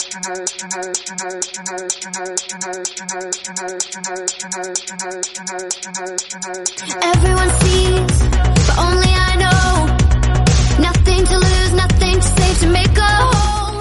sees, 7.61 8.29
but 8.66 8.79
only 8.79 9.12
I 9.14 9.37
know. 9.37 9.87
Nothing 10.81 11.24
to 11.26 11.39
lose, 11.39 11.74
nothing 11.74 12.16
to 12.16 12.22
save 12.22 12.59
to 12.61 12.66
make 12.72 12.99
a 12.99 13.03
home. 13.03 13.79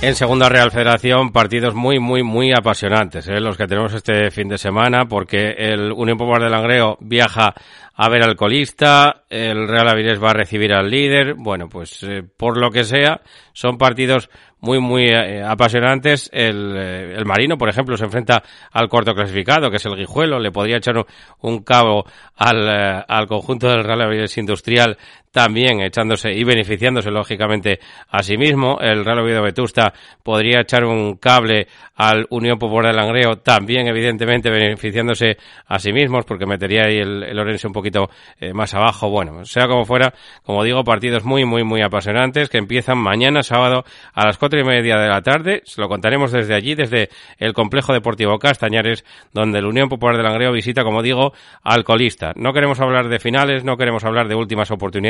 En 0.00 0.14
Segunda 0.14 0.48
Real 0.48 0.70
Federación, 0.70 1.32
partidos 1.32 1.74
muy, 1.74 1.98
muy, 1.98 2.22
muy 2.22 2.52
apasionantes, 2.52 3.26
¿eh? 3.26 3.40
los 3.40 3.56
que 3.56 3.66
tenemos 3.66 3.94
este 3.94 4.30
fin 4.30 4.48
de 4.48 4.58
semana, 4.58 5.06
porque 5.06 5.56
el 5.58 5.90
Unión 5.90 6.18
Popular 6.18 6.42
de 6.42 6.50
Langreo 6.50 6.98
viaja 7.00 7.54
a 7.94 8.08
ver 8.08 8.22
al 8.22 8.36
colista, 8.36 9.24
el 9.28 9.68
Real 9.68 9.88
Avilés 9.88 10.22
va 10.22 10.30
a 10.30 10.34
recibir 10.34 10.72
al 10.72 10.90
líder, 10.90 11.34
bueno, 11.34 11.68
pues 11.68 12.02
eh, 12.02 12.22
por 12.22 12.58
lo 12.58 12.70
que 12.70 12.84
sea, 12.84 13.20
son 13.52 13.76
partidos 13.76 14.30
muy, 14.62 14.78
muy 14.78 15.08
eh, 15.08 15.42
apasionantes. 15.42 16.30
El, 16.32 16.74
eh, 16.76 17.14
el, 17.16 17.26
Marino, 17.26 17.58
por 17.58 17.68
ejemplo, 17.68 17.96
se 17.96 18.04
enfrenta 18.04 18.42
al 18.70 18.88
cuarto 18.88 19.12
clasificado, 19.12 19.70
que 19.70 19.76
es 19.76 19.86
el 19.86 19.96
Guijuelo. 19.96 20.38
Le 20.38 20.52
podría 20.52 20.76
echar 20.76 20.94
un, 21.40 21.62
cabo 21.64 22.04
al, 22.36 23.04
al 23.06 23.26
conjunto 23.26 23.68
del 23.68 23.84
Real 23.84 24.02
Avilés 24.02 24.38
Industrial 24.38 24.96
también 25.32 25.80
echándose 25.80 26.30
y 26.30 26.44
beneficiándose 26.44 27.10
lógicamente 27.10 27.80
a 28.08 28.22
sí 28.22 28.36
mismo. 28.36 28.78
El 28.80 29.04
Real 29.04 29.20
Oviedo 29.20 29.42
Vetusta 29.42 29.92
podría 30.22 30.60
echar 30.60 30.84
un 30.84 31.16
cable 31.16 31.66
al 31.96 32.26
Unión 32.30 32.58
Popular 32.58 32.94
de 32.94 33.00
Langreo, 33.00 33.38
también 33.38 33.88
evidentemente 33.88 34.50
beneficiándose 34.50 35.38
a 35.66 35.78
sí 35.78 35.92
mismos 35.92 36.24
porque 36.26 36.46
metería 36.46 36.84
ahí 36.84 36.98
el, 36.98 37.22
el 37.24 37.38
Orense 37.38 37.66
un 37.66 37.72
poquito 37.82 38.10
eh, 38.40 38.52
más 38.52 38.72
abajo. 38.74 39.10
Bueno, 39.10 39.44
sea 39.44 39.66
como 39.66 39.84
fuera, 39.84 40.14
como 40.44 40.64
digo, 40.64 40.84
partidos 40.84 41.24
muy, 41.24 41.44
muy, 41.44 41.64
muy 41.64 41.82
apasionantes 41.82 42.48
que 42.48 42.58
empiezan 42.58 42.98
mañana 42.98 43.42
sábado 43.42 43.84
a 44.14 44.24
las 44.24 44.38
cuatro 44.38 44.58
y 44.60 44.64
media 44.64 44.96
de 44.96 45.08
la 45.08 45.20
tarde. 45.20 45.62
Se 45.64 45.80
lo 45.80 45.88
contaremos 45.88 46.32
desde 46.32 46.54
allí, 46.54 46.74
desde 46.74 47.10
el 47.38 47.52
Complejo 47.52 47.92
Deportivo 47.92 48.38
Castañares, 48.38 49.04
donde 49.32 49.58
el 49.58 49.66
Unión 49.66 49.88
Popular 49.88 50.16
de 50.16 50.22
Langreo 50.22 50.52
visita, 50.52 50.84
como 50.84 51.02
digo, 51.02 51.32
al 51.62 51.84
colista. 51.84 52.32
No 52.36 52.52
queremos 52.52 52.80
hablar 52.80 53.08
de 53.08 53.18
finales, 53.18 53.64
no 53.64 53.76
queremos 53.76 54.04
hablar 54.04 54.28
de 54.28 54.34
últimas 54.34 54.70
oportunidades 54.70 55.02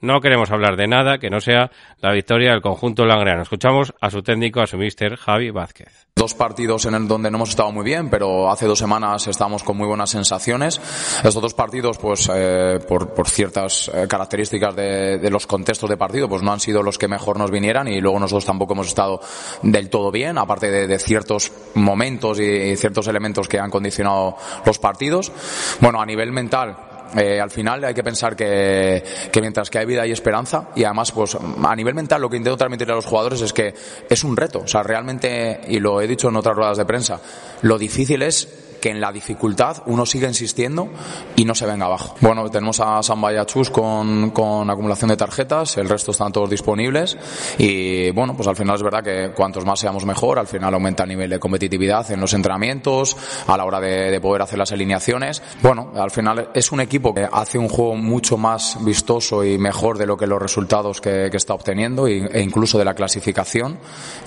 no 0.00 0.20
queremos 0.20 0.50
hablar 0.50 0.76
de 0.76 0.86
nada 0.86 1.18
que 1.18 1.30
no 1.30 1.40
sea 1.40 1.70
la 2.00 2.12
victoria 2.12 2.52
del 2.52 2.62
conjunto 2.62 3.04
langreano. 3.04 3.42
Escuchamos 3.42 3.92
a 4.00 4.10
su 4.10 4.22
técnico, 4.22 4.60
a 4.60 4.66
su 4.66 4.76
mister 4.76 5.16
Javi 5.16 5.50
Vázquez. 5.50 6.06
Dos 6.16 6.34
partidos 6.34 6.84
en 6.86 6.94
el 6.94 7.08
donde 7.08 7.30
no 7.30 7.38
hemos 7.38 7.50
estado 7.50 7.72
muy 7.72 7.84
bien, 7.84 8.10
pero 8.10 8.50
hace 8.50 8.66
dos 8.66 8.78
semanas 8.78 9.26
estamos 9.26 9.62
con 9.62 9.76
muy 9.76 9.86
buenas 9.86 10.10
sensaciones. 10.10 10.78
Estos 11.24 11.40
dos 11.40 11.54
partidos 11.54 11.89
pues 11.98 12.30
eh, 12.34 12.78
por, 12.86 13.14
por, 13.14 13.28
ciertas 13.28 13.90
eh, 13.92 14.06
características 14.08 14.74
de, 14.74 15.18
de, 15.18 15.30
los 15.30 15.46
contextos 15.46 15.88
de 15.88 15.96
partido, 15.96 16.28
pues 16.28 16.42
no 16.42 16.52
han 16.52 16.60
sido 16.60 16.82
los 16.82 16.98
que 16.98 17.08
mejor 17.08 17.38
nos 17.38 17.50
vinieran 17.50 17.88
y 17.88 18.00
luego 18.00 18.18
nosotros 18.18 18.44
tampoco 18.44 18.74
hemos 18.74 18.88
estado 18.88 19.20
del 19.62 19.90
todo 19.90 20.10
bien, 20.10 20.38
aparte 20.38 20.70
de, 20.70 20.86
de 20.86 20.98
ciertos 20.98 21.52
momentos 21.74 22.40
y, 22.40 22.44
y 22.44 22.76
ciertos 22.76 23.06
elementos 23.08 23.48
que 23.48 23.58
han 23.58 23.70
condicionado 23.70 24.36
los 24.64 24.78
partidos. 24.78 25.32
Bueno, 25.80 26.00
a 26.00 26.06
nivel 26.06 26.32
mental, 26.32 26.76
eh, 27.16 27.40
al 27.40 27.50
final 27.50 27.82
hay 27.84 27.94
que 27.94 28.04
pensar 28.04 28.36
que, 28.36 29.02
que, 29.32 29.40
mientras 29.40 29.68
que 29.68 29.78
hay 29.78 29.86
vida 29.86 30.02
hay 30.02 30.12
esperanza 30.12 30.68
y 30.76 30.84
además 30.84 31.10
pues 31.10 31.36
a 31.36 31.76
nivel 31.76 31.94
mental 31.94 32.20
lo 32.20 32.30
que 32.30 32.36
intento 32.36 32.56
transmitir 32.56 32.90
a 32.90 32.94
los 32.94 33.06
jugadores 33.06 33.40
es 33.40 33.52
que 33.52 33.74
es 34.08 34.24
un 34.24 34.36
reto, 34.36 34.60
o 34.60 34.68
sea, 34.68 34.82
realmente, 34.82 35.60
y 35.68 35.80
lo 35.80 36.00
he 36.00 36.06
dicho 36.06 36.28
en 36.28 36.36
otras 36.36 36.54
ruedas 36.54 36.78
de 36.78 36.84
prensa, 36.84 37.20
lo 37.62 37.78
difícil 37.78 38.22
es 38.22 38.48
que 38.80 38.90
en 38.90 39.00
la 39.00 39.12
dificultad 39.12 39.82
uno 39.86 40.06
sigue 40.06 40.26
insistiendo 40.26 40.88
y 41.36 41.44
no 41.44 41.54
se 41.54 41.66
venga 41.66 41.86
abajo. 41.86 42.16
Bueno, 42.20 42.48
tenemos 42.50 42.80
a 42.80 43.02
Samba 43.02 43.32
y 43.32 43.36
a 43.36 43.46
Chus 43.46 43.70
con, 43.70 44.30
con 44.30 44.68
acumulación 44.70 45.10
de 45.10 45.16
tarjetas, 45.16 45.76
el 45.76 45.88
resto 45.88 46.10
están 46.10 46.32
todos 46.32 46.50
disponibles 46.50 47.16
y 47.58 48.10
bueno, 48.10 48.34
pues 48.34 48.48
al 48.48 48.56
final 48.56 48.76
es 48.76 48.82
verdad 48.82 49.02
que 49.02 49.32
cuantos 49.34 49.64
más 49.64 49.78
seamos 49.78 50.04
mejor, 50.04 50.38
al 50.38 50.46
final 50.46 50.74
aumenta 50.74 51.04
el 51.04 51.10
nivel 51.10 51.30
de 51.30 51.38
competitividad 51.38 52.10
en 52.10 52.20
los 52.20 52.32
entrenamientos, 52.32 53.16
a 53.46 53.56
la 53.56 53.64
hora 53.64 53.80
de, 53.80 54.10
de 54.10 54.20
poder 54.20 54.42
hacer 54.42 54.58
las 54.58 54.72
alineaciones. 54.72 55.42
Bueno, 55.62 55.92
al 55.94 56.10
final 56.10 56.50
es 56.54 56.72
un 56.72 56.80
equipo 56.80 57.14
que 57.14 57.28
hace 57.30 57.58
un 57.58 57.68
juego 57.68 57.96
mucho 57.96 58.36
más 58.36 58.78
vistoso 58.84 59.44
y 59.44 59.58
mejor 59.58 59.98
de 59.98 60.06
lo 60.06 60.16
que 60.16 60.26
los 60.26 60.40
resultados 60.40 61.00
que, 61.00 61.28
que 61.30 61.36
está 61.36 61.54
obteniendo 61.54 62.06
e 62.06 62.42
incluso 62.42 62.78
de 62.78 62.84
la 62.84 62.94
clasificación. 62.94 63.78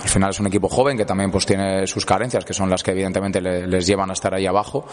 Al 0.01 0.10
final 0.10 0.30
es 0.30 0.39
un 0.39 0.47
equipo 0.47 0.70
joven 0.70 0.97
que 0.97 1.06
también 1.06 1.32
pues 1.32 1.45
tiene 1.45 1.88
sus 1.88 2.06
carencias, 2.06 2.45
que 2.45 2.54
son 2.54 2.70
las 2.70 2.84
que 2.84 2.91
evidentemente 2.91 3.41
le, 3.41 3.68
les 3.68 3.88
llevan 3.88 4.10
a 4.10 4.14
estar 4.14 4.34
ahí 4.34 4.43
abajo, 4.48 4.86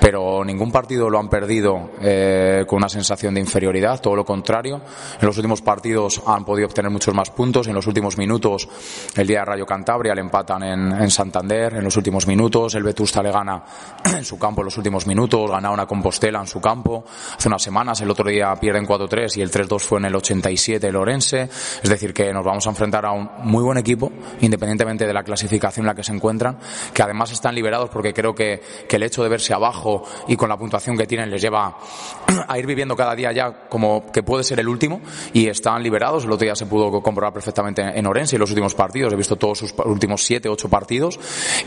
pero 0.00 0.44
ningún 0.44 0.70
partido 0.70 1.08
lo 1.10 1.18
han 1.18 1.28
perdido 1.28 1.90
eh, 2.00 2.64
con 2.66 2.78
una 2.78 2.88
sensación 2.88 3.34
de 3.34 3.40
inferioridad, 3.40 4.00
todo 4.00 4.16
lo 4.16 4.24
contrario. 4.24 4.80
En 5.20 5.26
los 5.26 5.36
últimos 5.36 5.62
partidos 5.62 6.22
han 6.26 6.44
podido 6.44 6.66
obtener 6.66 6.90
muchos 6.90 7.14
más 7.14 7.30
puntos, 7.30 7.66
en 7.66 7.74
los 7.74 7.86
últimos 7.86 8.18
minutos 8.18 8.68
el 9.16 9.26
día 9.26 9.40
de 9.40 9.44
Rayo 9.44 9.66
Cantabria 9.66 10.14
le 10.14 10.20
empatan 10.20 10.62
en, 10.62 10.92
en 10.92 11.10
Santander, 11.10 11.74
en 11.74 11.84
los 11.84 11.96
últimos 11.96 12.26
minutos. 12.26 12.74
El 12.74 12.82
Vetusta 12.82 13.22
le 13.22 13.30
gana 13.30 13.62
en 14.04 14.24
su 14.24 14.38
campo 14.38 14.62
en 14.62 14.66
los 14.66 14.76
últimos 14.76 15.06
minutos, 15.06 15.50
gana 15.50 15.70
una 15.70 15.86
Compostela 15.86 16.40
en 16.40 16.46
su 16.46 16.60
campo, 16.60 17.04
hace 17.36 17.48
unas 17.48 17.62
semanas. 17.62 18.00
El 18.00 18.10
otro 18.10 18.28
día 18.28 18.54
pierden 18.56 18.86
4-3 18.86 19.36
y 19.36 19.42
el 19.42 19.50
3-2 19.50 19.80
fue 19.80 19.98
en 19.98 20.06
el 20.06 20.14
87 20.14 20.86
el 20.86 20.96
Orense, 20.96 21.48
es 21.82 21.90
decir 21.90 22.12
que 22.12 22.32
nos 22.32 22.44
vamos 22.44 22.66
a 22.66 22.70
enfrentar 22.70 23.06
a 23.06 23.12
un 23.12 23.28
muy 23.44 23.62
buen 23.62 23.78
equipo, 23.78 24.10
independientemente 24.40 25.06
de 25.06 25.12
la 25.12 25.22
clasificación 25.22 25.84
en 25.84 25.88
la 25.88 25.94
que 25.94 26.04
se 26.04 26.12
encuentran, 26.12 26.58
que 26.92 27.02
además 27.02 27.32
están 27.32 27.54
liberados 27.54 27.90
porque 27.90 28.12
creo 28.12 28.34
que, 28.34 28.62
que 28.92 28.96
el 28.96 29.04
hecho 29.04 29.22
de 29.22 29.30
verse 29.30 29.54
abajo 29.54 30.04
y 30.28 30.36
con 30.36 30.50
la 30.50 30.58
puntuación 30.58 30.98
que 30.98 31.06
tienen 31.06 31.30
les 31.30 31.40
lleva 31.40 31.78
a 32.46 32.58
ir 32.58 32.66
viviendo 32.66 32.94
cada 32.94 33.14
día 33.14 33.32
ya 33.32 33.66
como 33.66 34.12
que 34.12 34.22
puede 34.22 34.44
ser 34.44 34.60
el 34.60 34.68
último 34.68 35.00
y 35.32 35.46
están 35.46 35.82
liberados. 35.82 36.24
El 36.24 36.32
otro 36.32 36.44
día 36.44 36.54
se 36.54 36.66
pudo 36.66 37.00
comprobar 37.00 37.32
perfectamente 37.32 37.80
en 37.80 38.06
Orense 38.06 38.36
y 38.36 38.38
los 38.38 38.50
últimos 38.50 38.74
partidos. 38.74 39.10
He 39.14 39.16
visto 39.16 39.36
todos 39.36 39.60
sus 39.60 39.74
últimos 39.86 40.22
siete, 40.22 40.46
ocho 40.46 40.68
partidos 40.68 41.18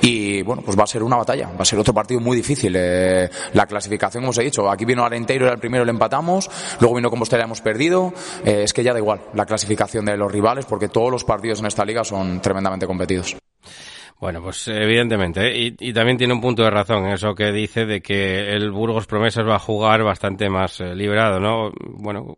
y 0.04 0.44
bueno, 0.44 0.62
pues 0.64 0.78
va 0.78 0.84
a 0.84 0.88
ser 0.88 1.02
una 1.02 1.18
batalla. 1.18 1.50
Va 1.50 1.64
a 1.64 1.66
ser 1.66 1.80
otro 1.80 1.96
partido 1.96 2.20
muy 2.20 2.38
difícil. 2.38 2.76
Eh, 2.78 3.28
la 3.54 3.66
clasificación, 3.66 4.22
como 4.22 4.30
os 4.30 4.38
he 4.38 4.44
dicho, 4.44 4.70
aquí 4.70 4.86
vino 4.86 5.04
Arenteiro, 5.04 5.46
era 5.46 5.56
el 5.56 5.60
primero, 5.60 5.84
le 5.84 5.90
empatamos. 5.90 6.48
Luego 6.80 6.96
vino 6.96 7.10
Compostela, 7.10 7.46
hemos 7.46 7.62
perdido. 7.62 8.14
Eh, 8.46 8.62
es 8.66 8.72
que 8.72 8.84
ya 8.84 8.94
da 8.94 9.00
igual 9.00 9.22
la 9.34 9.48
clasificación 9.48 10.06
de 10.06 10.16
los 10.16 10.32
rivales 10.32 10.66
porque 10.66 10.90
todos 10.90 11.10
los 11.10 11.24
partidos 11.24 11.60
en 11.62 11.66
esta 11.66 11.84
liga 11.86 12.04
son 12.04 12.40
tremendamente 12.40 12.86
competidos. 12.86 13.36
Bueno, 14.18 14.42
pues 14.42 14.70
evidentemente, 14.70 15.42
¿eh? 15.46 15.76
y, 15.78 15.92
también 15.92 16.18
tiene 16.18 16.34
un 16.34 16.40
punto 16.40 16.64
de 16.64 16.70
razón 16.70 17.06
eso 17.08 17.36
que 17.36 17.52
dice 17.52 17.86
de 17.86 18.00
que 18.00 18.50
el 18.50 18.72
Burgos 18.72 19.08
Promesas 19.08 19.46
va 19.46 19.56
a 19.56 19.60
jugar 19.60 20.04
bastante 20.04 20.50
más 20.50 20.80
eh, 20.80 20.96
liberado, 20.96 21.38
¿no? 21.42 21.70
Bueno, 21.98 22.38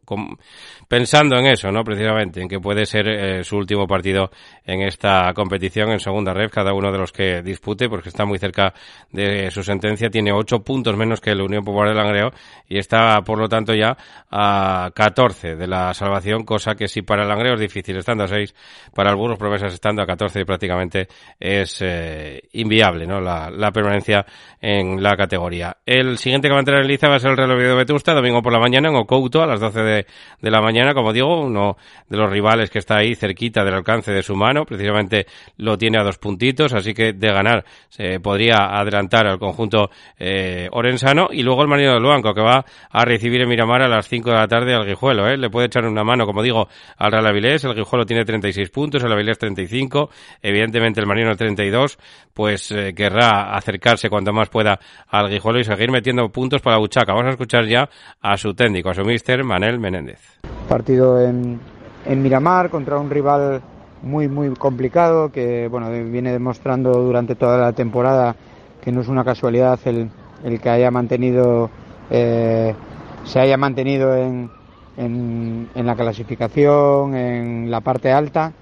pensando 0.88 1.38
en 1.38 1.46
eso, 1.46 1.72
¿no? 1.72 1.84
Precisamente, 1.84 2.42
en 2.42 2.50
que 2.50 2.60
puede 2.60 2.88
ser 2.88 3.08
eh, 3.08 3.44
su 3.44 3.58
último 3.58 3.86
partido 3.86 4.32
en 4.66 4.82
esta 4.82 5.32
competición 5.36 5.92
en 5.92 6.00
segunda 6.00 6.34
red, 6.34 6.50
cada 6.50 6.74
uno 6.74 6.92
de 6.92 6.98
los 6.98 7.12
que 7.12 7.44
dispute, 7.44 7.88
porque 7.90 8.10
está 8.10 8.26
muy 8.26 8.40
cerca 8.40 8.74
de 9.12 9.52
su 9.52 9.62
sentencia, 9.62 10.10
tiene 10.10 10.32
ocho 10.34 10.64
puntos 10.64 10.98
menos 10.98 11.22
que 11.22 11.30
el 11.30 11.42
Unión 11.42 11.64
Popular 11.64 11.90
de 11.90 11.96
Langreo 11.96 12.32
y 12.68 12.80
está, 12.80 13.22
por 13.22 13.38
lo 13.38 13.48
tanto, 13.48 13.76
ya 13.76 13.96
a 14.32 14.90
14 14.96 15.56
de 15.56 15.68
la 15.68 15.94
salvación, 15.94 16.44
cosa 16.44 16.74
que 16.74 16.88
si 16.88 17.04
para 17.04 17.22
el 17.22 17.30
Langreo 17.30 17.54
es 17.54 17.60
difícil, 17.60 17.98
estando 17.98 18.24
a 18.24 18.28
6, 18.28 18.56
para 18.96 19.12
el 19.12 19.16
Burgos 19.16 19.38
Promesas 19.38 19.74
estando 19.74 20.02
a 20.02 20.08
14 20.08 20.44
prácticamente 20.44 21.08
es 21.40 21.67
es 21.68 21.82
eh, 21.82 22.42
inviable, 22.54 23.06
¿no? 23.06 23.20
La, 23.20 23.72
permanencia 23.72 24.26
en 24.60 25.04
la 25.04 25.16
categoría. 25.16 25.78
El 25.86 26.18
siguiente 26.18 26.48
que 26.48 26.54
va 26.54 26.58
a 26.58 26.62
entrar 26.62 26.82
en 26.82 26.88
liza 26.88 27.10
va 27.10 27.16
a 27.16 27.20
ser 27.20 27.32
el 27.32 27.38
Real 27.38 27.52
Oviedo 27.52 27.76
Vetusta, 27.76 28.14
domingo 28.14 28.42
por 28.42 28.54
la 28.54 28.60
mañana 28.60 28.90
en 28.90 28.96
Ocouto 28.96 29.44
a 29.44 29.46
las 29.46 29.60
12 29.60 29.82
de, 29.82 30.06
la 30.42 30.62
mañana, 30.62 30.94
como 30.94 31.14
digo, 31.14 31.42
uno 31.42 31.78
de 32.10 32.18
los 32.18 32.32
rivales 32.32 32.70
que 32.70 32.80
está 32.80 32.98
ahí 32.98 33.14
cerquita 33.14 33.64
del 33.64 33.76
alcance 33.76 34.12
de 34.12 34.24
su 34.24 34.36
mano, 34.36 34.66
precisamente 34.66 35.28
lo 35.58 35.78
tiene 35.78 36.00
a 36.00 36.04
dos 36.04 36.18
puntitos, 36.18 36.74
así 36.74 36.94
que 36.94 37.14
de 37.14 37.28
ganar 37.28 37.66
se 37.90 38.20
podría 38.20 38.80
adelantar 38.80 39.28
al 39.28 39.38
conjunto 39.38 39.92
eh, 40.18 40.70
orensano 40.72 41.28
y 41.32 41.44
luego 41.44 41.62
el 41.62 41.68
Marino 41.68 41.94
del 41.94 42.02
Luanco 42.02 42.34
que 42.34 42.42
va 42.42 42.66
a 42.90 43.06
recibir 43.06 43.42
en 43.42 43.50
Miramar 43.50 43.82
a 43.82 43.88
las 43.88 44.08
5 44.08 44.30
de 44.30 44.36
la 44.36 44.48
tarde 44.48 44.74
al 44.74 44.86
Guijuelo, 44.86 45.28
¿eh? 45.28 45.38
le 45.38 45.50
puede 45.50 45.68
echar 45.68 45.86
una 45.86 46.04
mano, 46.04 46.26
como 46.26 46.42
digo, 46.42 46.68
al 46.98 47.12
Real 47.12 47.28
Avilés, 47.28 47.64
el 47.66 47.76
Guijuelo 47.76 48.06
tiene 48.06 48.24
36 48.24 48.70
puntos, 48.70 49.04
el 49.04 49.12
Avilés 49.12 49.38
35, 49.38 50.10
evidentemente 50.42 51.00
el 51.00 51.08
Marino 51.08 51.36
32, 51.58 51.98
pues 52.34 52.72
eh, 52.72 52.94
querrá 52.96 53.56
acercarse 53.56 54.10
cuanto 54.10 54.32
más 54.32 54.50
pueda 54.50 54.80
al 55.10 55.30
Guijuelo 55.30 55.60
y 55.60 55.64
seguir 55.64 55.92
metiendo 55.92 56.30
puntos 56.30 56.62
para 56.62 56.78
Buchaca. 56.78 57.12
Vamos 57.12 57.28
a 57.28 57.32
escuchar 57.32 57.66
ya 57.66 57.90
a 58.22 58.38
su 58.38 58.54
técnico, 58.54 58.90
a 58.90 58.94
su 58.94 59.02
mister 59.02 59.44
Manel 59.44 59.80
Menéndez. 59.80 60.40
Partido 60.70 61.20
en, 61.20 61.60
en 62.06 62.22
Miramar 62.22 62.70
contra 62.70 62.98
un 62.98 63.10
rival 63.10 63.62
muy 64.04 64.28
muy 64.28 64.54
complicado 64.54 65.32
que 65.32 65.68
bueno 65.70 65.90
viene 65.90 66.32
demostrando 66.32 66.92
durante 66.92 67.34
toda 67.34 67.58
la 67.58 67.74
temporada 67.74 68.36
que 68.80 68.92
no 68.92 69.02
es 69.02 69.08
una 69.08 69.24
casualidad 69.24 69.80
el, 69.86 70.12
el 70.44 70.62
que 70.62 70.70
haya 70.70 70.92
mantenido 70.92 71.72
eh, 72.12 72.76
se 73.24 73.40
haya 73.40 73.58
mantenido 73.58 74.16
en, 74.16 74.52
en, 74.98 75.68
en, 75.74 75.86
la 75.88 75.96
clasificación 75.96 77.16
en 77.16 77.72
la 77.72 77.82
parte 77.82 78.12
alta 78.12 78.54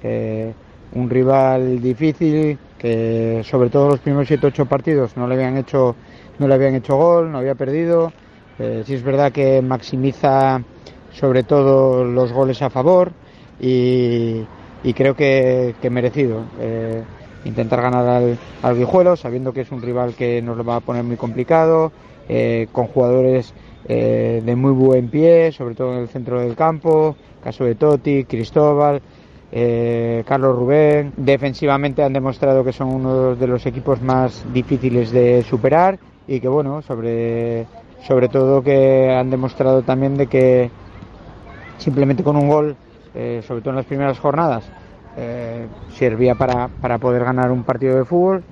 eh, 0.00 0.54
un 0.94 1.10
rival 1.10 1.80
difícil 1.80 2.58
que 2.78 3.42
sobre 3.44 3.70
todo 3.70 3.90
los 3.90 4.00
primeros 4.00 4.28
7 4.28 4.46
8 4.46 4.66
partidos 4.66 5.16
no 5.16 5.26
le 5.26 5.34
habían 5.34 5.56
hecho 5.56 5.96
no 6.38 6.48
le 6.48 6.54
habían 6.54 6.74
hecho 6.74 6.96
gol 6.96 7.32
no 7.32 7.38
había 7.38 7.54
perdido 7.54 8.12
eh, 8.58 8.82
sí 8.86 8.94
es 8.94 9.02
verdad 9.02 9.32
que 9.32 9.62
maximiza 9.62 10.62
sobre 11.12 11.42
todo 11.44 12.04
los 12.04 12.32
goles 12.32 12.60
a 12.62 12.70
favor 12.70 13.12
y, 13.60 14.44
creo 14.94 15.14
que, 15.14 15.74
que 15.80 15.90
merecido. 15.90 16.42
Eh, 16.60 17.02
intentar 17.44 17.82
ganar 17.82 18.06
al, 18.06 18.38
al, 18.62 18.76
Guijuelo, 18.76 19.16
sabiendo 19.16 19.52
que 19.52 19.62
es 19.62 19.70
un 19.70 19.82
rival 19.82 20.14
que 20.14 20.40
nos 20.40 20.56
lo 20.56 20.64
va 20.64 20.76
a 20.76 20.80
poner 20.80 21.04
muy 21.04 21.16
complicado, 21.16 21.92
eh, 22.28 22.68
con 22.72 22.86
jugadores 22.86 23.52
eh, 23.86 24.42
de 24.44 24.56
muy 24.56 24.72
buen 24.72 25.08
pie, 25.08 25.52
sobre 25.52 25.74
todo 25.74 25.94
en 25.94 26.00
el 26.00 26.08
centro 26.08 26.40
del 26.40 26.56
campo, 26.56 27.16
caso 27.42 27.64
de 27.64 27.74
Totti, 27.74 28.24
Cristóbal, 28.24 29.02
eh, 29.56 30.24
Carlos 30.26 30.56
Rubén. 30.56 31.12
Defensivamente 31.16 32.02
han 32.02 32.12
demostrado 32.12 32.64
que 32.64 32.72
son 32.72 32.88
uno 32.88 33.36
de 33.36 33.46
los 33.46 33.64
equipos 33.66 34.02
más 34.02 34.44
difíciles 34.52 35.12
de 35.12 35.44
superar 35.44 35.96
y 36.26 36.40
que 36.40 36.48
bueno, 36.48 36.82
sobre, 36.82 37.66
sobre 38.02 38.28
todo 38.28 38.62
que 38.62 39.12
han 39.12 39.30
demostrado 39.30 39.82
también 39.82 40.16
de 40.16 40.26
que 40.26 40.70
simplemente 41.78 42.24
con 42.24 42.36
un 42.36 42.48
gol 42.48 42.76
eh, 43.14 43.42
sobre 43.46 43.60
todo 43.60 43.70
en 43.70 43.76
las 43.76 43.86
primeras 43.86 44.18
jornadas, 44.18 44.64
eh, 45.16 45.68
servía 45.96 46.34
para, 46.34 46.66
para, 46.66 46.98
poder 46.98 47.22
ganar 47.22 47.52
un 47.52 47.62
partido 47.62 47.96
de 47.96 48.04
fútbol. 48.04 48.42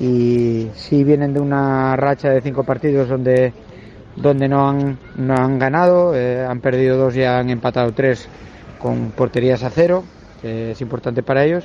Y 0.00 0.68
si 0.74 1.04
vienen 1.04 1.32
de 1.32 1.38
una 1.38 1.94
racha 1.94 2.30
de 2.30 2.40
cinco 2.40 2.64
partidos 2.64 3.08
donde, 3.08 3.52
donde 4.16 4.48
no, 4.48 4.68
han, 4.68 4.98
no 5.14 5.34
han 5.34 5.60
ganado, 5.60 6.12
han 6.12 6.60
perdido 6.60 6.96
dos 6.96 7.14
y 7.14 7.22
han 7.22 7.50
empatado 7.50 7.92
tres 7.92 8.28
con 8.80 9.12
porterías 9.12 9.62
a 9.62 9.70
cero, 9.70 10.02
que 10.40 10.72
es 10.72 10.80
importante 10.80 11.22
para 11.22 11.44
ellos. 11.44 11.64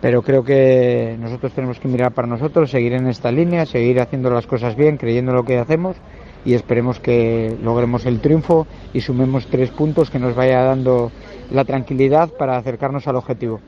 Pero 0.00 0.22
creo 0.22 0.42
que 0.42 1.16
nosotros 1.20 1.52
tenemos 1.52 1.78
que 1.78 1.86
mirar 1.86 2.12
para 2.12 2.26
nosotros, 2.26 2.70
seguir 2.70 2.92
en 2.94 3.06
esta 3.06 3.30
línea, 3.30 3.66
seguir 3.66 4.00
haciendo 4.00 4.30
las 4.30 4.46
cosas 4.46 4.74
bien, 4.74 4.96
creyendo 4.96 5.32
lo 5.32 5.44
que 5.44 5.58
hacemos 5.58 5.96
y 6.44 6.54
esperemos 6.54 6.98
que 6.98 7.56
logremos 7.62 8.04
el 8.06 8.20
triunfo 8.20 8.66
y 8.92 9.00
sumemos 9.00 9.46
tres 9.46 9.70
puntos 9.70 10.10
que 10.10 10.18
nos 10.18 10.34
vaya 10.34 10.62
dando 10.64 11.12
la 11.50 11.64
tranquilidad 11.64 12.30
para 12.30 12.56
acercarnos 12.56 13.06
al 13.06 13.16
objetivo. 13.16 13.60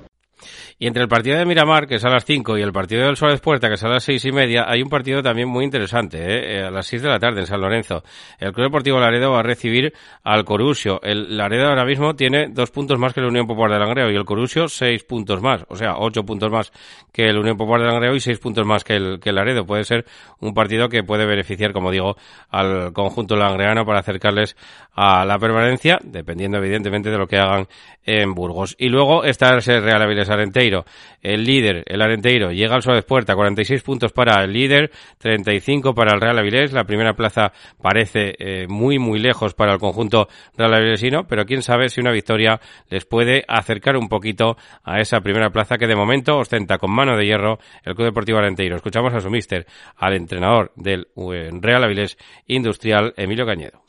Y 0.78 0.86
entre 0.86 1.02
el 1.02 1.08
partido 1.08 1.38
de 1.38 1.46
Miramar, 1.46 1.86
que 1.86 1.96
es 1.96 2.04
a 2.04 2.08
las 2.08 2.24
5, 2.24 2.58
y 2.58 2.62
el 2.62 2.72
partido 2.72 3.06
del 3.06 3.16
Suárez 3.16 3.40
Puerta, 3.40 3.68
que 3.68 3.74
es 3.74 3.84
a 3.84 3.88
las 3.88 4.04
seis 4.04 4.24
y 4.24 4.32
media, 4.32 4.64
hay 4.68 4.82
un 4.82 4.88
partido 4.88 5.22
también 5.22 5.48
muy 5.48 5.64
interesante, 5.64 6.18
¿eh? 6.20 6.64
a 6.64 6.70
las 6.70 6.86
6 6.86 7.02
de 7.02 7.08
la 7.08 7.18
tarde 7.18 7.40
en 7.40 7.46
San 7.46 7.60
Lorenzo. 7.60 8.02
El 8.38 8.52
Club 8.52 8.66
Deportivo 8.66 8.98
Laredo 8.98 9.32
va 9.32 9.40
a 9.40 9.42
recibir 9.42 9.92
al 10.22 10.44
Corusio. 10.44 11.00
El 11.02 11.36
Laredo 11.36 11.68
ahora 11.68 11.84
mismo 11.84 12.14
tiene 12.14 12.48
dos 12.48 12.70
puntos 12.70 12.98
más 12.98 13.14
que 13.14 13.20
la 13.20 13.28
Unión 13.28 13.46
Popular 13.46 13.72
de 13.72 13.84
Langreo 13.84 14.10
y 14.10 14.16
el 14.16 14.24
Corusio 14.24 14.68
seis 14.68 15.04
puntos 15.04 15.40
más, 15.40 15.64
o 15.68 15.76
sea, 15.76 15.96
ocho 15.98 16.24
puntos 16.24 16.50
más 16.50 16.72
que 17.12 17.28
el 17.28 17.38
Unión 17.38 17.56
Popular 17.56 17.82
de 17.82 17.88
Langreo 17.88 18.14
y 18.14 18.20
seis 18.20 18.38
puntos 18.38 18.66
más 18.66 18.84
que 18.84 18.96
el, 18.96 19.20
que 19.20 19.30
el 19.30 19.36
Laredo. 19.36 19.64
Puede 19.64 19.84
ser 19.84 20.04
un 20.40 20.54
partido 20.54 20.88
que 20.88 21.02
puede 21.02 21.26
beneficiar, 21.26 21.72
como 21.72 21.90
digo, 21.90 22.16
al 22.50 22.92
conjunto 22.92 23.36
langreano 23.36 23.84
para 23.84 24.00
acercarles 24.00 24.56
a 24.94 25.24
la 25.24 25.38
permanencia, 25.38 25.98
dependiendo 26.02 26.58
evidentemente 26.58 27.10
de 27.10 27.18
lo 27.18 27.26
que 27.26 27.38
hagan 27.38 27.66
en 28.04 28.34
Burgos. 28.34 28.76
Y 28.78 28.88
luego 28.88 29.24
está 29.24 29.56
ese 29.56 29.80
Real 29.80 30.02
Avilés 30.02 30.23
Arenteiro. 30.30 30.84
El 31.22 31.44
líder, 31.44 31.84
el 31.86 32.02
Arenteiro, 32.02 32.52
llega 32.52 32.74
al 32.74 32.82
Suárez 32.82 33.04
Puerta, 33.04 33.34
46 33.34 33.82
puntos 33.82 34.12
para 34.12 34.42
el 34.44 34.52
líder, 34.52 34.90
35 35.18 35.94
para 35.94 36.14
el 36.14 36.20
Real 36.20 36.38
Avilés. 36.38 36.72
La 36.72 36.84
primera 36.84 37.14
plaza 37.14 37.52
parece 37.80 38.34
eh, 38.38 38.66
muy, 38.68 38.98
muy 38.98 39.18
lejos 39.18 39.54
para 39.54 39.72
el 39.72 39.78
conjunto 39.78 40.28
Real 40.56 40.74
Avilesino, 40.74 41.26
pero 41.26 41.44
quién 41.44 41.62
sabe 41.62 41.88
si 41.88 42.00
una 42.00 42.12
victoria 42.12 42.60
les 42.90 43.04
puede 43.04 43.44
acercar 43.48 43.96
un 43.96 44.08
poquito 44.08 44.56
a 44.82 45.00
esa 45.00 45.20
primera 45.20 45.50
plaza 45.50 45.76
que 45.78 45.86
de 45.86 45.96
momento 45.96 46.36
ostenta 46.38 46.78
con 46.78 46.90
mano 46.90 47.16
de 47.16 47.26
hierro 47.26 47.58
el 47.84 47.94
Club 47.94 48.06
Deportivo 48.06 48.38
Arenteiro. 48.38 48.76
Escuchamos 48.76 49.14
a 49.14 49.20
su 49.20 49.30
mister, 49.30 49.66
al 49.96 50.14
entrenador 50.14 50.72
del 50.76 51.08
eh, 51.16 51.50
Real 51.60 51.84
Avilés 51.84 52.16
Industrial, 52.46 53.14
Emilio 53.16 53.46
Cañedo. 53.46 53.83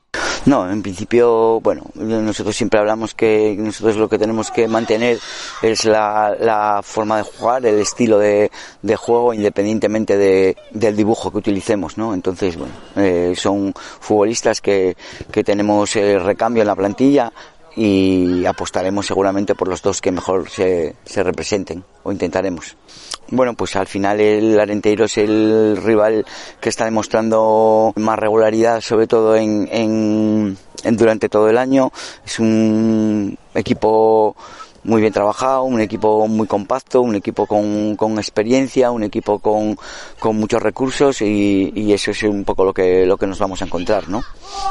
No, 0.46 0.70
en 0.70 0.82
principio, 0.82 1.60
bueno, 1.62 1.84
nosotros 1.96 2.56
siempre 2.56 2.80
hablamos 2.80 3.16
que 3.16 3.56
nosotros 3.58 3.98
lo 3.98 4.08
que 4.08 4.20
tenemos 4.20 4.52
que 4.52 4.68
mantener 4.68 5.18
es 5.62 5.86
la, 5.86 6.36
la 6.40 6.82
forma 6.84 7.18
de 7.18 7.24
jugar, 7.24 7.66
el 7.66 7.80
estilo 7.80 8.20
de, 8.20 8.52
juego, 8.96 9.34
independientemente 9.34 10.18
de, 10.18 10.56
del 10.72 10.96
dibujo 10.96 11.32
que 11.32 11.38
utilicemos, 11.38 11.98
¿no? 11.98 12.14
Entonces, 12.14 12.58
bueno, 12.58 12.74
eh, 12.96 13.34
son 13.36 13.74
futbolistas 13.76 14.62
que, 14.62 14.96
que 15.32 15.44
tenemos 15.44 15.96
eh, 15.96 16.20
recambio 16.20 16.62
en 16.62 16.68
la 16.68 16.76
plantilla 16.76 17.32
y 17.76 18.46
apostaremos 18.46 19.06
seguramente 19.06 19.56
por 19.56 19.68
los 19.68 19.82
dos 19.82 20.00
que 20.00 20.12
mejor 20.12 20.50
se, 20.50 20.96
se 21.04 21.24
representen, 21.24 21.84
o 22.04 22.12
intentaremos. 22.12 22.78
Bueno, 23.32 23.56
pues 23.56 23.76
al 23.76 23.88
final 23.88 24.20
el 24.20 24.60
Arenteiro 24.60 25.06
es 25.06 25.18
el 25.18 25.78
rival 25.84 26.26
que 26.60 26.70
está 26.70 26.86
demostrando 26.86 27.92
más 27.96 28.20
regularidad, 28.20 28.82
sobre 28.82 29.08
todo 29.08 29.36
en, 29.36 29.68
en, 29.72 30.58
en 30.84 30.98
durante 30.98 31.28
todo 31.28 31.50
el 31.50 31.58
año. 31.58 31.92
Es 32.24 32.40
un 32.40 33.38
equipo 33.56 34.36
muy 34.86 35.02
bien 35.02 35.12
trabajado, 35.12 35.64
un 35.64 35.82
equipo 35.82 36.28
muy 36.28 36.48
compacto, 36.48 37.02
un 37.02 37.16
equipo 37.16 37.48
con, 37.48 37.96
con 37.96 38.18
experiencia, 38.18 38.92
un 38.92 39.04
equipo 39.04 39.40
con, 39.40 39.78
con 40.20 40.38
muchos 40.38 40.62
recursos 40.62 41.22
y, 41.22 41.72
y, 41.76 41.92
eso 41.92 42.12
es 42.12 42.22
un 42.24 42.46
poco 42.46 42.64
lo 42.64 42.74
que, 42.74 43.06
lo 43.06 43.18
que 43.18 43.26
nos 43.26 43.40
vamos 43.40 43.62
a 43.62 43.66
encontrar, 43.66 44.08
¿no? 44.10 44.24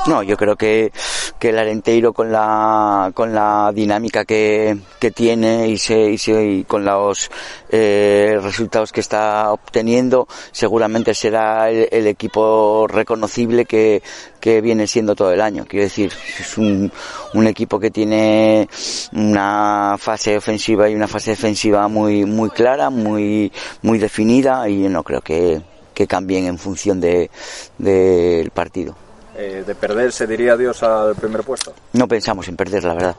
No, 0.06 0.22
yo 0.22 0.36
creo 0.36 0.56
que, 0.56 0.92
que 1.38 1.48
el 1.48 1.58
Arenteiro 1.58 2.12
con 2.12 2.30
la, 2.30 3.10
con 3.12 3.34
la 3.34 3.72
dinámica 3.74 4.24
que, 4.24 4.78
que 5.00 5.10
tiene 5.10 5.68
y, 5.68 5.78
se, 5.78 6.10
y, 6.10 6.18
se, 6.18 6.46
y 6.46 6.64
con 6.64 6.84
los 6.84 7.30
eh, 7.70 8.38
resultados 8.40 8.92
que 8.92 9.00
está 9.00 9.50
obteniendo, 9.50 10.28
seguramente 10.52 11.12
será 11.14 11.70
el, 11.70 11.88
el 11.90 12.06
equipo 12.06 12.86
reconocible 12.86 13.64
que, 13.64 14.00
que 14.44 14.60
viene 14.60 14.86
siendo 14.86 15.14
todo 15.14 15.32
el 15.32 15.40
año. 15.40 15.64
Quiero 15.66 15.84
decir, 15.84 16.12
es 16.38 16.58
un, 16.58 16.92
un 17.32 17.46
equipo 17.46 17.80
que 17.80 17.90
tiene 17.90 18.68
una 19.12 19.96
fase 19.98 20.36
ofensiva 20.36 20.86
y 20.90 20.94
una 20.94 21.08
fase 21.08 21.30
defensiva 21.30 21.88
muy, 21.88 22.26
muy 22.26 22.50
clara, 22.50 22.90
muy, 22.90 23.50
muy 23.80 23.98
definida 23.98 24.68
y 24.68 24.86
no 24.90 25.02
creo 25.02 25.22
que, 25.22 25.62
que 25.94 26.06
cambien 26.06 26.44
en 26.44 26.58
función 26.58 27.00
del 27.00 27.30
de, 27.78 28.50
partido. 28.52 28.94
Eh, 29.34 29.64
¿De 29.66 29.74
perder 29.74 30.12
se 30.12 30.26
diría 30.26 30.52
adiós 30.52 30.82
al 30.82 31.14
primer 31.14 31.42
puesto? 31.42 31.72
No 31.94 32.06
pensamos 32.06 32.46
en 32.46 32.56
perder, 32.56 32.84
la 32.84 32.92
verdad. 32.92 33.16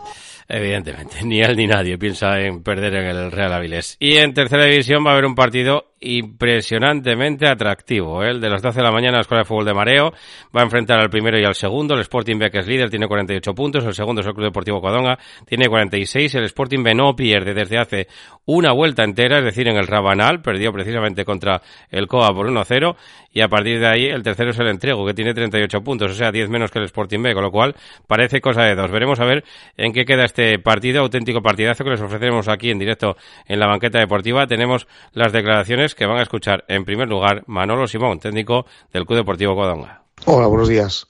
Evidentemente, 0.48 1.18
ni 1.24 1.42
él 1.42 1.58
ni 1.58 1.66
nadie 1.66 1.98
piensa 1.98 2.40
en 2.40 2.62
perder 2.62 2.94
en 2.94 3.08
el 3.08 3.32
Real 3.32 3.52
Avilés. 3.52 3.98
Y 4.00 4.18
en 4.18 4.36
tercera 4.36 4.66
división 4.66 5.04
va 5.04 5.10
a 5.10 5.14
haber 5.14 5.26
un 5.26 5.34
partido 5.34 5.86
impresionantemente 6.06 7.48
atractivo. 7.48 8.24
¿eh? 8.24 8.30
El 8.30 8.42
de 8.42 8.50
las 8.50 8.62
12 8.62 8.78
de 8.78 8.84
la 8.84 8.92
mañana, 8.92 9.18
la 9.18 9.22
Escuela 9.22 9.42
de 9.42 9.46
Fútbol 9.46 9.66
de 9.66 9.74
Mareo 9.74 10.14
va 10.56 10.62
a 10.62 10.64
enfrentar 10.64 11.00
al 11.00 11.10
primero 11.10 11.40
y 11.40 11.44
al 11.44 11.56
segundo. 11.56 11.96
El 11.96 12.02
Sporting 12.02 12.38
B, 12.38 12.52
que 12.52 12.60
es 12.60 12.68
líder, 12.68 12.90
tiene 12.90 13.08
48 13.08 13.54
puntos. 13.54 13.84
El 13.84 13.94
segundo 13.94 14.22
es 14.22 14.28
el 14.28 14.34
Club 14.34 14.46
Deportivo 14.46 14.82
Codonga, 14.82 15.18
tiene 15.46 15.68
46. 15.68 16.36
El 16.36 16.44
Sporting 16.46 16.84
B 16.84 16.94
no 16.94 17.16
pierde 17.16 17.54
desde 17.54 17.80
hace 17.80 18.08
una 18.46 18.72
vuelta 18.72 19.04
entera, 19.04 19.40
es 19.40 19.46
decir, 19.46 19.68
en 19.68 19.78
el 19.78 19.88
Rabanal, 19.88 20.42
perdió 20.42 20.72
precisamente 20.72 21.26
contra 21.26 21.62
el 21.90 22.08
COA 22.08 22.34
por 22.34 22.48
1-0. 22.48 22.96
Y 23.32 23.42
a 23.42 23.50
partir 23.50 23.80
de 23.80 23.88
ahí, 23.88 24.06
el 24.06 24.24
tercero 24.24 24.52
es 24.52 24.60
el 24.60 24.68
Entrego, 24.68 25.06
que 25.06 25.14
tiene 25.14 25.34
38 25.34 25.82
puntos, 25.82 26.12
o 26.12 26.14
sea, 26.14 26.32
10 26.32 26.50
menos 26.50 26.72
que 26.72 26.80
el 26.80 26.86
Sporting 26.86 27.22
B, 27.22 27.34
con 27.34 27.44
lo 27.44 27.52
cual 27.52 27.76
parece 28.08 28.40
cosa 28.40 28.64
de 28.64 28.76
dos. 28.76 28.92
Veremos 28.92 29.20
a 29.20 29.26
ver 29.26 29.44
en 29.76 29.92
qué 29.92 30.06
queda 30.06 30.24
este 30.24 30.58
partido, 30.60 31.02
auténtico 31.02 31.42
partidazo 31.42 31.84
que 31.84 31.90
les 31.90 32.02
ofreceremos 32.02 32.48
aquí 32.48 32.70
en 32.70 32.80
directo 32.80 33.18
en 33.48 33.60
la 33.60 33.68
banqueta 33.68 34.00
deportiva. 34.00 34.48
Tenemos 34.48 34.88
las 35.12 35.34
declaraciones 35.34 35.95
que 35.96 36.06
van 36.06 36.18
a 36.18 36.24
escuchar 36.24 36.66
en 36.68 36.86
primer 36.86 37.08
lugar 37.08 37.44
Manolo 37.48 37.88
Simón, 37.88 38.20
técnico 38.20 38.66
del 38.94 39.06
Club 39.06 39.20
Deportivo 39.20 39.56
Codonga. 39.56 40.04
Hola, 40.26 40.48
buenos 40.48 40.68
días. 40.68 41.08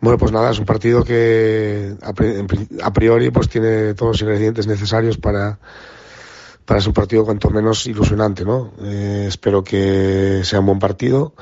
Bueno, 0.00 0.18
pues 0.18 0.30
nada, 0.30 0.50
es 0.50 0.58
un 0.58 0.66
partido 0.66 1.02
que 1.02 1.94
a 2.82 2.92
priori 2.92 3.30
pues 3.30 3.48
tiene 3.48 3.94
todos 3.94 4.12
los 4.12 4.22
ingredientes 4.22 4.66
necesarios 4.66 5.16
para, 5.16 5.58
para 6.66 6.80
ser 6.80 6.88
un 6.88 6.94
partido 6.94 7.24
cuanto 7.24 7.48
menos 7.48 7.86
ilusionante, 7.86 8.44
¿no? 8.44 8.72
Eh, 8.82 9.24
espero 9.28 9.64
que 9.64 10.42
sea 10.44 10.60
un 10.60 10.66
buen 10.66 10.78
partido 10.78 11.34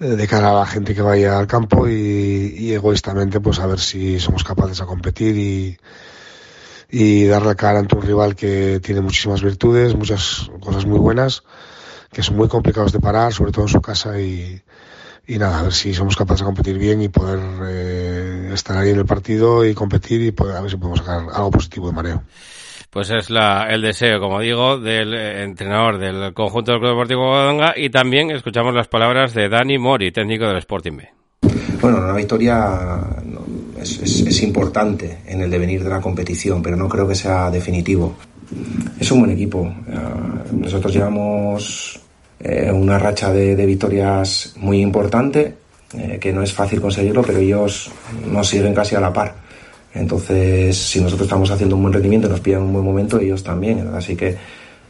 eh, 0.00 0.06
de 0.06 0.26
cara 0.26 0.50
a 0.50 0.54
la 0.54 0.66
gente 0.66 0.94
que 0.94 1.02
vaya 1.02 1.38
al 1.38 1.46
campo 1.46 1.88
y, 1.88 2.54
y, 2.58 2.72
egoístamente 2.72 3.38
pues 3.40 3.60
a 3.60 3.66
ver 3.66 3.78
si 3.78 4.18
somos 4.18 4.42
capaces 4.42 4.78
de 4.78 4.86
competir 4.86 5.36
y, 5.36 5.78
y 6.90 7.26
dar 7.26 7.44
la 7.44 7.54
cara 7.54 7.78
ante 7.78 7.96
un 7.96 8.02
rival 8.02 8.34
que 8.34 8.80
tiene 8.80 9.00
muchísimas 9.00 9.42
virtudes, 9.42 9.94
muchas 9.94 10.50
cosas 10.60 10.86
muy 10.86 10.98
buenas, 10.98 11.44
que 12.12 12.22
son 12.22 12.36
muy 12.36 12.48
complicados 12.48 12.92
de 12.92 13.00
parar, 13.00 13.32
sobre 13.32 13.52
todo 13.52 13.64
en 13.64 13.68
su 13.68 13.80
casa 13.80 14.20
y, 14.20 14.60
y 15.26 15.38
nada, 15.38 15.60
a 15.60 15.62
ver 15.62 15.72
si 15.72 15.94
somos 15.94 16.16
capaces 16.16 16.40
de 16.40 16.46
competir 16.46 16.78
bien 16.78 17.02
y 17.02 17.08
poder 17.08 17.40
eh, 17.68 18.50
estar 18.52 18.76
ahí 18.76 18.90
en 18.90 18.98
el 18.98 19.06
partido 19.06 19.64
y 19.64 19.74
competir 19.74 20.22
y 20.22 20.32
poder, 20.32 20.56
a 20.56 20.60
ver 20.60 20.70
si 20.70 20.76
podemos 20.76 21.00
sacar 21.00 21.26
algo 21.32 21.50
positivo 21.50 21.88
de 21.88 21.92
mareo 21.92 22.22
pues 22.90 23.10
es 23.10 23.28
la, 23.30 23.66
el 23.70 23.82
deseo, 23.82 24.18
como 24.18 24.40
digo, 24.40 24.78
del 24.78 25.14
eh, 25.14 25.42
entrenador 25.42 25.98
del 25.98 26.32
conjunto 26.32 26.72
del 26.72 26.80
Club 26.80 26.92
Deportivo 26.92 27.28
Guadalajara 27.28 27.74
y 27.78 27.90
también 27.90 28.30
escuchamos 28.30 28.74
las 28.74 28.88
palabras 28.88 29.34
de 29.34 29.48
Dani 29.48 29.78
Mori, 29.78 30.10
técnico 30.10 30.46
del 30.46 30.58
Sporting 30.58 30.96
B. 30.96 31.08
Bueno, 31.80 31.98
una 31.98 32.14
victoria 32.14 32.98
es, 33.80 33.98
es, 34.00 34.20
es, 34.22 34.42
importante 34.42 35.18
en 35.26 35.42
el 35.42 35.50
devenir 35.50 35.84
de 35.84 35.90
la 35.90 36.00
competición, 36.00 36.62
pero 36.62 36.76
no 36.76 36.88
creo 36.88 37.06
que 37.06 37.14
sea 37.14 37.50
definitivo. 37.50 38.16
Es 38.98 39.10
un 39.10 39.20
buen 39.20 39.30
equipo. 39.32 39.72
Nosotros 40.52 40.92
llevamos 40.92 42.00
eh, 42.40 42.70
una 42.72 42.98
racha 42.98 43.32
de, 43.32 43.66
victorias 43.66 44.54
muy 44.56 44.80
importante, 44.80 45.54
eh, 45.92 46.18
que 46.20 46.32
no 46.32 46.42
es 46.42 46.52
fácil 46.52 46.80
conseguirlo, 46.80 47.22
pero 47.22 47.38
ellos 47.38 47.90
nos 48.30 48.48
siguen 48.48 48.74
casi 48.74 48.94
a 48.94 49.00
la 49.00 49.12
par. 49.12 49.34
Entonces, 49.94 50.76
si 50.76 51.00
nosotros 51.00 51.26
estamos 51.26 51.50
haciendo 51.50 51.74
un 51.74 51.82
buen 51.82 51.92
rendimiento, 51.92 52.28
nos 52.28 52.40
pillan 52.40 52.62
un 52.62 52.72
buen 52.72 52.84
momento, 52.84 53.18
ellos 53.18 53.42
también. 53.42 53.88
Así 53.94 54.14
que 54.14 54.36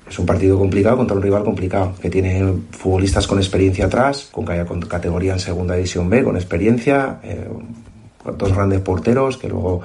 es 0.09 0.19
un 0.19 0.27
partido 0.27 0.59
complicado 0.59 0.99
contra 0.99 1.17
un 1.17 1.23
rival 1.23 1.45
complicado, 1.45 1.95
que 2.01 2.11
tiene 2.11 2.53
futbolistas 2.71 3.27
con 3.27 3.39
experiencia 3.39 3.87
atrás, 3.87 4.29
con, 4.31 4.45
con 4.45 4.81
categoría 4.83 5.33
en 5.35 5.41
segunda 5.41 5.75
división 5.75 6.11
B, 6.11 6.25
con 6.25 6.37
experiencia, 6.37 7.21
eh, 7.23 7.49
dos 8.37 8.53
grandes 8.53 8.81
porteros, 8.81 9.39
que 9.39 9.49
luego 9.49 9.81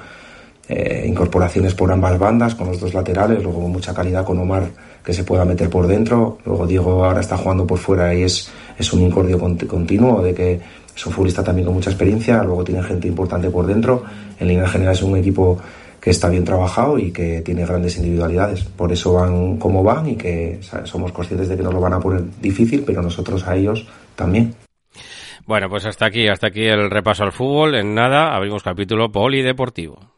eh, 0.68 1.04
incorporaciones 1.06 1.74
por 1.74 1.92
ambas 1.92 2.18
bandas, 2.18 2.54
con 2.54 2.68
los 2.68 2.80
dos 2.80 2.94
laterales, 2.94 3.42
luego 3.42 3.60
mucha 3.68 3.92
calidad 3.92 4.24
con 4.24 4.38
Omar 4.38 4.70
que 5.04 5.12
se 5.12 5.24
pueda 5.24 5.44
meter 5.44 5.68
por 5.68 5.86
dentro, 5.86 6.38
luego 6.46 6.66
Diego 6.66 7.04
ahora 7.04 7.20
está 7.20 7.36
jugando 7.36 7.66
por 7.66 7.78
fuera 7.78 8.14
y 8.14 8.22
es, 8.22 8.50
es 8.78 8.92
un 8.92 9.02
incordio 9.02 9.38
continuo 9.38 10.22
de 10.22 10.34
que 10.34 10.60
es 10.96 11.06
un 11.06 11.12
futbolista 11.12 11.44
también 11.44 11.66
con 11.66 11.74
mucha 11.74 11.90
experiencia, 11.90 12.42
luego 12.42 12.64
tiene 12.64 12.82
gente 12.82 13.08
importante 13.08 13.50
por 13.50 13.66
dentro, 13.66 14.04
en 14.40 14.48
línea 14.48 14.66
general 14.66 14.94
es 14.94 15.02
un 15.02 15.16
equipo 15.16 15.58
que 16.00 16.10
está 16.10 16.28
bien 16.28 16.44
trabajado 16.44 16.98
y 16.98 17.10
que 17.10 17.40
tiene 17.40 17.64
grandes 17.64 17.96
individualidades. 17.96 18.62
Por 18.62 18.92
eso 18.92 19.14
van 19.14 19.56
como 19.56 19.82
van 19.82 20.06
y 20.06 20.16
que 20.16 20.60
somos 20.84 21.12
conscientes 21.12 21.48
de 21.48 21.56
que 21.56 21.62
nos 21.62 21.72
lo 21.72 21.80
van 21.80 21.94
a 21.94 21.98
poner 21.98 22.22
difícil, 22.42 22.84
pero 22.84 23.00
nosotros 23.00 23.46
a 23.48 23.56
ellos 23.56 23.86
también. 24.14 24.54
Bueno, 25.46 25.70
pues 25.70 25.86
hasta 25.86 26.04
aquí, 26.04 26.28
hasta 26.28 26.48
aquí 26.48 26.66
el 26.66 26.90
repaso 26.90 27.24
al 27.24 27.32
fútbol. 27.32 27.74
En 27.74 27.94
nada, 27.94 28.36
abrimos 28.36 28.62
capítulo 28.62 29.10
polideportivo. 29.10 30.13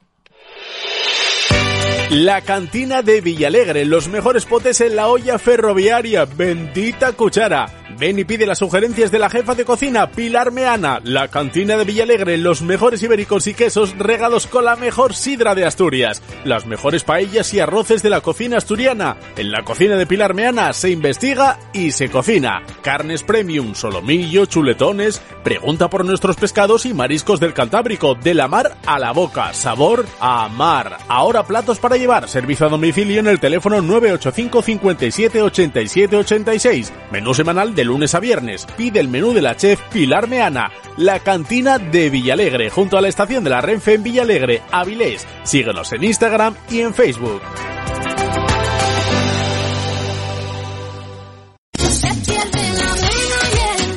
La 2.11 2.41
cantina 2.41 3.03
de 3.03 3.21
Villalegre, 3.21 3.85
los 3.85 4.07
mejores 4.07 4.45
potes 4.45 4.81
en 4.81 4.95
la 4.95 5.09
olla 5.09 5.41
ferroviaria, 5.41 6.25
bendita 6.25 7.13
cuchara. 7.13 7.67
Ven 7.99 8.19
y 8.19 8.25
pide 8.25 8.45
las 8.45 8.59
sugerencias 8.59 9.11
de 9.11 9.19
la 9.19 9.31
jefa 9.31 9.55
de 9.55 9.65
cocina, 9.65 10.11
Pilar 10.11 10.53
Meana. 10.53 11.01
La 11.03 11.29
cantina 11.29 11.79
de 11.79 11.85
Villalegre, 11.85 12.37
los 12.37 12.61
mejores 12.61 13.03
ibéricos 13.03 13.47
y 13.47 13.55
quesos 13.55 13.97
regados 13.97 14.47
con 14.47 14.67
la 14.67 14.77
mejor 14.77 15.15
sidra 15.15 15.55
de 15.55 15.65
Asturias. 15.65 16.23
Las 16.45 16.67
mejores 16.67 17.05
paellas 17.05 17.55
y 17.55 17.61
arroces 17.61 18.03
de 18.03 18.11
la 18.11 18.21
cocina 18.21 18.59
asturiana. 18.59 19.17
En 19.37 19.51
la 19.51 19.63
cocina 19.63 19.97
de 19.97 20.07
Pilar 20.07 20.35
Meana 20.35 20.75
se 20.75 20.91
investiga 20.91 21.59
y 21.73 21.91
se 21.91 22.11
cocina. 22.11 22.63
Carnes 22.83 23.23
premium, 23.23 23.75
solomillo, 23.75 24.45
chuletones. 24.45 25.23
Pregunta 25.43 25.89
por 25.89 26.05
nuestros 26.05 26.37
pescados 26.37 26.85
y 26.85 26.93
mariscos 26.93 27.41
del 27.41 27.55
Cantábrico, 27.55 28.15
de 28.15 28.35
la 28.35 28.47
mar 28.47 28.77
a 28.87 28.99
la 28.99 29.13
boca. 29.13 29.55
Sabor 29.55 30.05
a 30.21 30.49
mar. 30.49 30.99
Ahora 31.09 31.45
platos 31.45 31.79
para 31.79 31.96
llevar. 31.97 32.29
Servicio 32.29 32.67
a 32.67 32.71
domicilio 32.71 33.21
en 33.21 33.27
el 33.27 33.41
teléfono 33.41 33.81
985 33.83 34.63
57 34.63 35.43
87 35.43 36.17
86. 36.17 36.93
Menú 37.11 37.35
semanal 37.35 37.75
de 37.75 37.85
lunes 37.85 38.15
a 38.15 38.21
viernes. 38.21 38.67
Pide 38.77 39.01
el 39.01 39.09
menú 39.09 39.33
de 39.33 39.43
la 39.43 39.57
chef 39.57 39.81
Pilar 39.93 40.29
Meana. 40.29 40.71
La 40.97 41.21
cantina 41.21 41.79
de 41.79 42.11
Villalegre, 42.11 42.71
junto 42.71 42.97
a 42.97 43.01
la 43.01 43.09
estación 43.09 43.45
de 43.45 43.51
la 43.51 43.61
Renfe 43.61 43.95
en 43.95 44.03
Villalegre, 44.03 44.63
Avilés. 44.71 45.27
Síguenos 45.45 45.93
en 45.93 46.05
Instagram 46.05 46.55
y 46.71 46.81
en 46.81 46.95
Facebook. 46.95 47.43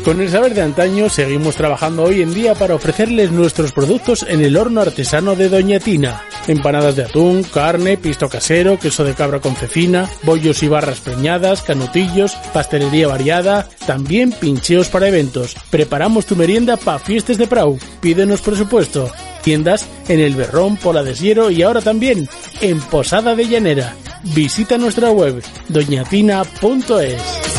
Con 0.10 0.22
el 0.22 0.30
saber 0.30 0.56
de 0.56 0.64
antaño 0.64 1.08
seguimos 1.08 1.56
trabajando 1.56 2.04
hoy 2.04 2.24
en 2.24 2.34
día 2.34 2.56
para 2.56 2.74
ofrecerles 2.74 3.32
nuestros 3.32 3.74
productos 3.74 4.26
en 4.28 4.42
el 4.42 4.58
horno 4.58 4.82
artesano 4.82 5.36
de 5.36 5.50
Doña 5.50 5.80
Tina. 5.80 6.24
Empanadas 6.50 6.96
de 6.96 7.04
atún, 7.04 7.44
carne, 7.44 7.96
pisto 7.96 8.28
casero, 8.28 8.80
queso 8.80 9.04
de 9.04 9.14
cabra 9.14 9.40
con 9.40 9.56
cecina, 9.56 10.10
bollos 10.24 10.64
y 10.64 10.68
barras 10.68 11.00
preñadas, 11.00 11.62
canutillos, 11.62 12.34
pastelería 12.52 13.08
variada, 13.08 13.70
también 13.86 14.32
pincheos 14.32 14.90
para 14.90 15.08
eventos. 15.08 15.56
Preparamos 15.70 16.26
tu 16.26 16.36
merienda 16.36 16.76
para 16.76 16.98
fiestas 16.98 17.38
de 17.38 17.46
Prau. 17.46 17.78
Pídenos 18.02 18.42
presupuesto. 18.42 19.12
Tiendas 19.44 19.86
en 20.08 20.20
El 20.22 20.34
Berrón, 20.34 20.78
Pola 20.78 21.04
de 21.04 21.14
Siero 21.14 21.52
y 21.52 21.62
ahora 21.62 21.82
también 21.82 22.28
en 22.62 22.80
Posada 22.80 23.36
de 23.36 23.48
Llanera. 23.48 23.94
Visita 24.24 24.80
nuestra 24.80 25.12
web 25.12 25.44
doñatina.es. 25.68 27.59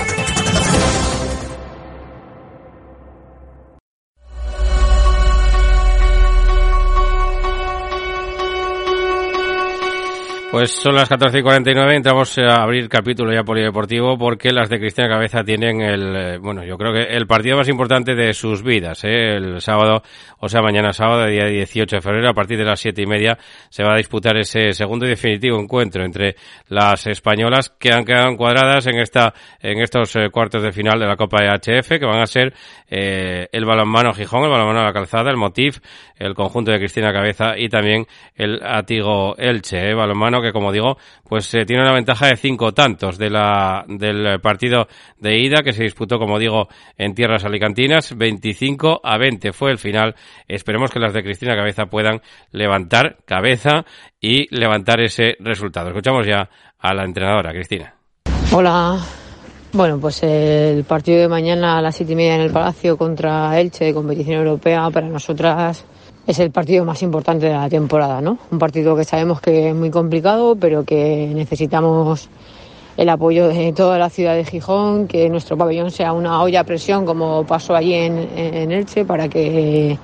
Pues 10.51 10.71
son 10.73 10.95
las 10.95 11.07
14 11.07 11.39
y 11.39 11.43
49, 11.43 11.95
entramos 11.95 12.37
a 12.37 12.61
abrir 12.61 12.89
capítulo 12.89 13.33
ya 13.33 13.41
polideportivo 13.41 14.17
porque 14.17 14.51
las 14.51 14.69
de 14.69 14.79
Cristina 14.79 15.07
Cabeza 15.07 15.45
tienen 15.45 15.79
el, 15.79 16.15
eh, 16.15 16.37
bueno, 16.39 16.65
yo 16.65 16.77
creo 16.77 16.91
que 16.91 17.03
el 17.03 17.25
partido 17.25 17.55
más 17.55 17.69
importante 17.69 18.15
de 18.15 18.33
sus 18.33 18.61
vidas, 18.61 19.05
¿eh? 19.05 19.37
el 19.37 19.61
sábado, 19.61 20.03
o 20.39 20.49
sea, 20.49 20.61
mañana 20.61 20.91
sábado, 20.91 21.25
día 21.27 21.45
18 21.45 21.95
de 21.95 22.01
febrero, 22.01 22.29
a 22.29 22.33
partir 22.33 22.57
de 22.57 22.65
las 22.65 22.81
siete 22.81 23.01
y 23.01 23.05
media, 23.05 23.37
se 23.69 23.81
va 23.81 23.93
a 23.93 23.95
disputar 23.97 24.35
ese 24.35 24.73
segundo 24.73 25.05
y 25.05 25.09
definitivo 25.09 25.57
encuentro 25.57 26.03
entre 26.03 26.35
las 26.67 27.07
españolas 27.07 27.69
que 27.69 27.93
han 27.93 28.03
quedado 28.03 28.29
encuadradas 28.29 28.87
en 28.87 28.99
esta, 28.99 29.33
en 29.61 29.79
estos 29.81 30.13
eh, 30.17 30.29
cuartos 30.31 30.63
de 30.63 30.73
final 30.73 30.99
de 30.99 31.05
la 31.05 31.15
Copa 31.15 31.45
EHF, 31.45 31.97
que 31.97 32.05
van 32.05 32.19
a 32.19 32.25
ser 32.25 32.53
eh, 32.89 33.47
el 33.53 33.63
balonmano 33.63 34.11
Gijón, 34.11 34.43
el 34.43 34.49
balonmano 34.49 34.83
La 34.83 34.91
Calzada, 34.91 35.31
el 35.31 35.37
Motif, 35.37 35.79
el 36.17 36.35
conjunto 36.35 36.71
de 36.71 36.77
Cristina 36.77 37.13
Cabeza 37.13 37.53
y 37.57 37.69
también 37.69 38.05
el 38.35 38.59
Atigo 38.61 39.37
Elche, 39.37 39.91
¿eh? 39.91 39.93
balonmano 39.93 40.40
que 40.41 40.51
como 40.51 40.71
digo, 40.71 40.97
pues 41.27 41.53
eh, 41.53 41.65
tiene 41.65 41.83
una 41.83 41.93
ventaja 41.93 42.27
de 42.27 42.35
cinco 42.35 42.73
tantos 42.73 43.17
de 43.17 43.29
la, 43.29 43.85
del 43.87 44.39
partido 44.41 44.87
de 45.19 45.39
ida 45.39 45.63
que 45.63 45.73
se 45.73 45.83
disputó, 45.83 46.17
como 46.19 46.39
digo, 46.39 46.67
en 46.97 47.13
tierras 47.13 47.45
alicantinas. 47.45 48.15
25 48.17 49.01
a 49.03 49.17
20 49.17 49.53
fue 49.53 49.71
el 49.71 49.77
final. 49.77 50.15
Esperemos 50.47 50.91
que 50.91 50.99
las 50.99 51.13
de 51.13 51.23
Cristina 51.23 51.55
Cabeza 51.55 51.85
puedan 51.85 52.21
levantar 52.51 53.17
cabeza 53.25 53.85
y 54.19 54.53
levantar 54.55 55.01
ese 55.01 55.35
resultado. 55.39 55.89
Escuchamos 55.89 56.25
ya 56.25 56.49
a 56.79 56.93
la 56.93 57.03
entrenadora, 57.03 57.51
Cristina. 57.51 57.93
Hola. 58.51 58.99
Bueno, 59.73 59.99
pues 59.99 60.21
el 60.23 60.83
partido 60.83 61.21
de 61.21 61.29
mañana 61.29 61.77
a 61.77 61.81
las 61.81 61.95
siete 61.95 62.11
y 62.11 62.15
media 62.17 62.35
en 62.35 62.41
el 62.41 62.51
Palacio 62.51 62.97
contra 62.97 63.57
Elche 63.57 63.85
de 63.85 63.93
competición 63.93 64.39
europea 64.39 64.89
para 64.89 65.07
nosotras 65.07 65.85
es 66.27 66.39
el 66.39 66.51
partido 66.51 66.85
más 66.85 67.01
importante 67.01 67.47
de 67.47 67.53
la 67.53 67.69
temporada, 67.69 68.21
¿no? 68.21 68.37
Un 68.51 68.59
partido 68.59 68.95
que 68.95 69.03
sabemos 69.03 69.41
que 69.41 69.69
es 69.69 69.75
muy 69.75 69.89
complicado, 69.89 70.55
pero 70.55 70.83
que 70.83 71.31
necesitamos 71.33 72.29
el 72.97 73.09
apoyo 73.09 73.47
de 73.47 73.73
toda 73.73 73.97
la 73.97 74.09
ciudad 74.09 74.35
de 74.35 74.45
Gijón, 74.45 75.07
que 75.07 75.29
nuestro 75.29 75.57
pabellón 75.57 75.91
sea 75.91 76.13
una 76.13 76.41
olla 76.41 76.61
a 76.61 76.63
presión 76.63 77.05
como 77.05 77.45
pasó 77.45 77.75
allí 77.75 77.93
en, 77.93 78.71
Elche 78.71 79.05
para 79.05 79.27
que 79.27 79.97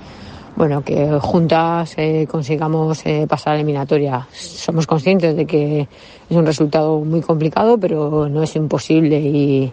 bueno 0.56 0.82
que 0.82 1.18
juntas 1.20 1.94
eh, 1.96 2.26
consigamos 2.28 3.06
eh, 3.06 3.26
pasar 3.28 3.52
a 3.52 3.54
la 3.54 3.60
eliminatoria. 3.60 4.26
Somos 4.32 4.86
conscientes 4.86 5.36
de 5.36 5.46
que 5.46 5.86
es 6.28 6.36
un 6.36 6.46
resultado 6.46 6.98
muy 7.00 7.20
complicado, 7.20 7.78
pero 7.78 8.28
no 8.28 8.42
es 8.42 8.56
imposible 8.56 9.20
y 9.20 9.72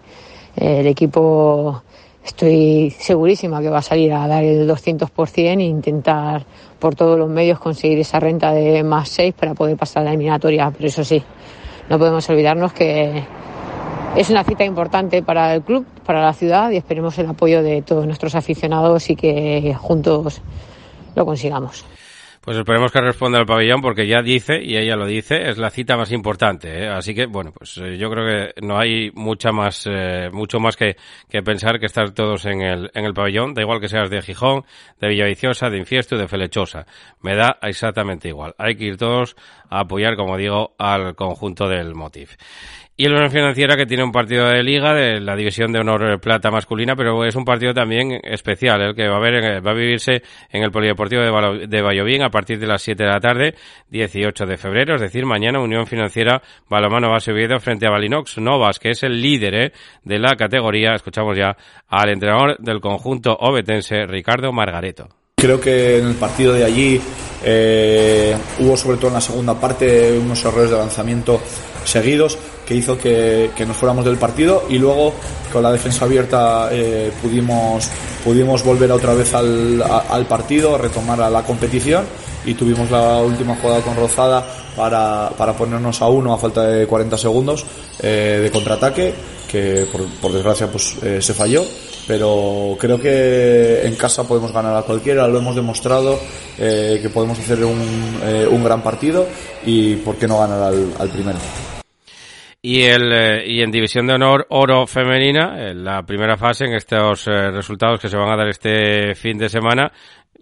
eh, 0.58 0.80
el 0.82 0.88
equipo 0.88 1.82
estoy 2.26 2.90
segurísima 2.90 3.62
que 3.62 3.70
va 3.70 3.78
a 3.78 3.84
salir 3.84 4.12
a 4.12 4.28
dar 4.28 4.44
el 4.44 4.68
200% 4.68 5.60
e 5.60 5.64
intentar 5.64 6.46
por 6.80 6.96
todos 6.96 7.18
los 7.18 7.30
medios 7.30 7.60
conseguir 7.60 8.00
esa 8.00 8.20
renta 8.20 8.52
de 8.52 8.84
más 8.84 9.10
6 9.10 9.36
para 9.36 9.54
poder 9.54 9.78
pasar 9.78 10.02
a 10.02 10.06
la 10.06 10.12
eliminatoria. 10.12 10.72
Pero 10.72 10.88
eso 10.88 11.04
sí, 11.04 11.22
no 11.90 12.00
podemos 12.00 12.28
olvidarnos 12.30 12.74
que 12.74 13.24
es 14.16 14.30
una 14.30 14.44
cita 14.44 14.66
importante 14.66 15.22
para 15.22 15.54
el 15.54 15.62
club, 15.62 15.86
para 16.06 16.22
la 16.22 16.34
ciudad 16.34 16.72
y 16.72 16.78
esperemos 16.78 17.18
el 17.20 17.28
apoyo 17.28 17.62
de 17.62 17.84
todos 17.84 18.06
nuestros 18.06 18.34
aficionados 18.34 19.10
y 19.10 19.16
que 19.16 19.76
juntos 19.80 20.42
lo 21.16 21.26
consigamos. 21.26 21.86
Pues 22.46 22.58
esperemos 22.58 22.92
que 22.92 23.02
responda 23.02 23.40
al 23.40 23.48
pabellón 23.48 23.82
porque 23.82 24.06
ya 24.06 24.22
dice, 24.22 24.62
y 24.62 24.78
ella 24.78 24.96
lo 24.96 25.08
dice, 25.08 25.50
es 25.50 25.58
la 25.58 25.72
cita 25.72 25.98
más 25.98 26.12
importante. 26.12 26.84
¿eh? 26.84 26.88
Así 26.88 27.16
que, 27.16 27.26
bueno, 27.26 27.52
pues 27.52 27.76
eh, 27.80 27.98
yo 27.98 28.08
creo 28.12 28.24
que 28.24 28.62
no 28.62 28.78
hay 28.78 29.10
mucha 29.16 29.52
más, 29.52 29.88
eh, 29.90 30.30
mucho 30.32 30.60
más 30.60 30.78
que, 30.78 30.96
que, 31.28 31.42
pensar 31.42 31.80
que 31.80 31.88
estar 31.88 32.12
todos 32.12 32.46
en 32.46 32.62
el, 32.62 32.92
en 32.94 33.06
el 33.06 33.16
pabellón. 33.16 33.56
Da 33.56 33.64
igual 33.64 33.82
que 33.82 33.88
seas 33.88 34.12
de 34.12 34.22
Gijón, 34.22 34.64
de 35.02 35.08
Villaviciosa, 35.08 35.72
de 35.72 35.80
Infiesto 35.80 36.18
de 36.18 36.28
Felechosa. 36.28 36.86
Me 37.22 37.36
da 37.36 37.58
exactamente 37.64 38.28
igual. 38.28 38.54
Hay 38.60 38.76
que 38.76 38.86
ir 38.86 38.98
todos 38.98 39.36
a 39.72 39.80
apoyar, 39.80 40.16
como 40.16 40.38
digo, 40.38 40.76
al 40.78 41.16
conjunto 41.16 41.68
del 41.68 41.96
Motif. 41.96 42.36
Y 42.98 43.10
la 43.10 43.16
Unión 43.16 43.30
Financiera 43.30 43.76
que 43.76 43.86
tiene 43.86 44.06
un 44.06 44.14
partido 44.14 44.48
de 44.48 44.64
liga 44.64 44.94
de 44.94 45.20
la 45.20 45.36
división 45.36 45.74
de 45.74 45.80
honor 45.80 46.18
plata 46.22 46.50
masculina, 46.50 46.96
pero 46.96 47.26
es 47.26 47.36
un 47.36 47.44
partido 47.44 47.74
también 47.74 48.22
especial, 48.24 48.82
el 48.82 48.96
que 48.96 49.10
va 49.10 49.18
a 49.18 49.20
ver, 49.20 49.66
va 49.66 49.72
a 49.72 49.74
vivirse 49.74 50.24
en 50.50 50.64
el 50.64 50.72
Polideportivo 50.72 51.22
de, 51.22 51.82
Vallovín 51.82 52.24
a 52.24 52.30
partir 52.30 52.58
de 52.58 52.68
las 52.68 52.82
7 52.82 53.04
de 53.04 53.10
la 53.10 53.20
tarde, 53.20 53.56
18 53.90 54.46
de 54.46 54.56
febrero, 54.56 54.96
es 54.96 55.02
decir, 55.02 55.26
mañana 55.26 55.60
Unión 55.60 55.88
Financiera 55.88 56.42
Balomano 56.70 57.10
va 57.10 57.18
a 57.18 57.20
subir 57.20 57.60
frente 57.60 57.86
a 57.86 57.90
Balinox 57.90 58.38
Novas, 58.38 58.80
que 58.80 58.92
es 58.92 59.04
el 59.04 59.22
líder 59.22 59.56
¿eh? 59.56 59.72
de 60.06 60.18
la 60.18 60.38
categoría. 60.38 60.96
Escuchamos 60.96 61.38
ya 61.38 61.58
al 61.90 62.10
entrenador 62.10 62.56
del 62.60 62.80
conjunto 62.80 63.36
obetense, 63.38 64.06
Ricardo 64.06 64.54
Margareto. 64.54 65.10
Creo 65.36 65.60
que 65.60 65.98
en 65.98 66.08
el 66.08 66.16
partido 66.16 66.54
de 66.54 66.64
allí 66.64 67.02
eh, 67.44 68.38
hubo 68.60 68.78
sobre 68.78 68.96
todo 68.96 69.10
en 69.10 69.16
la 69.16 69.22
segunda 69.22 69.60
parte 69.60 70.18
unos 70.18 70.46
errores 70.46 70.72
de 70.72 70.78
lanzamiento 70.78 71.42
seguidos 71.84 72.40
que 72.66 72.76
hizo 72.76 72.98
que, 72.98 73.52
que, 73.56 73.66
nos 73.66 73.78
fuéramos 73.78 74.04
del 74.04 74.18
partido 74.18 74.64
y 74.70 74.78
luego 74.78 75.14
con 75.54 75.64
la 75.64 75.72
defensa 75.72 76.06
abierta 76.06 76.70
eh, 76.72 77.12
pudimos, 77.22 77.88
pudimos 78.24 78.64
volver 78.64 78.92
otra 78.92 79.14
vez 79.14 79.34
al, 79.34 79.82
al 79.82 80.26
partido, 80.26 80.78
retomar 80.78 81.22
a 81.22 81.30
la 81.30 81.44
competición 81.44 82.06
y 82.46 82.54
tuvimos 82.56 82.90
la 82.92 83.20
última 83.20 83.56
jugada 83.56 83.82
con 83.82 83.96
Rozada 83.96 84.46
para, 84.76 85.30
para 85.38 85.54
ponernos 85.54 86.02
a 86.02 86.08
uno 86.08 86.34
a 86.34 86.38
falta 86.38 86.64
de 86.68 86.88
40 86.88 87.18
segundos 87.18 87.66
eh, 88.02 88.40
de 88.44 88.52
contraataque 88.52 89.14
que 89.48 89.88
por, 90.22 90.32
desgracia 90.34 90.68
pues 90.68 90.96
eh, 91.04 91.22
se 91.22 91.34
falló 91.34 91.64
pero 92.08 92.76
creo 92.80 93.00
que 93.00 93.82
en 93.84 93.96
casa 93.96 94.28
podemos 94.28 94.52
ganar 94.52 94.76
a 94.76 94.84
cualquiera, 94.84 95.28
lo 95.28 95.40
hemos 95.40 95.56
demostrado 95.56 96.20
que 96.56 97.10
podemos 97.12 97.40
hacer 97.40 97.66
un, 97.66 97.82
un, 98.52 98.64
gran 98.64 98.84
partido 98.84 99.26
y 99.66 99.96
por 99.96 100.16
qué 100.16 100.28
no 100.28 100.38
ganar 100.38 100.62
al, 100.62 100.94
al 101.00 101.10
primero. 101.10 101.40
Y, 102.68 102.82
el, 102.82 103.14
eh, 103.14 103.44
y 103.46 103.62
en 103.62 103.70
División 103.70 104.08
de 104.08 104.16
Honor 104.16 104.48
Oro 104.50 104.88
Femenina, 104.88 105.70
en 105.70 105.84
la 105.84 106.02
primera 106.02 106.36
fase, 106.36 106.66
en 106.66 106.74
estos 106.74 107.28
eh, 107.28 107.52
resultados 107.52 108.00
que 108.00 108.10
se 108.10 108.18
van 108.18 108.32
a 108.32 108.36
dar 108.36 108.48
este 108.48 109.14
fin 109.14 109.38
de 109.38 109.50
semana, 109.50 109.92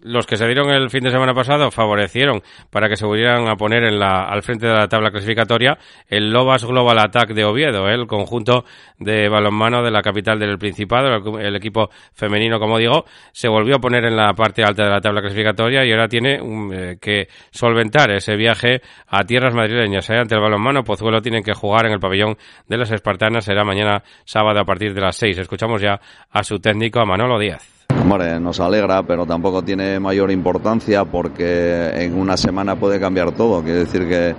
los 0.04 0.26
que 0.26 0.38
se 0.38 0.46
dieron 0.46 0.70
el 0.70 0.90
fin 0.90 1.04
de 1.04 1.12
semana 1.12 1.34
pasado 1.34 1.72
favorecieron 1.72 2.42
para 2.70 2.90
que 2.90 2.96
se 2.96 3.06
volvieran 3.06 3.48
a 3.48 3.56
poner 3.56 3.84
en 3.84 4.00
la, 4.00 4.24
al 4.26 4.44
frente 4.44 4.68
de 4.68 4.74
la 4.74 4.88
tabla 4.88 5.12
clasificatoria 5.12 5.78
el 6.08 6.32
Lobas 6.32 6.66
Global 6.66 7.00
Attack 7.00 7.30
de 7.30 7.46
Oviedo, 7.46 7.88
¿eh? 7.90 7.94
el 7.94 8.06
conjunto 8.08 8.66
de 9.00 9.30
balonmano 9.30 9.82
de 9.82 9.92
la 9.92 10.02
capital 10.02 10.40
del 10.40 10.58
Principado, 10.58 11.40
el, 11.40 11.56
equipo 11.56 11.90
femenino, 12.14 12.60
como 12.60 12.78
digo, 12.78 13.06
se 13.32 13.48
volvió 13.48 13.76
a 13.78 13.80
poner 13.80 14.06
en 14.06 14.16
la 14.16 14.34
parte 14.34 14.64
alta 14.64 14.84
de 14.84 14.90
la 14.90 15.02
tabla 15.02 15.22
clasificatoria 15.22 15.86
y 15.86 15.92
ahora 15.92 16.08
tiene 16.08 16.42
um, 16.42 16.72
eh, 16.74 16.98
que 17.02 17.28
solventar 17.52 18.12
ese 18.12 18.36
viaje 18.36 18.82
a 19.08 19.24
tierras 19.24 19.54
madrileñas. 19.54 20.10
¿eh? 20.10 20.18
Ante 20.18 20.36
el 20.36 20.42
balonmano, 20.42 20.84
Pozuelo 20.84 21.22
tienen 21.22 21.44
que 21.44 21.54
jugar 21.54 21.86
en 21.86 21.94
el 21.94 22.00
pabellón 22.00 22.38
de 22.68 22.78
las 22.78 22.92
Espartanas, 22.92 23.46
será 23.46 23.64
mañana 23.64 24.04
sábado 24.26 24.60
a 24.60 24.66
partir 24.66 24.94
de 24.94 25.02
las 25.02 25.16
seis. 25.16 25.38
Escuchamos 25.38 25.82
ya 25.82 26.00
a 26.30 26.44
su 26.44 26.60
técnico, 26.60 27.00
a 27.00 27.06
Manolo 27.06 27.40
Díaz. 27.40 27.83
Hombre, 28.02 28.40
nos 28.40 28.60
alegra, 28.60 29.04
pero 29.04 29.26
tampoco 29.26 29.64
tiene 29.64 30.00
mayor 30.00 30.30
importancia 30.32 31.06
porque 31.06 31.90
en 31.96 32.18
una 32.18 32.36
semana 32.36 32.76
puede 32.76 33.00
cambiar 33.00 33.32
todo. 33.32 33.64
Quiere 33.64 33.80
decir 33.80 34.08
que 34.08 34.36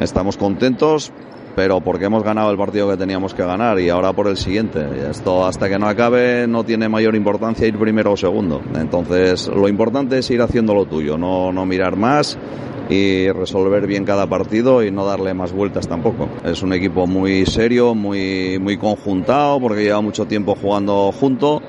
estamos 0.00 0.36
contentos, 0.36 1.12
pero 1.54 1.80
porque 1.80 2.06
hemos 2.06 2.22
ganado 2.22 2.50
el 2.50 2.56
partido 2.56 2.88
que 2.88 2.96
teníamos 2.96 3.34
que 3.34 3.44
ganar 3.44 3.78
y 3.80 3.90
ahora 3.90 4.12
por 4.12 4.28
el 4.28 4.36
siguiente. 4.36 4.86
Esto 5.10 5.44
hasta 5.44 5.68
que 5.68 5.78
no 5.78 5.86
acabe 5.86 6.46
no 6.46 6.64
tiene 6.64 6.88
mayor 6.88 7.14
importancia 7.14 7.66
ir 7.66 7.78
primero 7.78 8.12
o 8.12 8.16
segundo. 8.16 8.62
Entonces 8.74 9.48
lo 9.48 9.68
importante 9.68 10.18
es 10.18 10.30
ir 10.30 10.40
haciendo 10.40 10.74
lo 10.74 10.86
tuyo, 10.86 11.18
no, 11.18 11.52
no 11.52 11.66
mirar 11.66 11.96
más 11.96 12.38
y 12.88 13.30
resolver 13.30 13.86
bien 13.86 14.04
cada 14.04 14.26
partido 14.26 14.82
y 14.82 14.90
no 14.90 15.04
darle 15.04 15.34
más 15.34 15.52
vueltas 15.52 15.86
tampoco. 15.86 16.28
Es 16.44 16.62
un 16.62 16.72
equipo 16.72 17.06
muy 17.06 17.46
serio, 17.46 17.94
muy, 17.94 18.58
muy 18.58 18.76
conjuntado 18.76 19.60
porque 19.60 19.84
lleva 19.84 20.00
mucho 20.00 20.26
tiempo 20.26 20.54
jugando 20.54 21.12
junto 21.12 21.62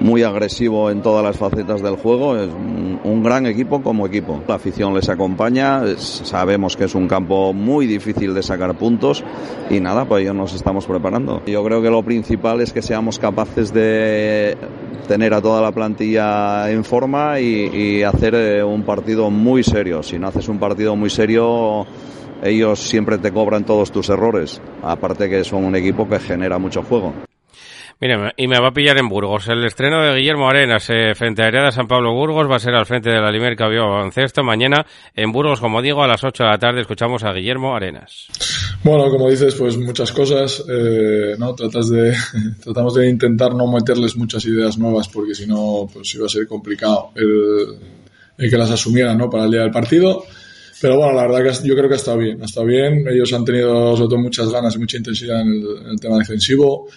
muy 0.00 0.22
agresivo 0.22 0.90
en 0.90 1.02
todas 1.02 1.24
las 1.24 1.36
facetas 1.36 1.82
del 1.82 1.96
juego. 1.96 2.36
Es 2.36 2.48
un, 2.48 3.22
gran 3.22 3.46
equipo 3.46 3.82
como 3.82 4.06
equipo. 4.06 4.42
La 4.46 4.54
afición 4.54 4.94
les 4.94 5.08
acompaña. 5.08 5.82
Sabemos 5.96 6.76
que 6.76 6.84
es 6.84 6.94
un 6.94 7.08
campo 7.08 7.52
muy 7.52 7.86
difícil 7.86 8.34
de 8.34 8.42
sacar 8.42 8.76
puntos 8.76 9.24
y 9.68 9.80
nada, 9.80 10.04
pues 10.04 10.22
ello 10.22 10.34
nos 10.34 10.54
estamos 10.54 10.86
preparando. 10.86 11.42
Yo 11.46 11.64
creo 11.64 11.82
que 11.82 11.90
lo 11.90 12.02
principal 12.02 12.60
es 12.60 12.72
que 12.72 12.82
seamos 12.82 13.18
capaces 13.18 13.72
de 13.72 14.56
tener 15.08 15.34
a 15.34 15.40
toda 15.40 15.60
la 15.60 15.72
plantilla 15.72 16.70
en 16.70 16.84
forma 16.84 17.40
y, 17.40 17.70
y 17.74 18.02
hacer 18.02 18.34
eh, 18.34 18.62
un 18.62 18.84
partido 18.84 19.30
muy 19.30 19.64
serio. 19.64 20.02
Si 20.02 20.18
no 20.18 20.28
haces 20.28 20.48
un 20.48 20.58
partido 20.58 20.94
muy 20.94 21.10
serio 21.10 21.86
ellos 22.42 22.80
siempre 22.80 23.18
te 23.18 23.32
cobran 23.32 23.64
todos 23.64 23.90
tus 23.90 24.08
errores. 24.08 24.60
Aparte 24.82 25.28
que 25.28 25.44
son 25.44 25.64
un 25.64 25.76
equipo 25.76 26.08
que 26.08 26.18
genera 26.18 26.58
mucho 26.58 26.82
juego. 26.82 27.12
Mira, 27.98 28.34
y 28.36 28.46
me 28.46 28.60
va 28.60 28.68
a 28.68 28.72
pillar 28.74 28.98
en 28.98 29.08
Burgos. 29.08 29.48
El 29.48 29.64
estreno 29.64 30.02
de 30.02 30.14
Guillermo 30.14 30.50
Arenas 30.50 30.86
eh, 30.90 31.14
frente 31.14 31.42
a 31.42 31.48
Hereda 31.48 31.72
San 31.72 31.88
Pablo 31.88 32.12
Burgos 32.12 32.46
va 32.50 32.56
a 32.56 32.58
ser 32.60 32.74
al 32.74 32.84
frente 32.84 33.08
de 33.08 33.18
la 33.18 33.30
Limerca 33.30 33.68
Bio 33.68 33.88
Baloncesto. 33.88 34.44
Mañana 34.44 34.84
en 35.14 35.32
Burgos, 35.32 35.60
como 35.60 35.80
digo, 35.80 36.02
a 36.02 36.06
las 36.06 36.22
8 36.22 36.44
de 36.44 36.50
la 36.50 36.58
tarde 36.58 36.82
escuchamos 36.82 37.24
a 37.24 37.32
Guillermo 37.32 37.74
Arenas. 37.74 38.26
Bueno, 38.84 39.10
como 39.10 39.30
dices, 39.30 39.54
pues 39.54 39.78
muchas 39.78 40.12
cosas. 40.12 40.62
Eh, 40.68 41.36
no 41.38 41.54
Tratas 41.54 41.88
de, 41.88 42.14
tratamos 42.62 42.94
de 42.96 43.08
intentar 43.08 43.54
no 43.54 43.66
meterles 43.66 44.14
muchas 44.16 44.44
ideas 44.44 44.76
nuevas 44.76 45.08
porque 45.08 45.34
si 45.34 45.46
no, 45.46 45.88
pues 45.90 46.14
iba 46.16 46.26
a 46.26 46.28
ser 46.28 46.46
complicado 46.46 47.12
el, 47.14 47.78
el 48.36 48.50
que 48.50 48.58
las 48.58 48.70
asumieran 48.70 49.16
¿no? 49.16 49.30
para 49.30 49.44
el 49.46 49.52
día 49.52 49.62
del 49.62 49.70
partido. 49.70 50.22
Pero 50.82 50.98
bueno, 50.98 51.14
la 51.14 51.26
verdad 51.26 51.50
que 51.50 51.66
yo 51.66 51.74
creo 51.74 51.88
que 51.88 51.94
ha 51.94 51.96
estado 51.96 52.18
bien. 52.18 52.42
Ha 52.42 52.44
estado 52.44 52.66
bien. 52.66 53.06
Ellos 53.08 53.32
han 53.32 53.46
tenido 53.46 53.96
sobre 53.96 54.10
todo 54.10 54.18
muchas 54.18 54.50
ganas 54.50 54.76
y 54.76 54.80
mucha 54.80 54.98
intensidad 54.98 55.40
en 55.40 55.48
el, 55.48 55.64
en 55.82 55.90
el 55.92 55.98
tema 55.98 56.18
defensivo. 56.18 56.88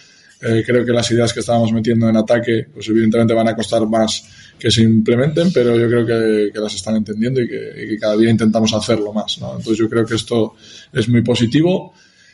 Eh, 0.42 0.62
creo 0.64 0.84
que 0.86 0.92
las 0.92 1.10
ideas 1.10 1.32
que 1.34 1.40
estábamos 1.40 1.72
metiendo 1.72 2.08
en 2.08 2.16
ataque, 2.16 2.66
pues 2.72 2.88
evidentemente 2.88 3.34
van 3.34 3.48
a 3.48 3.54
costar 3.54 3.86
más 3.86 4.24
que 4.58 4.70
se 4.70 4.82
implementen, 4.82 5.52
pero 5.52 5.76
yo 5.76 5.86
creo 5.86 6.06
que, 6.06 6.50
que 6.52 6.60
las 6.60 6.74
están 6.74 6.96
entendiendo 6.96 7.42
y 7.42 7.48
que, 7.48 7.84
y 7.84 7.88
que, 7.88 7.98
cada 7.98 8.16
día 8.16 8.30
intentamos 8.30 8.72
hacerlo 8.72 9.12
más. 9.12 9.38
¿no? 9.38 9.50
Entonces 9.56 9.76
yo 9.76 9.88
creo 9.88 10.06
que 10.06 10.14
esto 10.14 10.54
es 10.92 11.08
muy 11.08 11.22
positivo. 11.22 11.92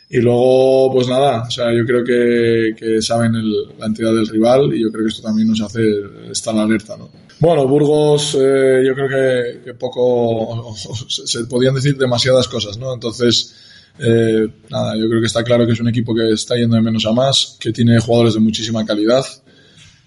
Y 0.09 0.19
luego, 0.19 0.93
pues 0.93 1.09
nada, 1.09 1.43
o 1.43 1.51
sea, 1.51 1.73
yo 1.75 1.85
creo 1.85 2.05
que, 2.05 2.77
que 2.79 3.03
saben 3.03 3.35
el, 3.35 3.77
la 3.77 3.87
entidad 3.87 4.15
del 4.15 4.29
rival 4.29 4.73
y 4.73 4.83
yo 4.83 4.93
creo 4.93 5.05
que 5.05 5.11
esto 5.11 5.23
también 5.23 5.49
nos 5.49 5.61
hace 5.61 5.83
estar 6.31 6.57
alerta, 6.57 6.97
¿no? 6.97 7.11
Bueno, 7.41 7.67
Burgos, 7.67 8.37
eh, 8.41 8.83
yo 8.87 8.95
creo 8.95 9.09
que, 9.09 9.61
que 9.65 9.75
poco, 9.75 10.75
se 11.09 11.45
podían 11.47 11.75
decir 11.75 11.97
demasiadas 11.97 12.47
cosas, 12.47 12.79
¿no? 12.79 12.95
Entonces, 12.95 13.53
eh, 13.99 14.49
nada, 14.71 14.97
yo 14.97 15.09
creo 15.09 15.21
que 15.21 15.27
está 15.27 15.43
claro 15.43 15.67
que 15.67 15.73
es 15.73 15.81
un 15.81 15.89
equipo 15.89 16.15
que 16.15 16.33
está 16.33 16.57
yendo 16.57 16.77
de 16.77 16.83
menos 16.83 17.07
a 17.07 17.13
más, 17.13 17.57
que 17.61 17.73
tiene 17.73 17.99
jugadores 17.99 18.35
de 18.35 18.41
muchísima 18.41 18.85
calidad, 18.85 19.25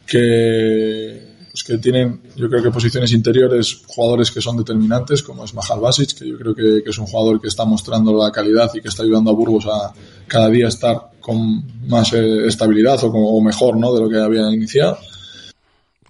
que, 0.05 1.29
pues 1.51 1.63
que 1.63 1.77
tienen, 1.77 2.21
yo 2.35 2.49
creo 2.49 2.61
que 2.63 2.71
posiciones 2.71 3.11
interiores, 3.11 3.81
jugadores 3.87 4.31
que 4.31 4.41
son 4.41 4.57
determinantes, 4.57 5.23
como 5.23 5.45
es 5.45 5.53
Mahal 5.53 5.79
Basic, 5.79 6.17
que 6.17 6.27
yo 6.27 6.37
creo 6.37 6.55
que, 6.55 6.83
que, 6.83 6.89
es 6.89 6.97
un 6.97 7.05
jugador 7.05 7.41
que 7.41 7.47
está 7.47 7.65
mostrando 7.65 8.15
la 8.17 8.31
calidad 8.31 8.71
y 8.73 8.81
que 8.81 8.89
está 8.89 9.03
ayudando 9.03 9.31
a 9.31 9.33
Burgos 9.33 9.65
a 9.65 9.93
cada 10.27 10.49
día 10.49 10.67
estar 10.67 11.09
con 11.19 11.63
más 11.87 12.13
eh, 12.13 12.47
estabilidad 12.47 13.03
o, 13.03 13.11
con, 13.11 13.43
mejor 13.43 13.77
¿no? 13.77 13.93
de 13.93 14.01
lo 14.01 14.09
que 14.09 14.17
había 14.17 14.51
iniciado. 14.51 14.97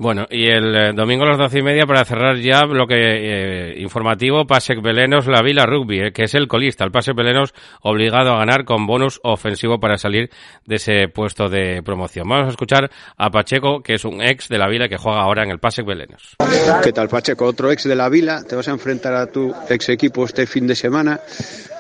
Bueno, 0.02 0.26
y 0.30 0.46
el 0.46 0.74
eh, 0.74 0.94
domingo 0.96 1.26
a 1.26 1.32
las 1.32 1.38
doce 1.38 1.60
y 1.60 1.62
media 1.62 1.86
para 1.86 2.06
cerrar 2.06 2.38
ya 2.38 2.64
lo 2.64 2.88
que 2.88 2.96
eh, 2.96 3.82
informativo, 3.82 4.48
Pasek 4.48 4.82
Belenos, 4.82 5.28
la 5.28 5.42
Vila 5.42 5.66
Rugby, 5.66 6.00
eh, 6.00 6.12
que 6.14 6.24
es 6.24 6.34
el 6.36 6.48
colista, 6.48 6.86
el 6.86 6.92
Pasek 6.92 7.14
Belenos 7.14 7.54
obligado 7.82 8.32
a 8.32 8.38
ganar 8.38 8.64
con 8.64 8.88
bonus 8.88 9.20
ofensivo 9.24 9.78
para 9.78 9.98
salir 9.98 10.30
de 10.66 10.76
ese 10.78 11.10
puesto 11.10 11.50
de 11.50 11.84
promoción. 11.84 12.30
Vamos 12.30 12.48
a 12.48 12.52
escuchar 12.52 12.90
a 13.18 13.30
Pacheco, 13.30 13.82
que 13.84 13.96
es 13.96 14.06
un 14.06 14.22
ex 14.22 14.48
de 14.48 14.58
la 14.58 14.70
Vila 14.70 14.88
que 14.88 14.96
juega 14.96 15.20
ahora 15.20 15.44
en 15.44 15.52
el 15.52 15.60
Pasek 15.60 15.86
Belenos. 15.86 16.38
¿Qué 16.82 16.94
tal 16.94 17.10
Pacheco? 17.10 17.44
Otro 17.44 17.70
ex 17.70 17.84
de 17.84 17.96
la 17.98 18.08
Vila, 18.08 18.42
te 18.48 18.56
vas 18.56 18.70
a 18.70 18.72
enfrentar 18.72 19.14
a 19.16 19.28
tu 19.30 19.54
ex 19.68 19.90
equipo 19.90 20.24
este 20.24 20.48
fin 20.48 20.66
de 20.66 20.76
semana. 20.76 21.20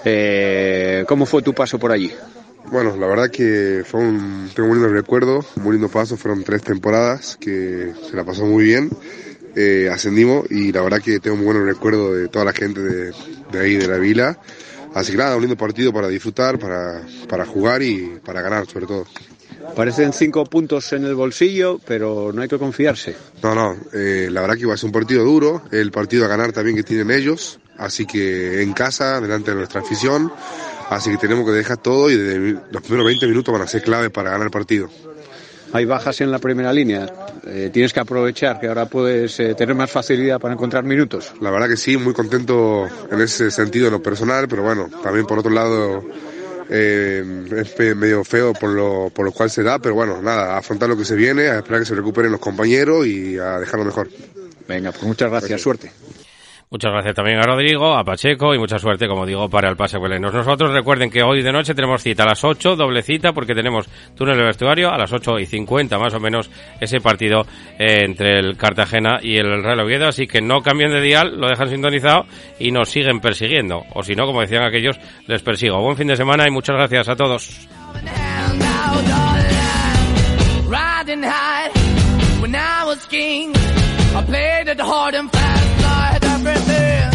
Eh, 0.04 1.06
¿Cómo 1.08 1.26
fue 1.26 1.42
tu 1.42 1.54
paso 1.54 1.80
por 1.80 1.94
allí? 1.94 2.12
Bueno, 2.72 2.96
la 2.98 3.08
verdad 3.08 3.32
que 3.32 3.84
fue 3.84 4.00
un, 4.00 4.50
tengo 4.54 4.70
un 4.70 4.76
lindo 4.76 4.94
recuerdo, 4.94 5.44
un 5.56 5.64
muy 5.64 5.74
lindo 5.74 5.90
paso, 5.90 6.18
fueron 6.18 6.44
tres 6.44 6.62
temporadas 6.62 7.36
que 7.40 7.94
se 8.08 8.16
la 8.16 8.24
pasó 8.24 8.46
muy 8.46 8.64
bien, 8.64 8.92
eh, 9.56 9.90
ascendimos 9.92 10.46
y 10.52 10.72
la 10.72 10.82
verdad 10.82 11.02
que 11.02 11.20
tengo 11.20 11.36
muy 11.36 11.46
buen 11.46 11.66
recuerdo 11.66 12.14
de 12.14 12.28
toda 12.28 12.46
la 12.46 12.54
gente 12.54 12.80
de, 12.80 13.12
de, 13.52 13.60
ahí, 13.60 13.76
de 13.76 13.88
la 13.88 13.98
vila. 13.98 14.40
Así 14.94 15.12
que 15.14 15.18
nada, 15.18 15.36
un 15.36 15.42
lindo 15.42 15.58
partido 15.58 15.92
para 15.92 16.08
disfrutar, 16.08 16.60
para, 16.60 17.02
para 17.28 17.46
jugar 17.46 17.82
y 17.82 18.20
para 18.24 18.42
ganar 18.42 18.68
sobre 18.68 18.86
todo. 18.86 19.06
Parecen 19.76 20.14
cinco 20.14 20.46
puntos 20.46 20.94
en 20.94 21.06
el 21.06 21.16
bolsillo, 21.16 21.80
pero 21.86 22.32
no 22.34 22.42
hay 22.42 22.48
que 22.48 22.58
confiarse. 22.58 23.16
No, 23.42 23.56
no, 23.56 23.76
eh, 23.94 24.30
la 24.32 24.42
verdad 24.42 24.58
que 24.58 24.66
va 24.66 24.76
a 24.76 24.78
ser 24.78 24.88
un 24.88 24.94
partido 24.94 25.24
duro, 25.24 25.64
el 25.72 25.92
partido 25.92 26.26
a 26.26 26.28
ganar 26.28 26.52
también 26.52 26.76
que 26.76 26.84
tienen 26.84 27.12
ellos, 27.12 27.60
así 27.78 28.06
que 28.06 28.62
en 28.62 28.74
casa, 28.74 29.20
delante 29.20 29.52
de 29.52 29.58
nuestra 29.58 29.82
afición, 29.82 30.32
Así 30.90 31.12
que 31.12 31.18
tenemos 31.18 31.46
que 31.46 31.52
dejar 31.52 31.78
todo 31.78 32.10
y 32.10 32.18
los 32.72 32.82
primeros 32.82 33.06
20 33.06 33.28
minutos 33.28 33.54
van 33.54 33.62
a 33.62 33.68
ser 33.68 33.84
clave 33.84 34.10
para 34.10 34.32
ganar 34.32 34.48
el 34.48 34.52
partido. 34.52 34.90
Hay 35.72 35.86
bajas 35.86 36.20
en 36.22 36.32
la 36.32 36.40
primera 36.40 36.74
línea. 36.74 37.08
Eh, 37.46 37.70
tienes 37.72 37.94
que 37.94 38.00
aprovechar 38.00 38.60
que 38.60 38.68
ahora 38.68 38.88
puedes 38.88 39.40
eh, 39.40 39.54
tener 39.54 39.76
más 39.76 39.92
facilidad 39.92 40.40
para 40.40 40.56
encontrar 40.56 40.84
minutos. 40.84 41.32
La 41.42 41.52
verdad 41.52 41.70
que 41.70 41.78
sí, 41.78 41.96
muy 41.96 42.14
contento 42.14 42.88
en 43.12 43.22
ese 43.22 43.52
sentido 43.52 43.88
en 43.88 43.94
lo 43.94 44.02
personal, 44.02 44.48
pero 44.48 44.64
bueno, 44.64 44.90
también 45.04 45.28
por 45.28 45.38
otro 45.38 45.52
lado 45.52 46.04
eh, 46.70 47.24
es 47.56 47.96
medio 47.96 48.24
feo 48.24 48.54
por 48.54 48.70
lo, 48.70 49.12
por 49.14 49.26
lo 49.26 49.32
cual 49.32 49.52
se 49.52 49.62
da, 49.62 49.78
pero 49.78 49.94
bueno, 49.94 50.22
nada, 50.24 50.56
a 50.56 50.58
afrontar 50.58 50.90
lo 50.90 50.98
que 50.98 51.06
se 51.06 51.16
viene, 51.16 51.50
a 51.50 51.58
esperar 51.58 51.82
que 51.82 51.86
se 51.86 51.96
recuperen 51.96 52.32
los 52.32 52.42
compañeros 52.42 53.06
y 53.06 53.38
a 53.38 53.60
dejarlo 53.60 53.86
mejor. 53.86 54.10
Venga, 54.68 54.92
pues 54.92 55.04
muchas 55.04 55.30
gracias, 55.30 55.50
gracias. 55.50 55.62
suerte. 55.62 55.92
Muchas 56.72 56.92
gracias 56.92 57.16
también 57.16 57.40
a 57.40 57.42
Rodrigo, 57.42 57.96
a 57.96 58.04
Pacheco 58.04 58.54
y 58.54 58.60
mucha 58.60 58.78
suerte, 58.78 59.08
como 59.08 59.26
digo, 59.26 59.50
para 59.50 59.70
el 59.70 59.76
pase 59.76 59.98
Belenos. 59.98 60.32
Nosotros 60.32 60.72
recuerden 60.72 61.10
que 61.10 61.24
hoy 61.24 61.42
de 61.42 61.52
noche 61.52 61.74
tenemos 61.74 62.04
cita 62.04 62.22
a 62.22 62.28
las 62.28 62.44
8, 62.44 62.76
doble 62.76 63.02
cita, 63.02 63.34
porque 63.34 63.56
tenemos 63.56 63.90
túnel 64.16 64.38
de 64.38 64.44
vestuario 64.44 64.92
a 64.92 64.98
las 65.00 65.12
8 65.12 65.40
y 65.40 65.48
50, 65.48 65.98
más 65.98 66.14
o 66.14 66.20
menos, 66.20 66.52
ese 66.80 67.02
partido 67.02 67.48
eh, 67.80 68.04
entre 68.04 68.38
el 68.38 68.56
Cartagena 68.56 69.18
y 69.20 69.38
el 69.38 69.64
Real 69.64 69.80
Oviedo. 69.80 70.08
Así 70.08 70.28
que 70.28 70.42
no 70.42 70.62
cambien 70.62 70.92
de 70.92 71.02
dial, 71.02 71.40
lo 71.40 71.48
dejan 71.48 71.70
sintonizado 71.70 72.28
y 72.60 72.70
nos 72.70 72.88
siguen 72.88 73.20
persiguiendo. 73.20 73.84
O 73.96 74.04
si 74.04 74.14
no, 74.14 74.28
como 74.28 74.42
decían 74.42 74.62
aquellos, 74.62 75.00
les 75.26 75.42
persigo. 75.42 75.82
Buen 75.82 75.98
fin 75.98 76.06
de 76.10 76.18
semana 76.18 76.44
y 76.48 76.52
muchas 76.52 76.76
gracias 76.76 77.10
a 77.10 77.16
todos. 77.16 77.68
yeah. 86.80 87.09